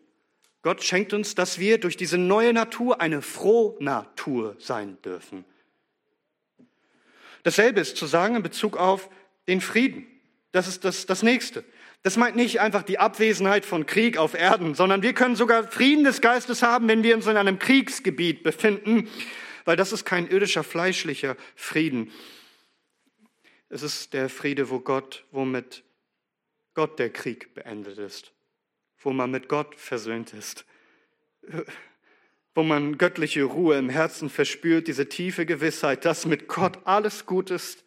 Gott 0.61 0.81
schenkt 0.81 1.11
uns, 1.11 1.35
dass 1.35 1.59
wir 1.59 1.77
durch 1.81 1.97
diese 1.97 2.17
neue 2.17 2.53
Natur 2.53 3.01
eine 3.01 3.21
Frohnatur 3.21 4.55
sein 4.57 4.97
dürfen. 5.01 5.43
Dasselbe 7.43 7.81
ist 7.81 7.97
zu 7.97 8.05
sagen 8.05 8.37
in 8.37 8.41
Bezug 8.43 8.77
auf 8.77 9.09
den 9.49 9.59
Frieden. 9.59 10.07
Das 10.53 10.69
ist 10.69 10.85
das, 10.85 11.05
das 11.05 11.21
Nächste. 11.21 11.65
Das 12.03 12.15
meint 12.15 12.37
nicht 12.37 12.61
einfach 12.61 12.83
die 12.83 12.99
Abwesenheit 12.99 13.65
von 13.65 13.85
Krieg 13.85 14.17
auf 14.17 14.33
Erden, 14.33 14.75
sondern 14.75 15.01
wir 15.01 15.11
können 15.11 15.35
sogar 15.35 15.67
Frieden 15.67 16.05
des 16.05 16.21
Geistes 16.21 16.63
haben, 16.63 16.87
wenn 16.87 17.03
wir 17.03 17.17
uns 17.17 17.27
in 17.27 17.35
einem 17.35 17.59
Kriegsgebiet 17.59 18.43
befinden, 18.43 19.09
weil 19.65 19.75
das 19.75 19.91
ist 19.91 20.05
kein 20.05 20.29
irdischer, 20.29 20.63
fleischlicher 20.63 21.35
Frieden. 21.57 22.13
Es 23.73 23.81
ist 23.81 24.13
der 24.13 24.29
Friede, 24.29 24.69
wo 24.69 24.81
Gott, 24.81 25.25
womit 25.31 25.83
Gott 26.75 26.99
der 26.99 27.09
Krieg 27.09 27.55
beendet 27.55 27.97
ist, 27.97 28.31
wo 28.99 29.09
man 29.09 29.31
mit 29.31 29.49
Gott 29.49 29.73
versöhnt 29.73 30.31
ist, 30.31 30.63
wo 32.53 32.61
man 32.61 32.99
göttliche 32.99 33.45
Ruhe 33.45 33.79
im 33.79 33.89
Herzen 33.89 34.29
verspürt, 34.29 34.87
diese 34.87 35.09
tiefe 35.09 35.47
Gewissheit, 35.47 36.05
dass 36.05 36.27
mit 36.27 36.47
Gott 36.47 36.77
alles 36.83 37.25
gut 37.25 37.49
ist, 37.49 37.83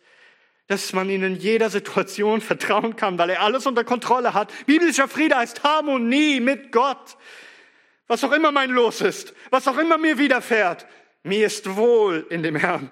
dass 0.67 0.93
man 0.93 1.09
ihnen 1.09 1.37
in 1.37 1.41
jeder 1.41 1.71
Situation 1.71 2.41
vertrauen 2.41 2.97
kann, 2.97 3.17
weil 3.17 3.31
er 3.31 3.43
alles 3.43 3.65
unter 3.65 3.85
Kontrolle 3.85 4.35
hat. 4.35 4.53
Biblischer 4.67 5.07
Friede 5.07 5.37
heißt 5.37 5.63
Harmonie 5.63 6.41
mit 6.41 6.73
Gott. 6.73 7.17
Was 8.09 8.25
auch 8.25 8.33
immer 8.33 8.51
mein 8.51 8.71
Los 8.71 9.03
ist, 9.03 9.35
was 9.51 9.69
auch 9.69 9.79
immer 9.79 9.99
mir 9.99 10.19
widerfährt, 10.19 10.85
mir 11.23 11.47
ist 11.47 11.77
wohl 11.77 12.27
in 12.29 12.43
dem 12.43 12.57
Herrn. 12.57 12.91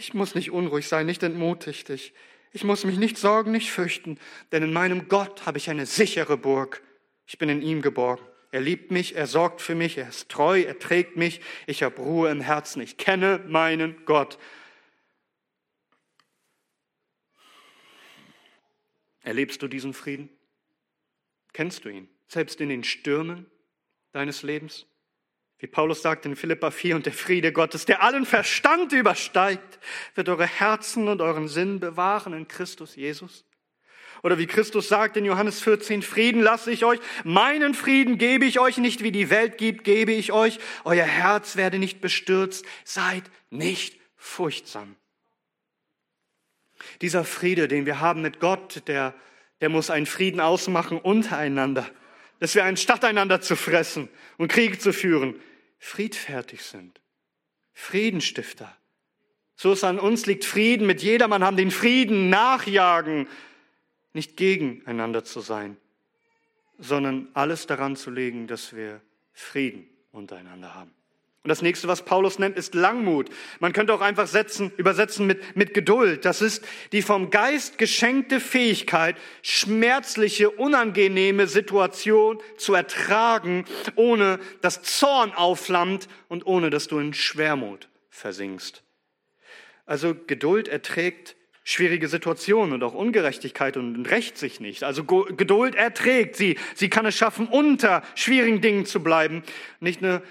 Ich 0.00 0.14
muss 0.14 0.34
nicht 0.34 0.50
unruhig 0.50 0.88
sein, 0.88 1.04
nicht 1.04 1.22
entmutigt. 1.22 1.90
Ich, 1.90 2.14
ich 2.52 2.64
muss 2.64 2.84
mich 2.84 2.96
nicht 2.96 3.18
sorgen, 3.18 3.52
nicht 3.52 3.70
fürchten, 3.70 4.18
denn 4.50 4.62
in 4.62 4.72
meinem 4.72 5.08
Gott 5.08 5.44
habe 5.44 5.58
ich 5.58 5.68
eine 5.68 5.84
sichere 5.84 6.38
Burg. 6.38 6.82
Ich 7.26 7.36
bin 7.36 7.50
in 7.50 7.60
ihm 7.60 7.82
geborgen. 7.82 8.24
Er 8.50 8.62
liebt 8.62 8.90
mich, 8.90 9.14
er 9.14 9.26
sorgt 9.26 9.60
für 9.60 9.74
mich, 9.74 9.98
er 9.98 10.08
ist 10.08 10.30
treu, 10.30 10.62
er 10.62 10.78
trägt 10.78 11.18
mich. 11.18 11.42
Ich 11.66 11.82
habe 11.82 12.00
Ruhe 12.00 12.30
im 12.30 12.40
Herzen. 12.40 12.80
Ich 12.80 12.96
kenne 12.96 13.44
meinen 13.46 14.06
Gott. 14.06 14.38
Erlebst 19.20 19.60
du 19.60 19.68
diesen 19.68 19.92
Frieden? 19.92 20.30
Kennst 21.52 21.84
du 21.84 21.90
ihn? 21.90 22.08
Selbst 22.26 22.58
in 22.62 22.70
den 22.70 22.84
Stürmen 22.84 23.44
deines 24.12 24.42
Lebens? 24.44 24.86
Wie 25.60 25.66
Paulus 25.66 26.00
sagt 26.00 26.24
in 26.24 26.36
Philippa 26.36 26.70
4, 26.70 26.96
und 26.96 27.06
der 27.06 27.12
Friede 27.12 27.52
Gottes, 27.52 27.84
der 27.84 28.02
allen 28.02 28.24
Verstand 28.24 28.92
übersteigt, 28.92 29.78
wird 30.14 30.30
eure 30.30 30.46
Herzen 30.46 31.06
und 31.06 31.20
euren 31.20 31.48
Sinn 31.48 31.80
bewahren 31.80 32.32
in 32.32 32.48
Christus 32.48 32.96
Jesus. 32.96 33.44
Oder 34.22 34.38
wie 34.38 34.46
Christus 34.46 34.88
sagt 34.88 35.18
in 35.18 35.26
Johannes 35.26 35.60
14, 35.60 36.00
Frieden 36.02 36.40
lasse 36.40 36.70
ich 36.70 36.84
euch, 36.84 36.98
meinen 37.24 37.74
Frieden 37.74 38.16
gebe 38.16 38.46
ich 38.46 38.58
euch 38.58 38.78
nicht, 38.78 39.02
wie 39.02 39.12
die 39.12 39.28
Welt 39.28 39.58
gibt, 39.58 39.84
gebe 39.84 40.12
ich 40.12 40.32
euch. 40.32 40.58
Euer 40.84 41.04
Herz 41.04 41.56
werde 41.56 41.78
nicht 41.78 42.00
bestürzt, 42.00 42.64
seid 42.84 43.24
nicht 43.50 43.98
furchtsam. 44.16 44.96
Dieser 47.02 47.24
Friede, 47.24 47.68
den 47.68 47.84
wir 47.84 48.00
haben 48.00 48.22
mit 48.22 48.40
Gott, 48.40 48.82
der, 48.88 49.14
der 49.60 49.68
muss 49.68 49.90
einen 49.90 50.06
Frieden 50.06 50.40
ausmachen 50.40 50.98
untereinander, 50.98 51.86
dass 52.38 52.54
wir 52.54 52.64
anstatt 52.64 53.04
einander 53.04 53.42
zu 53.42 53.56
fressen 53.56 54.08
und 54.38 54.48
Krieg 54.48 54.80
zu 54.80 54.94
führen, 54.94 55.34
friedfertig 55.80 56.62
sind. 56.62 57.00
Friedenstifter. 57.72 58.76
So 59.56 59.72
es 59.72 59.82
an 59.82 59.98
uns 59.98 60.26
liegt, 60.26 60.44
Frieden 60.44 60.86
mit 60.86 61.02
jedermann 61.02 61.42
haben, 61.42 61.56
den 61.56 61.70
Frieden 61.70 62.30
nachjagen, 62.30 63.26
nicht 64.12 64.36
gegeneinander 64.36 65.24
zu 65.24 65.40
sein, 65.40 65.76
sondern 66.78 67.28
alles 67.34 67.66
daran 67.66 67.96
zu 67.96 68.10
legen, 68.10 68.46
dass 68.46 68.74
wir 68.76 69.00
Frieden 69.32 69.88
untereinander 70.12 70.74
haben. 70.74 70.94
Und 71.42 71.48
das 71.48 71.62
nächste, 71.62 71.88
was 71.88 72.04
Paulus 72.04 72.38
nennt, 72.38 72.58
ist 72.58 72.74
Langmut. 72.74 73.30
Man 73.60 73.72
könnte 73.72 73.94
auch 73.94 74.02
einfach 74.02 74.26
setzen, 74.26 74.72
übersetzen 74.76 75.26
mit, 75.26 75.56
mit 75.56 75.72
Geduld. 75.72 76.26
Das 76.26 76.42
ist 76.42 76.62
die 76.92 77.00
vom 77.00 77.30
Geist 77.30 77.78
geschenkte 77.78 78.40
Fähigkeit, 78.40 79.16
schmerzliche, 79.40 80.50
unangenehme 80.50 81.46
Situation 81.46 82.38
zu 82.58 82.74
ertragen, 82.74 83.64
ohne 83.94 84.38
dass 84.60 84.82
Zorn 84.82 85.32
aufflammt 85.32 86.08
und 86.28 86.44
ohne 86.44 86.68
dass 86.68 86.88
du 86.88 86.98
in 86.98 87.14
Schwermut 87.14 87.88
versinkst. 88.10 88.82
Also 89.86 90.14
Geduld 90.14 90.68
erträgt 90.68 91.36
schwierige 91.64 92.08
Situationen 92.08 92.74
und 92.74 92.82
auch 92.82 92.94
Ungerechtigkeit 92.94 93.78
und 93.78 94.04
rächt 94.10 94.36
sich 94.36 94.60
nicht. 94.60 94.82
Also 94.82 95.04
Geduld 95.04 95.74
erträgt 95.74 96.36
sie. 96.36 96.58
Sie 96.74 96.90
kann 96.90 97.06
es 97.06 97.16
schaffen, 97.16 97.46
unter 97.46 98.02
schwierigen 98.14 98.60
Dingen 98.60 98.84
zu 98.84 99.02
bleiben. 99.02 99.42
Nicht 99.78 100.02
nur 100.02 100.22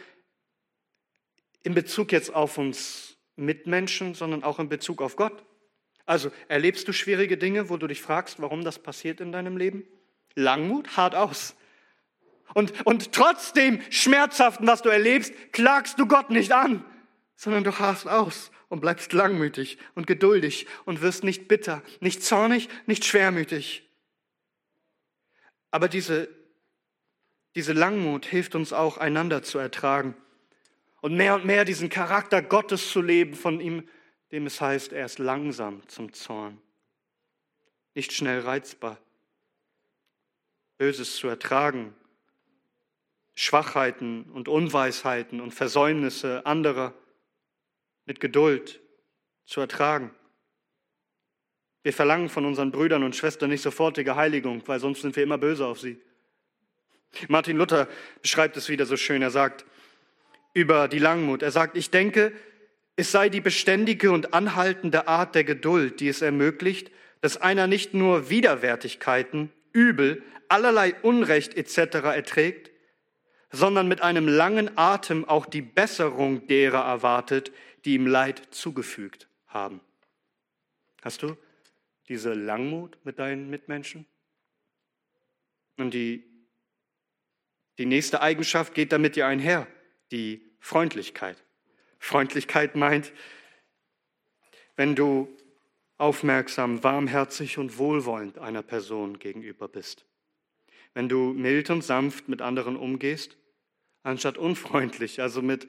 in 1.63 1.73
Bezug 1.73 2.11
jetzt 2.11 2.33
auf 2.33 2.57
uns 2.57 3.17
Mitmenschen, 3.35 4.13
sondern 4.13 4.43
auch 4.43 4.59
in 4.59 4.69
Bezug 4.69 5.01
auf 5.01 5.15
Gott. 5.15 5.45
Also 6.05 6.31
erlebst 6.47 6.87
du 6.87 6.93
schwierige 6.93 7.37
Dinge, 7.37 7.69
wo 7.69 7.77
du 7.77 7.87
dich 7.87 8.01
fragst, 8.01 8.41
warum 8.41 8.63
das 8.63 8.79
passiert 8.79 9.21
in 9.21 9.31
deinem 9.31 9.57
Leben? 9.57 9.83
Langmut, 10.35 10.97
hart 10.97 11.15
aus. 11.15 11.55
Und, 12.53 12.85
und 12.85 13.11
trotz 13.11 13.53
dem 13.53 13.81
Schmerzhaften, 13.91 14.65
was 14.65 14.81
du 14.81 14.89
erlebst, 14.89 15.33
klagst 15.51 15.99
du 15.99 16.07
Gott 16.07 16.31
nicht 16.31 16.51
an, 16.51 16.83
sondern 17.35 17.63
du 17.63 17.77
harrst 17.77 18.07
aus 18.07 18.51
und 18.69 18.79
bleibst 18.79 19.13
langmütig 19.13 19.77
und 19.93 20.07
geduldig 20.07 20.65
und 20.85 21.01
wirst 21.01 21.23
nicht 21.23 21.47
bitter, 21.47 21.83
nicht 21.99 22.23
zornig, 22.23 22.69
nicht 22.87 23.05
schwermütig. 23.05 23.87
Aber 25.71 25.87
diese, 25.87 26.27
diese 27.55 27.73
Langmut 27.73 28.25
hilft 28.25 28.55
uns 28.55 28.73
auch, 28.73 28.97
einander 28.97 29.43
zu 29.43 29.59
ertragen 29.59 30.15
und 31.01 31.15
mehr 31.15 31.35
und 31.35 31.45
mehr 31.45 31.65
diesen 31.65 31.89
Charakter 31.89 32.41
Gottes 32.41 32.91
zu 32.91 33.01
leben, 33.01 33.33
von 33.33 33.59
ihm, 33.59 33.87
dem 34.31 34.45
es 34.45 34.61
heißt, 34.61 34.93
er 34.93 35.05
ist 35.05 35.19
langsam 35.19 35.87
zum 35.87 36.13
Zorn, 36.13 36.61
nicht 37.95 38.11
schnell 38.11 38.41
reizbar, 38.41 38.97
Böses 40.77 41.15
zu 41.15 41.27
ertragen, 41.27 41.95
Schwachheiten 43.35 44.23
und 44.31 44.47
Unweisheiten 44.47 45.41
und 45.41 45.53
Versäumnisse 45.53 46.45
anderer 46.45 46.93
mit 48.05 48.19
Geduld 48.19 48.81
zu 49.45 49.61
ertragen. 49.61 50.13
Wir 51.83 51.93
verlangen 51.93 52.29
von 52.29 52.45
unseren 52.45 52.71
Brüdern 52.71 53.03
und 53.03 53.15
Schwestern 53.15 53.49
nicht 53.49 53.61
sofortige 53.61 54.15
Heiligung, 54.15 54.61
weil 54.67 54.79
sonst 54.79 55.01
sind 55.01 55.15
wir 55.15 55.23
immer 55.23 55.37
böse 55.37 55.65
auf 55.65 55.79
sie. 55.79 56.01
Martin 57.27 57.57
Luther 57.57 57.87
beschreibt 58.21 58.57
es 58.57 58.69
wieder 58.69 58.85
so 58.85 58.97
schön. 58.97 59.21
Er 59.21 59.31
sagt, 59.31 59.65
über 60.59 60.87
die 60.87 60.99
Langmut. 60.99 61.41
Er 61.41 61.51
sagt, 61.51 61.77
ich 61.77 61.89
denke, 61.89 62.33
es 62.95 63.11
sei 63.11 63.29
die 63.29 63.41
beständige 63.41 64.11
und 64.11 64.33
anhaltende 64.33 65.07
Art 65.07 65.33
der 65.33 65.45
Geduld, 65.45 66.01
die 66.01 66.09
es 66.09 66.21
ermöglicht, 66.21 66.91
dass 67.21 67.37
einer 67.37 67.65
nicht 67.65 67.93
nur 67.93 68.29
Widerwärtigkeiten, 68.29 69.51
Übel, 69.71 70.21
allerlei 70.49 70.95
Unrecht 71.01 71.55
etc. 71.55 71.95
erträgt, 72.05 72.71
sondern 73.51 73.87
mit 73.87 74.01
einem 74.01 74.27
langen 74.27 74.77
Atem 74.77 75.23
auch 75.25 75.45
die 75.45 75.61
Besserung 75.61 76.45
derer 76.47 76.83
erwartet, 76.85 77.51
die 77.85 77.95
ihm 77.95 78.05
Leid 78.05 78.41
zugefügt 78.51 79.27
haben. 79.47 79.79
Hast 81.01 81.23
du 81.23 81.37
diese 82.09 82.33
Langmut 82.33 82.97
mit 83.05 83.17
deinen 83.19 83.49
Mitmenschen? 83.49 84.05
Und 85.77 85.93
die, 85.93 86.23
die 87.77 87.85
nächste 87.85 88.21
Eigenschaft 88.21 88.73
geht 88.73 88.91
damit 88.91 89.15
ja 89.15 89.27
einher 89.27 89.67
die 90.11 90.48
Freundlichkeit. 90.59 91.37
Freundlichkeit 91.99 92.75
meint, 92.75 93.11
wenn 94.75 94.95
du 94.95 95.27
aufmerksam, 95.97 96.83
warmherzig 96.83 97.57
und 97.57 97.77
wohlwollend 97.77 98.37
einer 98.37 98.61
Person 98.61 99.19
gegenüber 99.19 99.67
bist. 99.67 100.05
Wenn 100.93 101.09
du 101.09 101.33
mild 101.33 101.69
und 101.69 101.83
sanft 101.83 102.29
mit 102.29 102.41
anderen 102.41 102.77
umgehst, 102.77 103.37
anstatt 104.03 104.37
unfreundlich, 104.37 105.21
also 105.21 105.41
mit, 105.41 105.67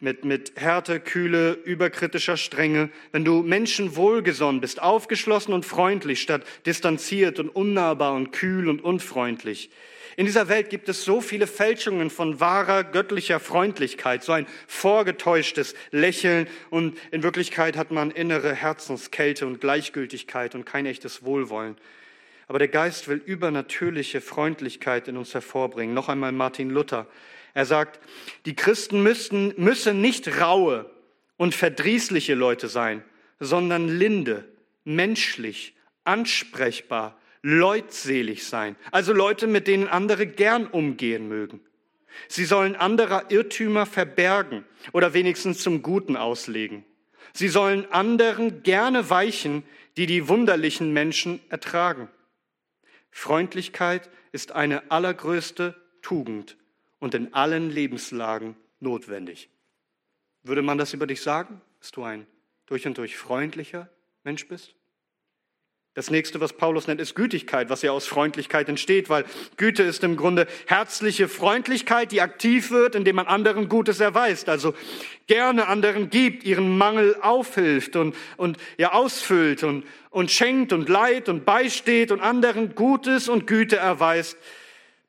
mit, 0.00 0.24
mit 0.24 0.52
Härte, 0.56 1.00
Kühle, 1.00 1.52
überkritischer 1.52 2.36
Strenge. 2.36 2.90
Wenn 3.12 3.24
du 3.24 3.42
Menschen 3.42 3.96
wohlgesonnen 3.96 4.60
bist, 4.60 4.82
aufgeschlossen 4.82 5.54
und 5.54 5.64
freundlich, 5.64 6.20
statt 6.20 6.44
distanziert 6.66 7.38
und 7.38 7.48
unnahbar 7.48 8.14
und 8.14 8.32
kühl 8.32 8.68
und 8.68 8.82
unfreundlich. 8.82 9.70
In 10.18 10.26
dieser 10.26 10.48
Welt 10.48 10.68
gibt 10.68 10.88
es 10.88 11.04
so 11.04 11.20
viele 11.20 11.46
Fälschungen 11.46 12.10
von 12.10 12.40
wahrer 12.40 12.82
göttlicher 12.82 13.38
Freundlichkeit, 13.38 14.24
so 14.24 14.32
ein 14.32 14.48
vorgetäuschtes 14.66 15.76
Lächeln 15.92 16.48
und 16.70 16.98
in 17.12 17.22
Wirklichkeit 17.22 17.76
hat 17.76 17.92
man 17.92 18.10
innere 18.10 18.52
Herzenskälte 18.52 19.46
und 19.46 19.60
Gleichgültigkeit 19.60 20.56
und 20.56 20.64
kein 20.64 20.86
echtes 20.86 21.22
Wohlwollen. 21.22 21.76
Aber 22.48 22.58
der 22.58 22.66
Geist 22.66 23.06
will 23.06 23.22
übernatürliche 23.24 24.20
Freundlichkeit 24.20 25.06
in 25.06 25.16
uns 25.16 25.34
hervorbringen. 25.34 25.94
Noch 25.94 26.08
einmal 26.08 26.32
Martin 26.32 26.70
Luther. 26.70 27.06
Er 27.54 27.64
sagt, 27.64 28.00
die 28.44 28.56
Christen 28.56 29.04
müssen, 29.04 29.54
müssen 29.56 30.00
nicht 30.00 30.40
raue 30.40 30.90
und 31.36 31.54
verdrießliche 31.54 32.34
Leute 32.34 32.66
sein, 32.66 33.04
sondern 33.38 33.86
linde, 33.86 34.48
menschlich, 34.82 35.76
ansprechbar, 36.02 37.16
leutselig 37.42 38.46
sein, 38.46 38.76
also 38.90 39.12
Leute, 39.12 39.46
mit 39.46 39.66
denen 39.66 39.88
andere 39.88 40.26
gern 40.26 40.66
umgehen 40.66 41.28
mögen. 41.28 41.60
Sie 42.26 42.44
sollen 42.44 42.74
anderer 42.74 43.30
Irrtümer 43.30 43.86
verbergen 43.86 44.64
oder 44.92 45.14
wenigstens 45.14 45.62
zum 45.62 45.82
Guten 45.82 46.16
auslegen. 46.16 46.84
Sie 47.32 47.48
sollen 47.48 47.90
anderen 47.92 48.62
gerne 48.62 49.10
weichen, 49.10 49.62
die 49.96 50.06
die 50.06 50.28
wunderlichen 50.28 50.92
Menschen 50.92 51.40
ertragen. 51.50 52.08
Freundlichkeit 53.10 54.10
ist 54.32 54.52
eine 54.52 54.90
allergrößte 54.90 55.74
Tugend 56.02 56.56
und 56.98 57.14
in 57.14 57.34
allen 57.34 57.70
Lebenslagen 57.70 58.56
notwendig. 58.80 59.48
Würde 60.42 60.62
man 60.62 60.78
das 60.78 60.94
über 60.94 61.06
dich 61.06 61.20
sagen, 61.20 61.60
dass 61.80 61.90
du 61.90 62.02
ein 62.02 62.26
durch 62.66 62.86
und 62.86 62.98
durch 62.98 63.16
freundlicher 63.16 63.88
Mensch 64.24 64.46
bist? 64.48 64.74
Das 65.98 66.12
nächste, 66.12 66.40
was 66.40 66.52
Paulus 66.52 66.86
nennt, 66.86 67.00
ist 67.00 67.16
Gütigkeit, 67.16 67.70
was 67.70 67.82
ja 67.82 67.90
aus 67.90 68.06
Freundlichkeit 68.06 68.68
entsteht, 68.68 69.08
weil 69.08 69.24
Güte 69.56 69.82
ist 69.82 70.04
im 70.04 70.14
Grunde 70.14 70.46
herzliche 70.66 71.26
Freundlichkeit, 71.26 72.12
die 72.12 72.20
aktiv 72.20 72.70
wird, 72.70 72.94
indem 72.94 73.16
man 73.16 73.26
anderen 73.26 73.68
Gutes 73.68 73.98
erweist, 73.98 74.48
also 74.48 74.74
gerne 75.26 75.66
anderen 75.66 76.08
gibt, 76.08 76.44
ihren 76.44 76.78
Mangel 76.78 77.16
aufhilft 77.20 77.96
und, 77.96 78.14
und 78.36 78.58
ja 78.76 78.92
ausfüllt 78.92 79.64
und, 79.64 79.84
und 80.10 80.30
schenkt 80.30 80.72
und 80.72 80.88
leiht 80.88 81.28
und 81.28 81.44
beisteht 81.44 82.12
und 82.12 82.20
anderen 82.20 82.76
Gutes 82.76 83.28
und 83.28 83.48
Güte 83.48 83.78
erweist. 83.78 84.38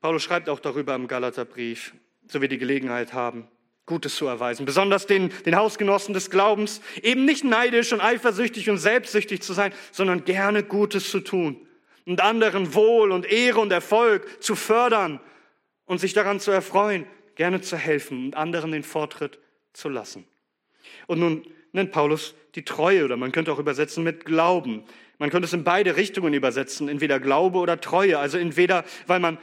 Paulus 0.01 0.23
schreibt 0.23 0.49
auch 0.49 0.59
darüber 0.59 0.95
im 0.95 1.07
Galaterbrief, 1.07 1.93
so 2.25 2.41
wir 2.41 2.47
die 2.47 2.57
Gelegenheit 2.57 3.13
haben. 3.13 3.47
Gutes 3.89 4.15
zu 4.15 4.27
erweisen, 4.27 4.67
besonders 4.67 5.07
den, 5.07 5.31
den 5.45 5.55
Hausgenossen 5.55 6.13
des 6.13 6.29
Glaubens, 6.29 6.79
eben 7.01 7.25
nicht 7.25 7.43
neidisch 7.43 7.91
und 7.91 8.01
eifersüchtig 8.01 8.69
und 8.69 8.77
selbstsüchtig 8.77 9.41
zu 9.41 9.53
sein, 9.53 9.73
sondern 9.91 10.25
gerne 10.25 10.63
Gutes 10.63 11.09
zu 11.09 11.19
tun 11.19 11.59
und 12.05 12.21
anderen 12.21 12.75
Wohl 12.75 13.11
und 13.11 13.25
Ehre 13.25 13.59
und 13.59 13.71
Erfolg 13.71 14.43
zu 14.43 14.55
fördern 14.55 15.19
und 15.85 15.99
sich 15.99 16.13
daran 16.13 16.39
zu 16.39 16.51
erfreuen, 16.51 17.07
gerne 17.33 17.61
zu 17.61 17.77
helfen 17.77 18.27
und 18.27 18.37
anderen 18.37 18.71
den 18.71 18.83
Vortritt 18.83 19.39
zu 19.73 19.89
lassen. 19.89 20.23
Und 21.07 21.19
nun 21.19 21.43
nennt 21.71 21.91
Paulus 21.91 22.35
die 22.53 22.63
Treue 22.63 23.05
oder 23.05 23.17
man 23.17 23.31
könnte 23.31 23.51
auch 23.51 23.59
übersetzen 23.59 24.03
mit 24.03 24.23
Glauben. 24.23 24.83
Man 25.17 25.31
könnte 25.31 25.47
es 25.47 25.53
in 25.53 25.63
beide 25.63 25.95
Richtungen 25.95 26.35
übersetzen, 26.35 26.89
entweder 26.89 27.19
Glaube 27.19 27.57
oder 27.57 27.81
Treue, 27.81 28.19
also 28.19 28.37
entweder 28.37 28.85
weil 29.07 29.19
man 29.19 29.39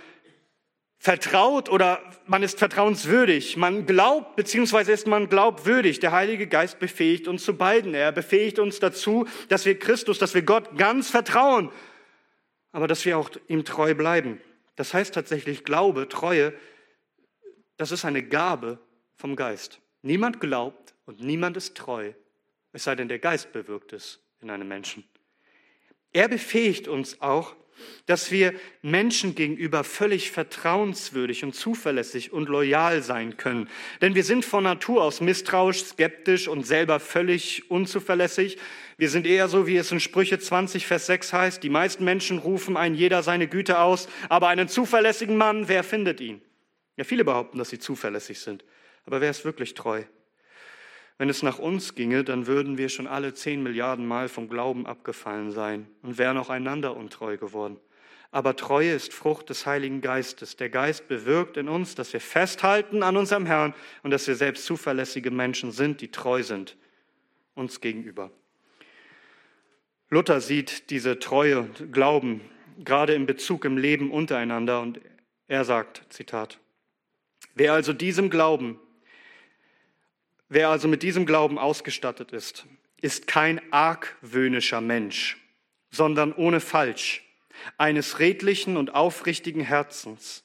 vertraut 0.98 1.68
oder 1.68 2.02
man 2.26 2.42
ist 2.42 2.58
vertrauenswürdig. 2.58 3.56
Man 3.56 3.86
glaubt, 3.86 4.36
beziehungsweise 4.36 4.92
ist 4.92 5.06
man 5.06 5.28
glaubwürdig. 5.28 6.00
Der 6.00 6.12
Heilige 6.12 6.46
Geist 6.46 6.78
befähigt 6.78 7.28
uns 7.28 7.44
zu 7.44 7.56
beiden. 7.56 7.94
Er 7.94 8.12
befähigt 8.12 8.58
uns 8.58 8.80
dazu, 8.80 9.26
dass 9.48 9.64
wir 9.66 9.78
Christus, 9.78 10.18
dass 10.18 10.34
wir 10.34 10.42
Gott 10.42 10.76
ganz 10.76 11.10
vertrauen, 11.10 11.70
aber 12.72 12.88
dass 12.88 13.04
wir 13.04 13.18
auch 13.18 13.30
ihm 13.48 13.64
treu 13.64 13.94
bleiben. 13.94 14.40
Das 14.76 14.94
heißt 14.94 15.14
tatsächlich 15.14 15.64
Glaube, 15.64 16.08
Treue, 16.08 16.52
das 17.76 17.92
ist 17.92 18.04
eine 18.04 18.22
Gabe 18.22 18.78
vom 19.16 19.36
Geist. 19.36 19.80
Niemand 20.02 20.40
glaubt 20.40 20.94
und 21.04 21.20
niemand 21.20 21.56
ist 21.56 21.76
treu, 21.76 22.12
es 22.72 22.84
sei 22.84 22.94
denn, 22.94 23.08
der 23.08 23.18
Geist 23.18 23.52
bewirkt 23.52 23.92
es 23.94 24.20
in 24.40 24.50
einem 24.50 24.68
Menschen. 24.68 25.04
Er 26.12 26.28
befähigt 26.28 26.88
uns 26.88 27.20
auch, 27.20 27.56
dass 28.06 28.30
wir 28.30 28.54
Menschen 28.82 29.34
gegenüber 29.34 29.84
völlig 29.84 30.30
vertrauenswürdig 30.30 31.44
und 31.44 31.54
zuverlässig 31.54 32.32
und 32.32 32.48
loyal 32.48 33.02
sein 33.02 33.36
können. 33.36 33.68
Denn 34.00 34.14
wir 34.14 34.24
sind 34.24 34.44
von 34.44 34.64
Natur 34.64 35.02
aus 35.02 35.20
misstrauisch, 35.20 35.84
skeptisch 35.84 36.48
und 36.48 36.66
selber 36.66 37.00
völlig 37.00 37.70
unzuverlässig. 37.70 38.58
Wir 38.96 39.10
sind 39.10 39.26
eher 39.26 39.48
so, 39.48 39.66
wie 39.66 39.76
es 39.76 39.92
in 39.92 40.00
Sprüche 40.00 40.38
20, 40.38 40.86
Vers 40.86 41.06
6 41.06 41.32
heißt, 41.32 41.62
die 41.62 41.70
meisten 41.70 42.04
Menschen 42.04 42.38
rufen 42.38 42.76
ein 42.76 42.94
jeder 42.94 43.22
seine 43.22 43.48
Güte 43.48 43.78
aus, 43.78 44.08
aber 44.28 44.48
einen 44.48 44.68
zuverlässigen 44.68 45.36
Mann, 45.36 45.68
wer 45.68 45.84
findet 45.84 46.20
ihn? 46.20 46.40
Ja, 46.96 47.04
viele 47.04 47.24
behaupten, 47.24 47.58
dass 47.58 47.70
sie 47.70 47.78
zuverlässig 47.78 48.40
sind, 48.40 48.64
aber 49.04 49.20
wer 49.20 49.30
ist 49.30 49.44
wirklich 49.44 49.74
treu? 49.74 50.04
Wenn 51.18 51.28
es 51.30 51.42
nach 51.42 51.58
uns 51.58 51.94
ginge, 51.94 52.24
dann 52.24 52.46
würden 52.46 52.76
wir 52.76 52.88
schon 52.88 53.06
alle 53.06 53.32
zehn 53.32 53.62
Milliarden 53.62 54.06
Mal 54.06 54.28
vom 54.28 54.48
Glauben 54.48 54.86
abgefallen 54.86 55.50
sein 55.50 55.86
und 56.02 56.18
wären 56.18 56.36
auch 56.36 56.50
einander 56.50 56.96
untreu 56.96 57.38
geworden. 57.38 57.78
Aber 58.30 58.54
Treue 58.56 58.92
ist 58.92 59.14
Frucht 59.14 59.48
des 59.48 59.64
Heiligen 59.64 60.02
Geistes. 60.02 60.56
Der 60.56 60.68
Geist 60.68 61.08
bewirkt 61.08 61.56
in 61.56 61.68
uns, 61.68 61.94
dass 61.94 62.12
wir 62.12 62.20
festhalten 62.20 63.02
an 63.02 63.16
unserem 63.16 63.46
Herrn 63.46 63.72
und 64.02 64.10
dass 64.10 64.26
wir 64.26 64.34
selbst 64.34 64.66
zuverlässige 64.66 65.30
Menschen 65.30 65.72
sind, 65.72 66.00
die 66.00 66.10
treu 66.10 66.42
sind 66.42 66.76
uns 67.56 67.80
gegenüber. 67.80 68.30
Luther 70.08 70.40
sieht 70.40 70.90
diese 70.90 71.18
Treue 71.18 71.60
und 71.60 71.92
Glauben 71.92 72.42
gerade 72.84 73.14
in 73.14 73.26
Bezug 73.26 73.64
im 73.64 73.76
Leben 73.78 74.12
untereinander 74.12 74.80
und 74.80 75.00
er 75.48 75.64
sagt, 75.64 76.04
Zitat, 76.10 76.60
wer 77.54 77.72
also 77.72 77.92
diesem 77.92 78.30
Glauben 78.30 78.78
Wer 80.48 80.68
also 80.68 80.88
mit 80.88 81.02
diesem 81.02 81.26
Glauben 81.26 81.58
ausgestattet 81.58 82.32
ist, 82.32 82.66
ist 83.00 83.26
kein 83.26 83.60
argwöhnischer 83.72 84.80
Mensch, 84.80 85.36
sondern 85.90 86.32
ohne 86.32 86.60
Falsch, 86.60 87.24
eines 87.78 88.18
redlichen 88.18 88.76
und 88.76 88.94
aufrichtigen 88.94 89.62
Herzens. 89.62 90.44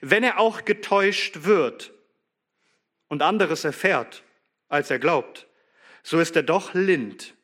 Wenn 0.00 0.22
er 0.22 0.38
auch 0.38 0.64
getäuscht 0.64 1.44
wird 1.44 1.92
und 3.08 3.22
anderes 3.22 3.64
erfährt, 3.64 4.22
als 4.68 4.90
er 4.90 4.98
glaubt, 4.98 5.46
so 6.02 6.18
ist 6.18 6.34
er 6.34 6.42
doch 6.42 6.74
lind, 6.74 7.34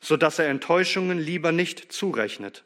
so 0.00 0.16
dass 0.16 0.38
er 0.38 0.48
Enttäuschungen 0.48 1.18
lieber 1.18 1.52
nicht 1.52 1.92
zurechnet. 1.92 2.64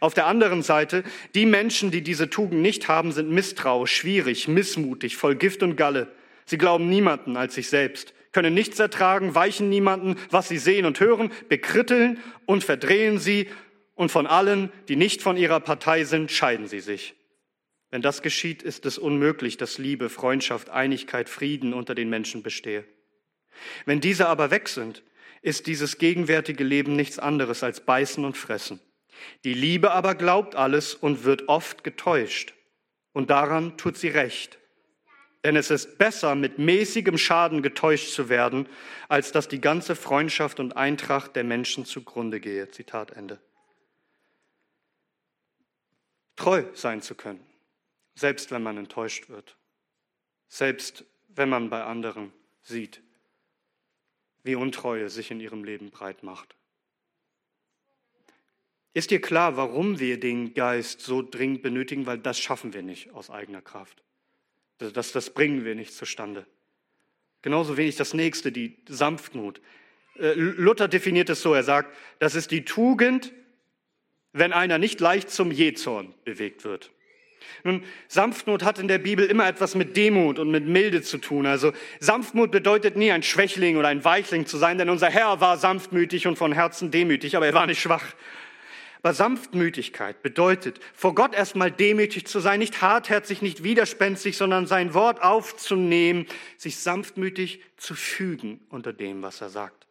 Auf 0.00 0.14
der 0.14 0.26
anderen 0.26 0.62
Seite, 0.62 1.04
die 1.34 1.46
Menschen, 1.46 1.90
die 1.90 2.02
diese 2.02 2.28
Tugend 2.28 2.60
nicht 2.60 2.88
haben, 2.88 3.12
sind 3.12 3.30
misstrauisch, 3.30 3.94
schwierig, 3.94 4.48
missmutig, 4.48 5.16
voll 5.16 5.36
Gift 5.36 5.62
und 5.62 5.76
Galle. 5.76 6.12
Sie 6.46 6.58
glauben 6.58 6.88
niemanden 6.88 7.36
als 7.36 7.54
sich 7.54 7.68
selbst, 7.68 8.14
können 8.32 8.54
nichts 8.54 8.78
ertragen, 8.78 9.34
weichen 9.34 9.68
niemanden, 9.68 10.16
was 10.30 10.48
sie 10.48 10.58
sehen 10.58 10.86
und 10.86 11.00
hören, 11.00 11.32
bekritteln 11.48 12.20
und 12.44 12.64
verdrehen 12.64 13.18
sie 13.18 13.48
und 13.94 14.10
von 14.10 14.26
allen, 14.26 14.70
die 14.88 14.96
nicht 14.96 15.22
von 15.22 15.36
ihrer 15.36 15.60
Partei 15.60 16.04
sind, 16.04 16.30
scheiden 16.30 16.68
sie 16.68 16.80
sich. 16.80 17.14
Wenn 17.90 18.02
das 18.02 18.22
geschieht, 18.22 18.62
ist 18.62 18.84
es 18.84 18.98
unmöglich, 18.98 19.56
dass 19.56 19.78
Liebe, 19.78 20.08
Freundschaft, 20.08 20.70
Einigkeit, 20.70 21.28
Frieden 21.28 21.72
unter 21.72 21.94
den 21.94 22.10
Menschen 22.10 22.42
bestehe. 22.42 22.84
Wenn 23.84 24.00
diese 24.00 24.28
aber 24.28 24.50
weg 24.50 24.68
sind, 24.68 25.02
ist 25.40 25.66
dieses 25.66 25.98
gegenwärtige 25.98 26.64
Leben 26.64 26.94
nichts 26.94 27.18
anderes 27.18 27.62
als 27.62 27.80
Beißen 27.80 28.24
und 28.24 28.36
Fressen. 28.36 28.80
Die 29.44 29.54
Liebe 29.54 29.92
aber 29.92 30.14
glaubt 30.14 30.56
alles 30.56 30.94
und 30.94 31.24
wird 31.24 31.48
oft 31.48 31.84
getäuscht. 31.84 32.54
Und 33.12 33.30
daran 33.30 33.78
tut 33.78 33.96
sie 33.96 34.08
recht. 34.08 34.58
Denn 35.44 35.56
es 35.56 35.70
ist 35.70 35.98
besser, 35.98 36.34
mit 36.34 36.58
mäßigem 36.58 37.18
Schaden 37.18 37.62
getäuscht 37.62 38.10
zu 38.10 38.28
werden, 38.28 38.68
als 39.08 39.32
dass 39.32 39.48
die 39.48 39.60
ganze 39.60 39.94
Freundschaft 39.94 40.58
und 40.58 40.76
Eintracht 40.76 41.36
der 41.36 41.44
Menschen 41.44 41.84
zugrunde 41.84 42.40
gehe. 42.40 42.68
Zitat 42.70 43.12
Ende. 43.12 43.38
Treu 46.34 46.64
sein 46.74 47.00
zu 47.00 47.14
können, 47.14 47.44
selbst 48.14 48.50
wenn 48.50 48.62
man 48.62 48.76
enttäuscht 48.76 49.28
wird, 49.28 49.56
selbst 50.48 51.04
wenn 51.28 51.48
man 51.48 51.70
bei 51.70 51.82
anderen 51.82 52.32
sieht, 52.62 53.02
wie 54.42 54.54
Untreue 54.54 55.08
sich 55.10 55.30
in 55.30 55.40
ihrem 55.40 55.64
Leben 55.64 55.90
breit 55.90 56.22
macht. 56.22 56.56
Ist 58.96 59.10
dir 59.10 59.20
klar, 59.20 59.56
warum 59.56 59.98
wir 59.98 60.18
den 60.18 60.54
Geist 60.54 61.00
so 61.00 61.20
dringend 61.20 61.62
benötigen? 61.62 62.06
Weil 62.06 62.18
das 62.18 62.38
schaffen 62.38 62.72
wir 62.72 62.82
nicht 62.82 63.10
aus 63.10 63.28
eigener 63.28 63.60
Kraft. 63.60 64.02
Das, 64.78 65.12
das 65.12 65.30
bringen 65.30 65.64
wir 65.64 65.74
nicht 65.74 65.94
zustande. 65.94 66.46
Genauso 67.42 67.76
wenig 67.76 67.96
das 67.96 68.14
nächste, 68.14 68.52
die 68.52 68.76
Sanftmut. 68.88 69.60
Äh, 70.18 70.32
Luther 70.34 70.88
definiert 70.88 71.30
es 71.30 71.42
so, 71.42 71.54
er 71.54 71.62
sagt, 71.62 71.96
das 72.18 72.34
ist 72.34 72.50
die 72.50 72.64
Tugend, 72.64 73.32
wenn 74.32 74.52
einer 74.52 74.78
nicht 74.78 75.00
leicht 75.00 75.30
zum 75.30 75.50
Jezorn 75.50 76.14
bewegt 76.24 76.64
wird. 76.64 76.90
Nun, 77.64 77.84
Sanftmut 78.08 78.64
hat 78.64 78.78
in 78.78 78.88
der 78.88 78.98
Bibel 78.98 79.26
immer 79.26 79.46
etwas 79.48 79.74
mit 79.74 79.96
Demut 79.96 80.38
und 80.38 80.50
mit 80.50 80.66
Milde 80.66 81.02
zu 81.02 81.18
tun. 81.18 81.46
Also 81.46 81.72
Sanftmut 82.00 82.50
bedeutet 82.50 82.96
nie 82.96 83.12
ein 83.12 83.22
Schwächling 83.22 83.76
oder 83.76 83.88
ein 83.88 84.04
Weichling 84.04 84.46
zu 84.46 84.56
sein, 84.56 84.78
denn 84.78 84.90
unser 84.90 85.10
Herr 85.10 85.40
war 85.40 85.56
sanftmütig 85.56 86.26
und 86.26 86.36
von 86.36 86.52
Herzen 86.52 86.90
demütig, 86.90 87.36
aber 87.36 87.46
er 87.46 87.54
war 87.54 87.66
nicht 87.66 87.80
schwach. 87.80 88.14
Aber 89.02 89.14
Sanftmütigkeit 89.14 90.22
bedeutet, 90.22 90.80
vor 90.94 91.14
Gott 91.14 91.34
erstmal 91.34 91.70
demütig 91.70 92.26
zu 92.26 92.40
sein, 92.40 92.58
nicht 92.58 92.82
hartherzig, 92.82 93.42
nicht 93.42 93.62
widerspenstig, 93.62 94.36
sondern 94.36 94.66
sein 94.66 94.94
Wort 94.94 95.22
aufzunehmen, 95.22 96.26
sich 96.56 96.78
sanftmütig 96.78 97.60
zu 97.76 97.94
fügen 97.94 98.60
unter 98.70 98.92
dem, 98.92 99.22
was 99.22 99.40
er 99.40 99.50
sagt. 99.50 99.86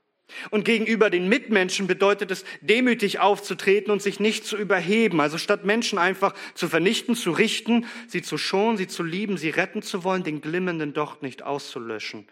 Und 0.50 0.66
gegenüber 0.66 1.10
den 1.10 1.30
Mitmenschen 1.30 1.86
bedeutet 1.88 2.32
es, 2.32 2.46
demütig 2.62 3.20
aufzutreten 3.20 3.92
und 3.92 4.02
sich 4.02 4.20
nicht 4.20 4.46
zu 4.46 4.58
überheben. 4.58 5.22
Also 5.22 5.38
statt 5.38 5.66
Menschen 5.66 6.00
einfach 6.00 6.34
zu 6.56 6.68
vernichten, 6.68 7.16
zu 7.16 7.32
richten, 7.32 7.86
sie 8.08 8.22
zu 8.22 8.38
schonen, 8.38 8.78
sie 8.78 8.88
zu 8.88 9.04
lieben, 9.04 9.38
sie 9.38 9.50
retten 9.50 9.82
zu 9.82 10.04
wollen, 10.04 10.24
den 10.24 10.42
glimmenden 10.42 10.94
Docht 10.94 11.22
nicht 11.22 11.44
auszulöschen. 11.44 12.28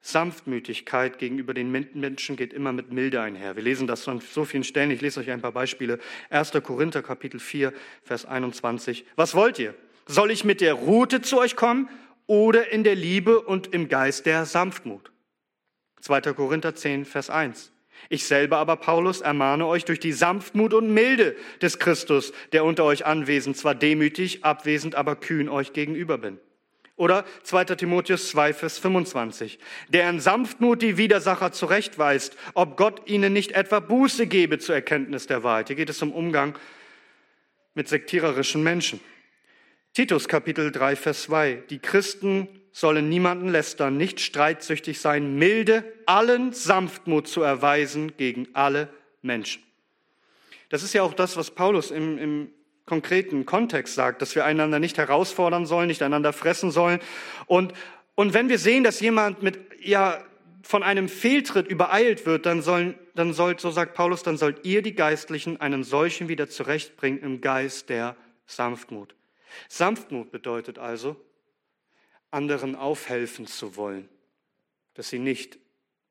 Sanftmütigkeit 0.00 1.18
gegenüber 1.18 1.54
den 1.54 1.70
Menschen 1.70 2.36
geht 2.36 2.52
immer 2.52 2.72
mit 2.72 2.92
Milde 2.92 3.20
einher. 3.20 3.56
Wir 3.56 3.62
lesen 3.62 3.86
das 3.86 4.06
an 4.08 4.20
so 4.20 4.44
vielen 4.44 4.64
Stellen. 4.64 4.90
Ich 4.90 5.00
lese 5.00 5.20
euch 5.20 5.30
ein 5.30 5.42
paar 5.42 5.52
Beispiele. 5.52 5.98
1. 6.30 6.52
Korinther 6.62 7.02
Kapitel 7.02 7.40
4, 7.40 7.72
Vers 8.04 8.24
21. 8.24 9.04
Was 9.16 9.34
wollt 9.34 9.58
ihr? 9.58 9.74
Soll 10.06 10.30
ich 10.30 10.44
mit 10.44 10.60
der 10.60 10.74
Rute 10.74 11.20
zu 11.20 11.38
euch 11.38 11.56
kommen 11.56 11.88
oder 12.26 12.70
in 12.72 12.84
der 12.84 12.94
Liebe 12.94 13.40
und 13.40 13.74
im 13.74 13.88
Geist 13.88 14.24
der 14.24 14.46
Sanftmut? 14.46 15.12
2. 16.00 16.20
Korinther 16.32 16.74
10, 16.74 17.04
Vers 17.04 17.28
1. 17.28 17.72
Ich 18.08 18.24
selber 18.26 18.58
aber, 18.58 18.76
Paulus, 18.76 19.20
ermahne 19.20 19.66
euch 19.66 19.84
durch 19.84 20.00
die 20.00 20.12
Sanftmut 20.12 20.72
und 20.72 20.94
Milde 20.94 21.36
des 21.60 21.78
Christus, 21.78 22.32
der 22.52 22.64
unter 22.64 22.84
euch 22.84 23.04
anwesend, 23.04 23.56
zwar 23.56 23.74
demütig, 23.74 24.44
abwesend, 24.44 24.94
aber 24.94 25.16
kühn 25.16 25.48
euch 25.48 25.72
gegenüber 25.72 26.16
bin. 26.16 26.38
Oder 26.98 27.24
2. 27.44 27.64
Timotheus 27.76 28.28
2, 28.30 28.52
Vers 28.52 28.78
25. 28.78 29.60
Der 29.88 30.10
in 30.10 30.18
Sanftmut 30.18 30.82
die 30.82 30.96
Widersacher 30.96 31.52
zurechtweist, 31.52 32.36
ob 32.54 32.76
Gott 32.76 33.08
ihnen 33.08 33.32
nicht 33.32 33.52
etwa 33.52 33.78
Buße 33.78 34.26
gebe 34.26 34.58
zur 34.58 34.74
Erkenntnis 34.74 35.28
der 35.28 35.44
Wahrheit. 35.44 35.68
Hier 35.68 35.76
geht 35.76 35.90
es 35.90 36.02
um 36.02 36.12
Umgang 36.12 36.58
mit 37.74 37.88
sektiererischen 37.88 38.64
Menschen. 38.64 39.00
Titus 39.94 40.26
Kapitel 40.26 40.72
3, 40.72 40.96
Vers 40.96 41.22
2. 41.22 41.62
Die 41.70 41.78
Christen 41.78 42.48
sollen 42.72 43.08
niemanden 43.08 43.48
lästern, 43.48 43.96
nicht 43.96 44.18
streitsüchtig 44.18 45.00
sein, 45.00 45.36
milde, 45.36 45.84
allen 46.04 46.52
Sanftmut 46.52 47.28
zu 47.28 47.42
erweisen 47.42 48.16
gegen 48.16 48.48
alle 48.54 48.88
Menschen. 49.22 49.62
Das 50.68 50.82
ist 50.82 50.94
ja 50.94 51.02
auch 51.02 51.14
das, 51.14 51.36
was 51.36 51.52
Paulus 51.52 51.92
im, 51.92 52.18
im 52.18 52.50
konkreten 52.88 53.46
Kontext 53.46 53.94
sagt, 53.94 54.22
dass 54.22 54.34
wir 54.34 54.44
einander 54.44 54.80
nicht 54.80 54.98
herausfordern 54.98 55.66
sollen, 55.66 55.86
nicht 55.86 56.02
einander 56.02 56.32
fressen 56.32 56.70
sollen. 56.72 56.98
Und, 57.46 57.72
und 58.16 58.34
wenn 58.34 58.48
wir 58.48 58.58
sehen, 58.58 58.82
dass 58.82 58.98
jemand 58.98 59.42
mit, 59.42 59.60
ja, 59.80 60.24
von 60.62 60.82
einem 60.82 61.08
Fehltritt 61.08 61.68
übereilt 61.68 62.26
wird, 62.26 62.46
dann 62.46 62.62
sollen, 62.62 62.94
dann 63.14 63.32
sollt, 63.32 63.60
so 63.60 63.70
sagt 63.70 63.94
Paulus, 63.94 64.22
dann 64.22 64.36
sollt 64.36 64.64
ihr 64.64 64.82
die 64.82 64.94
Geistlichen 64.94 65.60
einen 65.60 65.84
solchen 65.84 66.28
wieder 66.28 66.48
zurechtbringen 66.48 67.20
im 67.20 67.40
Geist 67.40 67.88
der 67.88 68.16
Sanftmut. 68.46 69.14
Sanftmut 69.68 70.30
bedeutet 70.30 70.78
also, 70.78 71.16
anderen 72.30 72.74
aufhelfen 72.74 73.46
zu 73.46 73.76
wollen, 73.76 74.08
dass 74.94 75.08
sie 75.08 75.18
nicht 75.18 75.58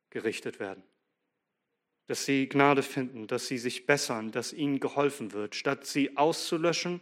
gerichtet 0.10 0.60
werden, 0.60 0.82
dass 2.08 2.26
sie 2.26 2.48
Gnade 2.48 2.84
finden, 2.84 3.28
dass 3.28 3.48
sie 3.48 3.58
sich 3.58 3.86
bessern, 3.86 4.32
dass 4.32 4.54
ihnen 4.54 4.80
geholfen 4.80 5.34
wird, 5.34 5.56
statt 5.56 5.86
sie 5.86 6.18
auszulöschen, 6.18 7.02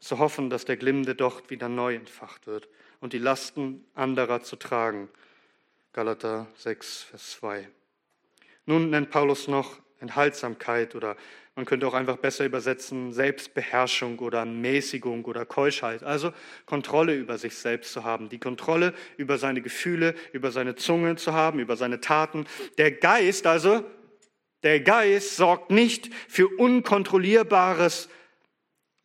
zu 0.00 0.18
hoffen, 0.18 0.50
dass 0.50 0.64
der 0.64 0.76
glimmende 0.76 1.14
Docht 1.14 1.50
wieder 1.50 1.68
neu 1.68 1.94
entfacht 1.94 2.46
wird 2.46 2.68
und 3.00 3.12
die 3.12 3.18
Lasten 3.18 3.84
anderer 3.94 4.42
zu 4.42 4.56
tragen. 4.56 5.08
Galater 5.92 6.46
6, 6.56 7.02
Vers 7.02 7.30
2. 7.32 7.68
Nun 8.66 8.90
nennt 8.90 9.10
Paulus 9.10 9.48
noch 9.48 9.80
Enthaltsamkeit 10.00 10.94
oder 10.94 11.16
man 11.56 11.64
könnte 11.64 11.88
auch 11.88 11.94
einfach 11.94 12.18
besser 12.18 12.44
übersetzen 12.44 13.12
Selbstbeherrschung 13.12 14.20
oder 14.20 14.44
Mäßigung 14.44 15.24
oder 15.24 15.44
Keuschheit. 15.44 16.04
Also 16.04 16.32
Kontrolle 16.66 17.16
über 17.16 17.36
sich 17.36 17.56
selbst 17.56 17.92
zu 17.92 18.04
haben, 18.04 18.28
die 18.28 18.38
Kontrolle 18.38 18.94
über 19.16 19.38
seine 19.38 19.60
Gefühle, 19.60 20.14
über 20.32 20.52
seine 20.52 20.76
Zunge 20.76 21.16
zu 21.16 21.32
haben, 21.32 21.58
über 21.58 21.76
seine 21.76 22.00
Taten. 22.00 22.46
Der 22.76 22.92
Geist 22.92 23.44
also, 23.48 23.84
der 24.62 24.80
Geist 24.80 25.36
sorgt 25.36 25.70
nicht 25.70 26.10
für 26.28 26.48
unkontrollierbares 26.48 28.08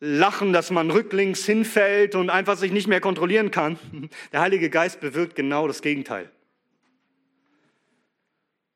Lachen, 0.00 0.52
dass 0.52 0.70
man 0.70 0.90
rücklings 0.90 1.46
hinfällt 1.46 2.14
und 2.14 2.28
einfach 2.28 2.58
sich 2.58 2.72
nicht 2.72 2.88
mehr 2.88 3.00
kontrollieren 3.00 3.50
kann. 3.50 3.78
Der 4.32 4.40
Heilige 4.40 4.68
Geist 4.68 5.00
bewirkt 5.00 5.34
genau 5.34 5.66
das 5.66 5.80
Gegenteil. 5.80 6.30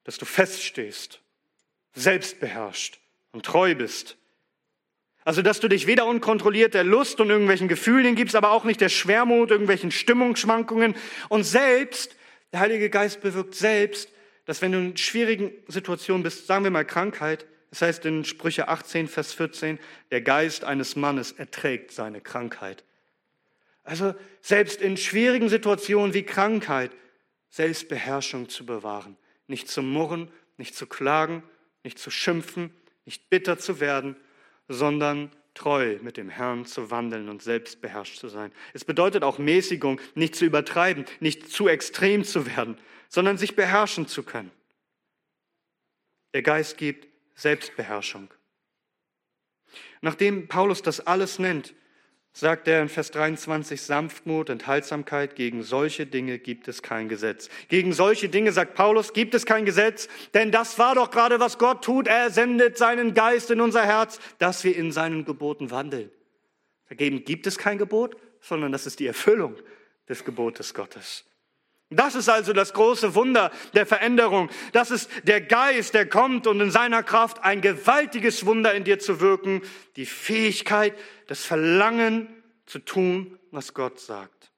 Dass 0.04 0.16
du 0.16 0.24
feststehst, 0.24 1.20
selbstbeherrscht 1.92 2.98
und 3.32 3.44
treu 3.44 3.74
bist. 3.74 4.16
Also, 5.24 5.42
dass 5.42 5.60
du 5.60 5.68
dich 5.68 5.86
weder 5.86 6.06
unkontrolliert 6.06 6.72
der 6.72 6.84
Lust 6.84 7.20
und 7.20 7.28
irgendwelchen 7.28 7.68
Gefühlen 7.68 8.14
gibst, 8.14 8.34
aber 8.34 8.52
auch 8.52 8.64
nicht 8.64 8.80
der 8.80 8.88
Schwermut, 8.88 9.50
irgendwelchen 9.50 9.90
Stimmungsschwankungen. 9.90 10.94
Und 11.28 11.44
selbst, 11.44 12.16
der 12.52 12.60
Heilige 12.60 12.88
Geist 12.88 13.20
bewirkt 13.20 13.54
selbst, 13.54 14.10
dass 14.48 14.62
wenn 14.62 14.72
du 14.72 14.78
in 14.78 14.96
schwierigen 14.96 15.52
Situationen 15.66 16.22
bist, 16.22 16.46
sagen 16.46 16.64
wir 16.64 16.70
mal 16.70 16.86
Krankheit, 16.86 17.44
das 17.68 17.82
heißt 17.82 18.06
in 18.06 18.24
Sprüche 18.24 18.68
18, 18.68 19.06
Vers 19.06 19.34
14, 19.34 19.78
der 20.10 20.22
Geist 20.22 20.64
eines 20.64 20.96
Mannes 20.96 21.32
erträgt 21.32 21.92
seine 21.92 22.22
Krankheit. 22.22 22.82
Also 23.84 24.14
selbst 24.40 24.80
in 24.80 24.96
schwierigen 24.96 25.50
Situationen 25.50 26.14
wie 26.14 26.22
Krankheit, 26.22 26.92
Selbstbeherrschung 27.50 28.48
zu 28.48 28.64
bewahren, 28.64 29.18
nicht 29.48 29.68
zu 29.68 29.82
murren, 29.82 30.30
nicht 30.56 30.74
zu 30.74 30.86
klagen, 30.86 31.42
nicht 31.84 31.98
zu 31.98 32.10
schimpfen, 32.10 32.70
nicht 33.04 33.28
bitter 33.28 33.58
zu 33.58 33.80
werden, 33.80 34.16
sondern 34.66 35.30
treu 35.52 35.98
mit 36.00 36.16
dem 36.16 36.30
Herrn 36.30 36.64
zu 36.64 36.90
wandeln 36.90 37.28
und 37.28 37.42
selbstbeherrscht 37.42 38.18
zu 38.18 38.28
sein. 38.28 38.50
Es 38.72 38.86
bedeutet 38.86 39.24
auch 39.24 39.36
Mäßigung, 39.36 40.00
nicht 40.14 40.36
zu 40.36 40.46
übertreiben, 40.46 41.04
nicht 41.20 41.50
zu 41.50 41.68
extrem 41.68 42.24
zu 42.24 42.46
werden, 42.46 42.78
sondern 43.08 43.38
sich 43.38 43.56
beherrschen 43.56 44.06
zu 44.06 44.22
können. 44.22 44.50
Der 46.34 46.42
Geist 46.42 46.76
gibt 46.76 47.08
Selbstbeherrschung. 47.34 48.28
Nachdem 50.00 50.48
Paulus 50.48 50.82
das 50.82 51.00
alles 51.00 51.38
nennt, 51.38 51.74
sagt 52.32 52.68
er 52.68 52.82
in 52.82 52.88
Vers 52.88 53.10
23, 53.10 53.80
Sanftmut, 53.82 54.48
Enthaltsamkeit, 54.48 55.34
gegen 55.34 55.62
solche 55.62 56.06
Dinge 56.06 56.38
gibt 56.38 56.68
es 56.68 56.82
kein 56.82 57.08
Gesetz. 57.08 57.48
Gegen 57.68 57.92
solche 57.92 58.28
Dinge, 58.28 58.52
sagt 58.52 58.74
Paulus, 58.74 59.12
gibt 59.12 59.34
es 59.34 59.44
kein 59.44 59.64
Gesetz, 59.64 60.08
denn 60.34 60.52
das 60.52 60.78
war 60.78 60.94
doch 60.94 61.10
gerade, 61.10 61.40
was 61.40 61.58
Gott 61.58 61.84
tut. 61.84 62.06
Er 62.06 62.30
sendet 62.30 62.78
seinen 62.78 63.14
Geist 63.14 63.50
in 63.50 63.60
unser 63.60 63.84
Herz, 63.84 64.20
dass 64.38 64.62
wir 64.62 64.76
in 64.76 64.92
seinen 64.92 65.24
Geboten 65.24 65.70
wandeln. 65.70 66.10
Dagegen 66.88 67.24
gibt 67.24 67.46
es 67.46 67.58
kein 67.58 67.78
Gebot, 67.78 68.16
sondern 68.40 68.70
das 68.72 68.86
ist 68.86 69.00
die 69.00 69.06
Erfüllung 69.06 69.56
des 70.08 70.24
Gebotes 70.24 70.74
Gottes. 70.74 71.24
Das 71.90 72.14
ist 72.14 72.28
also 72.28 72.52
das 72.52 72.74
große 72.74 73.14
Wunder 73.14 73.50
der 73.72 73.86
Veränderung. 73.86 74.50
Das 74.72 74.90
ist 74.90 75.10
der 75.22 75.40
Geist, 75.40 75.94
der 75.94 76.06
kommt 76.06 76.46
und 76.46 76.60
in 76.60 76.70
seiner 76.70 77.02
Kraft 77.02 77.42
ein 77.42 77.62
gewaltiges 77.62 78.44
Wunder 78.44 78.74
in 78.74 78.84
dir 78.84 78.98
zu 78.98 79.20
wirken. 79.20 79.62
Die 79.96 80.04
Fähigkeit, 80.04 80.94
das 81.28 81.44
Verlangen 81.44 82.28
zu 82.66 82.78
tun, 82.80 83.38
was 83.50 83.72
Gott 83.72 84.00
sagt. 84.00 84.52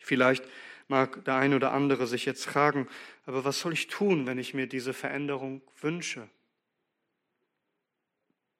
Vielleicht 0.00 0.44
mag 0.88 1.24
der 1.24 1.36
eine 1.36 1.56
oder 1.56 1.72
andere 1.72 2.06
sich 2.06 2.26
jetzt 2.26 2.44
fragen, 2.44 2.86
aber 3.24 3.44
was 3.44 3.60
soll 3.60 3.72
ich 3.72 3.88
tun, 3.88 4.26
wenn 4.26 4.38
ich 4.38 4.52
mir 4.52 4.66
diese 4.66 4.92
Veränderung 4.92 5.62
wünsche? 5.80 6.28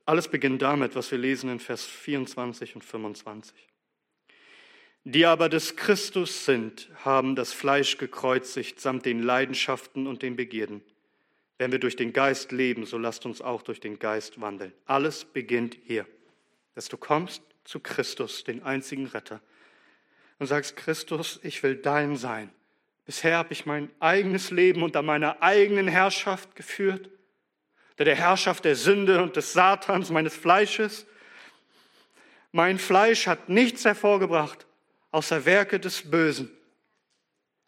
Alles 0.06 0.28
beginnt 0.28 0.62
damit, 0.62 0.96
was 0.96 1.10
wir 1.10 1.18
lesen 1.18 1.50
in 1.50 1.60
Vers 1.60 1.84
24 1.84 2.74
und 2.74 2.84
25. 2.84 3.54
Die 5.08 5.24
aber 5.24 5.48
des 5.48 5.76
Christus 5.76 6.46
sind, 6.46 6.88
haben 7.04 7.36
das 7.36 7.52
Fleisch 7.52 7.96
gekreuzigt 7.96 8.80
samt 8.80 9.06
den 9.06 9.22
Leidenschaften 9.22 10.08
und 10.08 10.20
den 10.22 10.34
Begierden. 10.34 10.82
Wenn 11.58 11.70
wir 11.70 11.78
durch 11.78 11.94
den 11.94 12.12
Geist 12.12 12.50
leben, 12.50 12.86
so 12.86 12.98
lasst 12.98 13.24
uns 13.24 13.40
auch 13.40 13.62
durch 13.62 13.78
den 13.78 14.00
Geist 14.00 14.40
wandeln. 14.40 14.72
Alles 14.84 15.24
beginnt 15.24 15.76
hier, 15.84 16.06
dass 16.74 16.88
du 16.88 16.96
kommst 16.96 17.40
zu 17.62 17.78
Christus, 17.78 18.42
den 18.42 18.64
einzigen 18.64 19.06
Retter, 19.06 19.40
und 20.40 20.48
sagst, 20.48 20.74
Christus, 20.74 21.38
ich 21.44 21.62
will 21.62 21.76
dein 21.76 22.16
sein. 22.16 22.50
Bisher 23.04 23.36
habe 23.36 23.52
ich 23.52 23.64
mein 23.64 23.90
eigenes 24.00 24.50
Leben 24.50 24.82
unter 24.82 25.02
meiner 25.02 25.40
eigenen 25.40 25.86
Herrschaft 25.86 26.56
geführt, 26.56 27.10
unter 27.90 28.06
der 28.06 28.16
Herrschaft 28.16 28.64
der 28.64 28.74
Sünde 28.74 29.22
und 29.22 29.36
des 29.36 29.52
Satans, 29.52 30.10
meines 30.10 30.34
Fleisches. 30.34 31.06
Mein 32.50 32.80
Fleisch 32.80 33.28
hat 33.28 33.48
nichts 33.48 33.84
hervorgebracht, 33.84 34.65
außer 35.16 35.46
Werke 35.46 35.80
des 35.80 36.10
Bösen. 36.10 36.50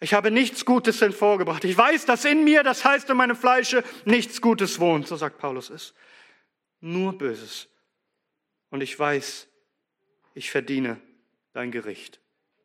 Ich 0.01 0.12
habe 0.12 0.30
nichts 0.30 0.66
Gutes 0.66 1.01
hervorgebracht. 1.01 1.64
Ich 1.64 1.76
weiß, 1.76 2.05
dass 2.05 2.26
in 2.26 2.44
mir, 2.44 2.62
das 2.62 2.84
heißt 2.84 3.09
in 3.09 3.16
meinem 3.16 3.36
Fleische, 3.36 3.82
nichts 4.05 4.42
Gutes 4.42 4.78
wohnt, 4.80 5.09
so 5.09 5.16
sagt 5.16 5.38
Paulus 5.38 5.70
es. 5.70 5.94
Nur 6.80 7.16
Böses. 7.16 7.68
Und 8.68 8.82
ich 8.82 8.96
weiß, 8.99 9.49
ich 10.34 10.51
verdiene 10.51 11.01
dein 11.55 11.70
Gericht. 11.70 12.20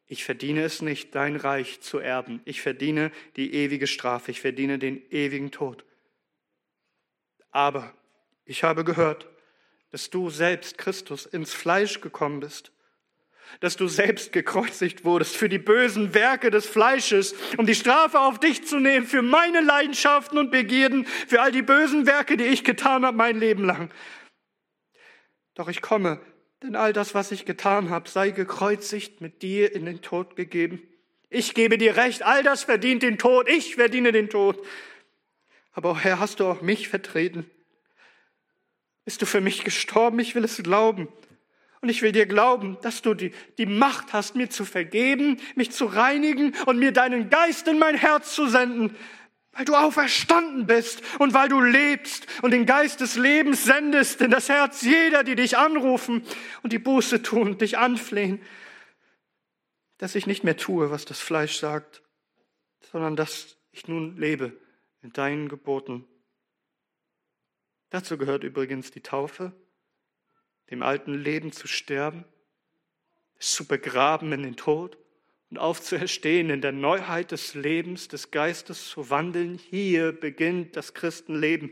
Ich 0.06 0.26
verdiene 0.26 0.64
es 0.64 0.82
nicht, 0.82 1.16
dein 1.16 1.38
Reich 1.38 1.80
zu 1.80 2.00
erben. 2.00 2.42
Ich 2.44 2.62
verdiene 2.62 3.14
die 3.38 3.54
ewige 3.54 3.88
Strafe. 3.88 4.32
Ich 4.32 4.42
verdiene 4.42 4.80
den 4.80 5.02
ewigen 5.12 5.52
Tod. 5.52 5.86
Aber 7.52 7.94
ich 8.44 8.66
habe 8.66 8.84
gehört, 8.84 9.30
dass 9.92 10.10
du 10.10 10.30
selbst, 10.30 10.78
Christus, 10.78 11.26
ins 11.26 11.54
Fleisch 11.54 12.02
gekommen 12.02 12.42
bist, 12.42 12.73
dass 13.60 13.78
du 13.78 13.88
selbst 13.88 14.34
gekreuzigt 14.34 15.06
wurdest 15.06 15.36
für 15.36 15.50
die 15.50 15.60
bösen 15.60 16.14
Werke 16.14 16.52
des 16.52 16.66
Fleisches, 16.66 17.36
um 17.58 17.66
die 17.66 17.76
Strafe 17.76 18.20
auf 18.20 18.40
dich 18.40 18.66
zu 18.66 18.80
nehmen 18.80 19.06
für 19.06 19.22
meine 19.22 19.62
Leidenschaften 19.62 20.38
und 20.38 20.52
Begierden, 20.52 21.06
für 21.28 21.42
all 21.42 21.52
die 21.52 21.62
bösen 21.62 22.06
Werke, 22.06 22.38
die 22.38 22.46
ich 22.46 22.64
getan 22.64 23.06
habe 23.06 23.18
mein 23.18 23.40
Leben 23.40 23.66
lang. 23.66 23.92
Doch 25.56 25.70
ich 25.70 25.82
komme, 25.82 26.20
denn 26.64 26.76
all 26.76 26.94
das, 26.94 27.14
was 27.14 27.32
ich 27.32 27.46
getan 27.46 27.90
habe, 27.90 28.10
sei 28.10 28.32
gekreuzigt 28.32 29.22
mit 29.22 29.42
dir 29.42 29.74
in 29.76 29.86
den 29.86 30.02
Tod 30.02 30.36
gegeben. 30.36 30.82
Ich 31.30 31.54
gebe 31.54 31.78
dir 31.78 31.98
recht, 31.98 32.24
all 32.24 32.44
das 32.44 32.64
verdient 32.64 33.04
den 33.04 33.18
Tod, 33.18 33.50
ich 33.50 33.76
verdiene 33.76 34.12
den 34.12 34.30
Tod. 34.30 34.64
Aber 35.74 35.92
oh 35.92 35.98
Herr, 35.98 36.20
hast 36.20 36.40
du 36.40 36.46
auch 36.46 36.62
mich 36.62 36.90
vertreten? 36.90 37.50
Bist 39.06 39.22
du 39.22 39.26
für 39.26 39.42
mich 39.42 39.64
gestorben? 39.64 40.20
Ich 40.20 40.36
will 40.36 40.44
es 40.44 40.62
glauben. 40.64 41.08
Und 41.84 41.90
ich 41.90 42.02
will 42.02 42.14
dir 42.14 42.26
glauben, 42.26 42.78
dass 42.82 43.02
du 43.02 43.14
die, 43.14 43.34
die 43.58 43.66
Macht 43.66 44.14
hast, 44.14 44.38
mir 44.38 44.50
zu 44.50 44.64
vergeben, 44.64 45.38
mich 45.56 45.72
zu 45.72 45.84
reinigen 45.84 46.56
und 46.66 46.80
mir 46.80 46.94
deinen 46.94 47.30
Geist 47.30 47.68
in 47.68 47.78
mein 47.78 47.96
Herz 47.98 48.34
zu 48.34 48.48
senden, 48.48 48.96
weil 49.52 49.66
du 49.66 49.76
auferstanden 49.76 50.66
bist 50.66 51.02
und 51.20 51.34
weil 51.34 51.50
du 51.50 51.60
lebst 51.60 52.26
und 52.42 52.52
den 52.52 52.66
Geist 52.66 53.02
des 53.02 53.18
Lebens 53.18 53.66
sendest 53.66 54.22
in 54.22 54.32
das 54.32 54.48
Herz 54.48 54.84
jeder, 54.84 55.26
die 55.26 55.36
dich 55.36 55.58
anrufen 55.58 56.24
und 56.62 56.72
die 56.72 56.80
Buße 56.80 57.22
tun, 57.22 57.58
dich 57.58 57.78
anflehen, 57.78 58.42
dass 59.98 60.16
ich 60.16 60.26
nicht 60.26 60.46
mehr 60.46 60.56
tue, 60.56 60.90
was 60.90 61.04
das 61.04 61.20
Fleisch 61.20 61.58
sagt, 61.58 62.02
sondern 62.94 63.18
dass 63.18 63.58
ich 63.74 63.90
nun 63.90 64.16
lebe 64.16 64.58
in 65.02 65.12
deinen 65.12 65.50
Geboten. 65.50 66.06
Dazu 67.90 68.18
gehört 68.18 68.46
übrigens 68.46 68.90
die 68.92 69.02
Taufe, 69.02 69.52
dem 70.70 70.84
alten 70.84 71.14
Leben 71.14 71.52
zu 71.52 71.68
sterben, 71.68 72.26
zu 73.40 73.66
begraben 73.66 74.32
in 74.32 74.44
den 74.44 74.56
Tod 74.56 74.98
und 75.50 75.58
aufzuerstehen 75.58 76.50
in 76.50 76.62
der 76.62 76.72
Neuheit 76.72 77.32
des 77.32 77.54
Lebens, 77.54 78.08
des 78.08 78.32
Geistes 78.32 78.90
zu 78.90 79.10
wandeln. 79.10 79.58
Hier 79.58 80.12
beginnt 80.12 80.76
das 80.76 80.94
Christenleben. 80.94 81.72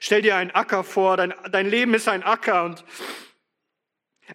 Stell 0.00 0.22
dir 0.22 0.36
einen 0.36 0.50
Acker 0.50 0.84
vor, 0.84 1.16
dein, 1.16 1.34
dein 1.50 1.68
Leben 1.68 1.94
ist 1.94 2.08
ein 2.08 2.22
Acker 2.22 2.64
und 2.64 2.84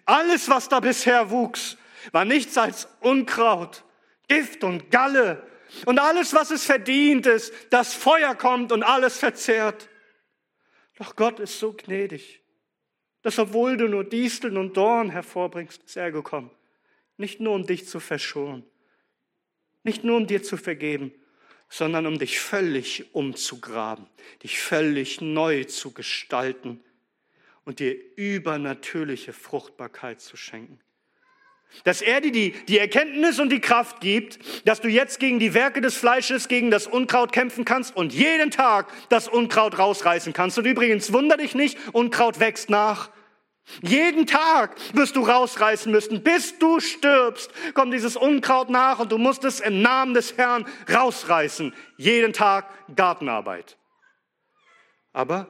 alles, 0.04 0.48
was 0.48 0.68
da 0.68 0.80
bisher 0.80 1.30
wuchs, 1.30 1.76
war 2.10 2.24
nichts 2.24 2.56
als 2.58 2.88
Unkraut, 3.00 3.84
Gift 4.28 4.64
und 4.64 4.90
Galle. 4.90 5.46
Und 5.86 5.98
alles, 5.98 6.34
was 6.34 6.50
es 6.50 6.64
verdient 6.64 7.26
ist, 7.26 7.52
das 7.70 7.94
Feuer 7.94 8.34
kommt 8.34 8.72
und 8.72 8.82
alles 8.82 9.18
verzehrt. 9.18 9.88
Doch 10.98 11.16
Gott 11.16 11.40
ist 11.40 11.58
so 11.58 11.72
gnädig, 11.72 12.41
dass 13.22 13.38
obwohl 13.38 13.76
du 13.76 13.88
nur 13.88 14.04
Disteln 14.04 14.56
und 14.56 14.76
Dorn 14.76 15.10
hervorbringst, 15.10 15.82
ist 15.84 15.96
er 15.96 16.10
gekommen. 16.10 16.50
Nicht 17.16 17.40
nur 17.40 17.54
um 17.54 17.66
dich 17.66 17.86
zu 17.86 18.00
verschonen, 18.00 18.64
nicht 19.84 20.04
nur 20.04 20.16
um 20.16 20.26
dir 20.26 20.42
zu 20.42 20.56
vergeben, 20.56 21.12
sondern 21.68 22.06
um 22.06 22.18
dich 22.18 22.38
völlig 22.38 23.14
umzugraben, 23.14 24.06
dich 24.42 24.60
völlig 24.60 25.20
neu 25.20 25.64
zu 25.64 25.92
gestalten 25.92 26.80
und 27.64 27.78
dir 27.78 27.96
übernatürliche 28.16 29.32
Fruchtbarkeit 29.32 30.20
zu 30.20 30.36
schenken. 30.36 30.80
Dass 31.84 32.02
er 32.02 32.20
dir 32.20 32.32
die, 32.32 32.52
die 32.66 32.78
Erkenntnis 32.78 33.40
und 33.40 33.50
die 33.50 33.60
Kraft 33.60 34.00
gibt, 34.00 34.38
dass 34.68 34.80
du 34.80 34.88
jetzt 34.88 35.18
gegen 35.20 35.38
die 35.38 35.54
Werke 35.54 35.80
des 35.80 35.96
Fleisches, 35.96 36.48
gegen 36.48 36.70
das 36.70 36.86
Unkraut 36.86 37.32
kämpfen 37.32 37.64
kannst 37.64 37.96
und 37.96 38.12
jeden 38.12 38.50
Tag 38.50 38.92
das 39.08 39.28
Unkraut 39.28 39.78
rausreißen 39.78 40.32
kannst. 40.32 40.58
Und 40.58 40.66
übrigens, 40.66 41.12
wunder 41.12 41.36
dich 41.36 41.54
nicht, 41.54 41.78
Unkraut 41.92 42.40
wächst 42.40 42.70
nach. 42.70 43.10
Jeden 43.80 44.26
Tag 44.26 44.76
wirst 44.92 45.16
du 45.16 45.22
rausreißen 45.22 45.90
müssen. 45.90 46.22
Bis 46.22 46.58
du 46.58 46.80
stirbst, 46.80 47.50
kommt 47.74 47.94
dieses 47.94 48.16
Unkraut 48.16 48.70
nach 48.70 48.98
und 48.98 49.12
du 49.12 49.18
musst 49.18 49.44
es 49.44 49.60
im 49.60 49.82
Namen 49.82 50.14
des 50.14 50.36
Herrn 50.36 50.66
rausreißen. 50.92 51.72
Jeden 51.96 52.32
Tag 52.32 52.68
Gartenarbeit. 52.94 53.78
Aber 55.12 55.48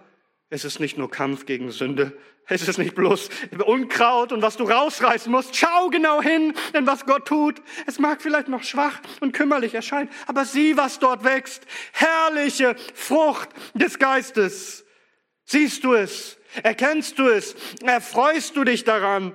es 0.50 0.64
ist 0.64 0.80
nicht 0.80 0.98
nur 0.98 1.10
Kampf 1.10 1.46
gegen 1.46 1.70
Sünde, 1.70 2.16
es 2.48 2.66
ist 2.66 2.78
nicht 2.78 2.94
bloß 2.94 3.28
Unkraut 3.64 4.32
und 4.32 4.42
was 4.42 4.56
du 4.56 4.64
rausreißen 4.64 5.30
musst. 5.30 5.56
Schau 5.56 5.88
genau 5.90 6.20
hin, 6.20 6.54
denn 6.74 6.86
was 6.86 7.06
Gott 7.06 7.26
tut, 7.26 7.62
es 7.86 7.98
mag 7.98 8.20
vielleicht 8.20 8.48
noch 8.48 8.62
schwach 8.62 9.00
und 9.20 9.32
kümmerlich 9.32 9.74
erscheinen, 9.74 10.10
aber 10.26 10.44
sieh, 10.44 10.76
was 10.76 10.98
dort 10.98 11.24
wächst. 11.24 11.66
Herrliche 11.92 12.76
Frucht 12.94 13.48
des 13.74 13.98
Geistes. 13.98 14.84
Siehst 15.44 15.84
du 15.84 15.94
es? 15.94 16.38
Erkennst 16.62 17.18
du 17.18 17.28
es? 17.28 17.54
Erfreust 17.82 18.56
du 18.56 18.64
dich 18.64 18.84
daran? 18.84 19.32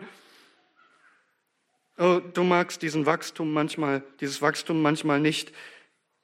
Oh, 1.97 2.20
du 2.34 2.43
magst 2.43 2.82
diesen 2.84 3.08
Wachstum 3.08 3.51
manchmal, 3.53 4.03
dieses 4.20 4.41
Wachstum 4.41 4.82
manchmal 4.82 5.20
nicht 5.20 5.51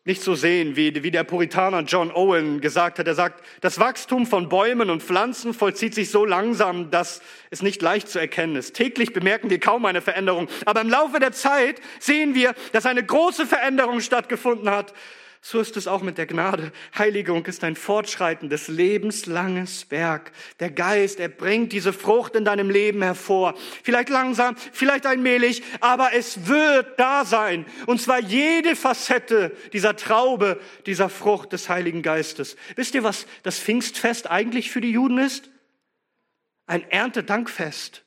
nicht 0.05 0.21
so 0.21 0.35
sehen, 0.35 0.75
wie, 0.75 1.01
wie 1.01 1.11
der 1.11 1.23
Puritaner 1.23 1.81
John 1.81 2.11
Owen 2.11 2.59
gesagt 2.59 2.99
hat. 2.99 3.07
Er 3.07 3.15
sagt, 3.15 3.41
das 3.61 3.79
Wachstum 3.79 4.25
von 4.25 4.49
Bäumen 4.49 4.89
und 4.89 5.01
Pflanzen 5.01 5.53
vollzieht 5.53 5.95
sich 5.95 6.11
so 6.11 6.25
langsam, 6.25 6.91
dass 6.91 7.21
es 7.51 7.61
nicht 7.61 7.81
leicht 7.81 8.09
zu 8.09 8.19
erkennen 8.19 8.57
ist. 8.57 8.75
Täglich 8.75 9.13
bemerken 9.13 9.49
wir 9.49 9.61
kaum 9.61 9.85
eine 9.85 10.01
Veränderung. 10.01 10.49
Aber 10.65 10.81
im 10.81 10.89
Laufe 10.89 11.19
der 11.19 11.31
Zeit 11.31 11.79
sehen 11.99 12.35
wir, 12.35 12.53
dass 12.73 12.85
eine 12.85 13.03
große 13.03 13.45
Veränderung 13.45 14.01
stattgefunden 14.01 14.69
hat. 14.69 14.93
So 15.45 15.59
ist 15.59 15.75
es 15.75 15.87
auch 15.87 16.01
mit 16.01 16.17
der 16.17 16.25
Gnade. 16.25 16.71
Heiligung 16.97 17.45
ist 17.47 17.65
ein 17.65 17.75
fortschreitendes, 17.75 18.69
lebenslanges 18.69 19.91
Werk. 19.91 20.31
Der 20.61 20.71
Geist, 20.71 21.19
er 21.19 21.27
bringt 21.27 21.73
diese 21.73 21.91
Frucht 21.91 22.37
in 22.37 22.45
deinem 22.45 22.69
Leben 22.69 23.01
hervor. 23.01 23.53
Vielleicht 23.83 24.07
langsam, 24.07 24.55
vielleicht 24.71 25.05
allmählich, 25.05 25.61
aber 25.81 26.13
es 26.13 26.47
wird 26.47 26.97
da 26.97 27.25
sein. 27.25 27.65
Und 27.87 28.01
zwar 28.01 28.21
jede 28.21 28.77
Facette 28.77 29.51
dieser 29.73 29.97
Traube, 29.97 30.61
dieser 30.85 31.09
Frucht 31.09 31.51
des 31.51 31.67
Heiligen 31.67 32.03
Geistes. 32.03 32.55
Wisst 32.77 32.95
ihr, 32.95 33.03
was 33.03 33.25
das 33.43 33.59
Pfingstfest 33.59 34.31
eigentlich 34.31 34.71
für 34.71 34.79
die 34.79 34.91
Juden 34.91 35.17
ist? 35.17 35.49
Ein 36.67 36.89
Erntedankfest. 36.89 38.05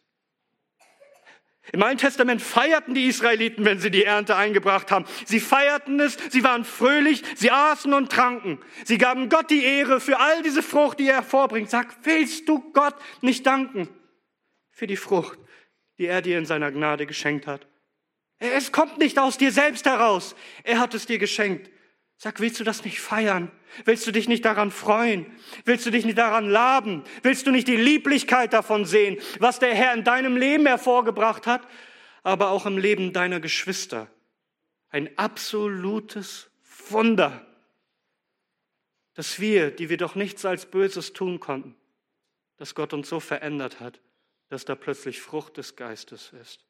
Im 1.73 1.83
Alten 1.83 1.99
Testament 1.99 2.41
feierten 2.43 2.95
die 2.95 3.07
Israeliten, 3.07 3.65
wenn 3.65 3.81
sie 3.81 3.91
die 3.91 4.05
Ernte 4.05 4.37
eingebracht 4.37 4.91
haben. 4.91 5.05
Sie 5.25 5.41
feierten 5.41 5.99
es, 5.99 6.17
sie 6.31 6.45
waren 6.45 6.65
fröhlich, 6.65 7.23
sie 7.35 7.51
aßen 7.51 7.93
und 7.93 8.11
tranken. 8.11 8.61
Sie 8.85 8.99
gaben 8.99 9.29
Gott 9.29 9.51
die 9.51 9.65
Ehre 9.65 10.01
für 10.01 10.19
all 10.21 10.43
diese 10.43 10.63
Frucht, 10.63 11.01
die 11.01 11.09
er 11.09 11.17
hervorbringt. 11.17 11.69
Sag, 11.69 11.97
willst 12.05 12.49
du 12.49 12.61
Gott 12.73 12.95
nicht 13.21 13.47
danken 13.47 13.89
für 14.71 14.87
die 14.87 14.97
Frucht, 14.97 15.39
die 15.99 16.07
er 16.07 16.23
dir 16.23 16.39
in 16.39 16.47
seiner 16.47 16.71
Gnade 16.71 17.07
geschenkt 17.07 17.47
hat? 17.47 17.67
Es 18.39 18.71
kommt 18.71 18.99
nicht 18.99 19.19
aus 19.19 19.39
dir 19.39 19.51
selbst 19.51 19.87
heraus. 19.87 20.37
Er 20.63 20.79
hat 20.79 20.95
es 20.95 21.07
dir 21.07 21.19
geschenkt. 21.19 21.71
Sag, 22.19 22.41
willst 22.41 22.59
du 22.59 22.65
das 22.65 22.85
nicht 22.85 23.01
feiern? 23.01 23.51
Willst 23.85 24.07
du 24.07 24.11
dich 24.11 24.27
nicht 24.27 24.45
daran 24.45 24.71
freuen? 24.71 25.27
Willst 25.65 25.85
du 25.85 25.91
dich 25.91 26.07
nicht 26.07 26.17
daran 26.17 26.49
laben? 26.49 27.05
Willst 27.23 27.47
du 27.47 27.51
nicht 27.51 27.69
die 27.69 27.77
Lieblichkeit 27.77 28.55
davon 28.55 28.87
sehen, 28.87 29.19
was 29.39 29.59
der 29.59 29.75
Herr 29.75 29.93
in 29.93 30.03
deinem 30.03 30.37
Leben 30.37 30.67
hervorgebracht 30.67 31.47
hat, 31.47 31.67
aber 32.23 32.51
auch 32.51 32.65
im 32.65 32.79
Leben 32.79 33.13
deiner 33.13 33.39
Geschwister? 33.39 34.09
Ein 34.89 35.17
absolutes 35.19 36.51
Wunder, 36.89 37.47
dass 39.13 39.39
wir, 39.39 39.71
die 39.71 39.91
wir 39.91 39.99
doch 39.99 40.15
nichts 40.15 40.47
als 40.47 40.65
Böses 40.67 41.13
tun 41.13 41.39
konnten, 41.39 41.77
dass 42.57 42.75
Gott 42.75 42.95
uns 42.95 43.11
so 43.11 43.21
verändert 43.21 43.79
hat, 43.81 44.01
dass 44.49 44.65
da 44.65 44.75
plötzlich 44.75 45.21
Frucht 45.21 45.59
des 45.59 45.77
Geistes 45.77 46.33
ist. 46.41 46.65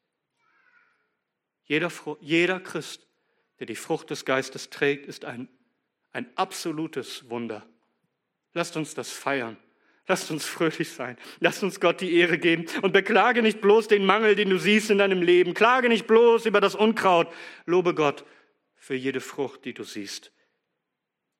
Jeder, 1.63 1.91
jeder 2.19 2.59
Christ 2.59 3.06
der 3.59 3.67
die 3.67 3.75
Frucht 3.75 4.09
des 4.09 4.25
Geistes 4.25 4.69
trägt, 4.69 5.05
ist 5.07 5.25
ein, 5.25 5.49
ein 6.11 6.29
absolutes 6.35 7.29
Wunder. 7.29 7.67
Lasst 8.53 8.77
uns 8.77 8.93
das 8.93 9.11
feiern. 9.11 9.57
Lasst 10.07 10.31
uns 10.31 10.45
fröhlich 10.45 10.89
sein. 10.89 11.17
Lasst 11.39 11.63
uns 11.63 11.81
Gott 11.81 11.99
die 11.99 12.13
Ehre 12.15 12.37
geben 12.37 12.65
und 12.81 12.93
beklage 12.93 13.41
nicht 13.41 13.59
bloß 13.59 13.89
den 13.89 14.05
Mangel, 14.05 14.35
den 14.35 14.49
du 14.49 14.57
siehst 14.57 14.89
in 14.89 14.99
deinem 14.99 15.21
Leben. 15.21 15.53
Klage 15.53 15.89
nicht 15.89 16.07
bloß 16.07 16.45
über 16.45 16.61
das 16.61 16.75
Unkraut. 16.75 17.27
Lobe 17.65 17.93
Gott 17.93 18.25
für 18.77 18.95
jede 18.95 19.19
Frucht, 19.19 19.65
die 19.65 19.73
du 19.73 19.83
siehst. 19.83 20.31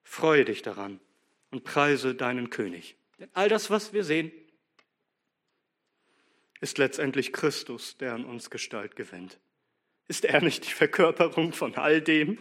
Freue 0.04 0.44
dich 0.44 0.62
daran 0.64 1.00
und 1.50 1.64
preise 1.64 2.14
deinen 2.14 2.50
König. 2.50 2.98
Denn 3.20 3.30
all 3.34 3.48
das, 3.48 3.70
was 3.70 3.94
wir 3.94 4.04
sehen, 4.04 4.32
ist 6.60 6.78
letztendlich 6.78 7.32
Christus, 7.32 7.98
der 7.98 8.14
an 8.14 8.26
uns 8.26 8.50
Gestalt 8.50 8.96
gewinnt. 8.96 9.40
Ist 10.08 10.26
er 10.26 10.42
nicht 10.42 10.66
die 10.66 10.74
Verkörperung 10.74 11.54
von 11.54 11.76
all 11.76 12.02
dem? 12.02 12.38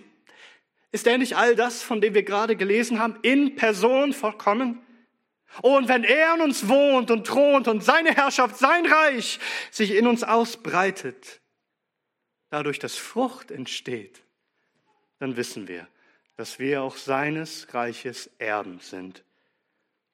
Ist 0.92 1.06
er 1.06 1.18
nicht 1.18 1.36
all 1.36 1.56
das, 1.56 1.82
von 1.82 2.00
dem 2.00 2.14
wir 2.14 2.22
gerade 2.22 2.56
gelesen 2.56 2.98
haben, 3.00 3.18
in 3.22 3.56
Person 3.56 4.12
vollkommen? 4.12 4.80
Oh, 5.62 5.76
und 5.76 5.88
wenn 5.88 6.04
er 6.04 6.34
in 6.34 6.42
uns 6.42 6.68
wohnt 6.68 7.10
und 7.10 7.26
thront 7.26 7.68
und 7.68 7.82
seine 7.82 8.14
Herrschaft, 8.14 8.56
sein 8.56 8.86
Reich 8.86 9.38
sich 9.70 9.92
in 9.92 10.06
uns 10.06 10.22
ausbreitet, 10.22 11.40
dadurch, 12.50 12.78
dass 12.78 12.96
Frucht 12.96 13.50
entsteht, 13.50 14.22
dann 15.18 15.36
wissen 15.36 15.66
wir, 15.66 15.88
dass 16.36 16.58
wir 16.58 16.82
auch 16.82 16.96
seines 16.96 17.72
Reiches 17.74 18.30
Erben 18.38 18.80
sind. 18.80 19.24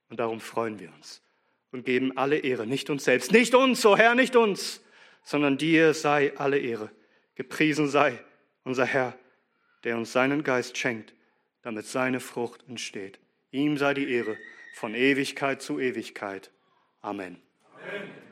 Und 0.09 0.21
darum 0.21 0.41
freuen 0.41 0.79
wir 0.79 0.93
uns 0.93 1.23
und 1.71 1.85
geben 1.85 2.17
alle 2.17 2.39
Ehre, 2.39 2.67
nicht 2.67 2.91
uns 2.91 3.05
selbst, 3.05 3.33
nicht 3.33 3.55
uns, 3.55 3.85
o 3.85 3.93
oh 3.93 3.97
Herr, 3.97 4.15
nicht 4.15 4.37
uns, 4.37 4.83
sondern 5.25 5.59
dir 5.59 5.95
sei 5.95 6.37
alle 6.37 6.59
Ehre. 6.59 6.91
Gepriesen 7.35 7.89
sei 7.89 8.19
unser 8.65 8.85
Herr, 8.85 9.17
der 9.85 9.97
uns 9.97 10.13
seinen 10.13 10.45
Geist 10.45 10.77
schenkt, 10.77 11.15
damit 11.63 11.87
seine 11.87 12.21
Frucht 12.21 12.65
entsteht. 12.69 13.19
Ihm 13.51 13.77
sei 13.77 13.95
die 13.95 14.11
Ehre 14.11 14.37
von 14.75 14.95
Ewigkeit 14.95 15.63
zu 15.63 15.79
Ewigkeit. 15.79 16.51
Amen. 17.01 17.41
Amen. 17.75 18.32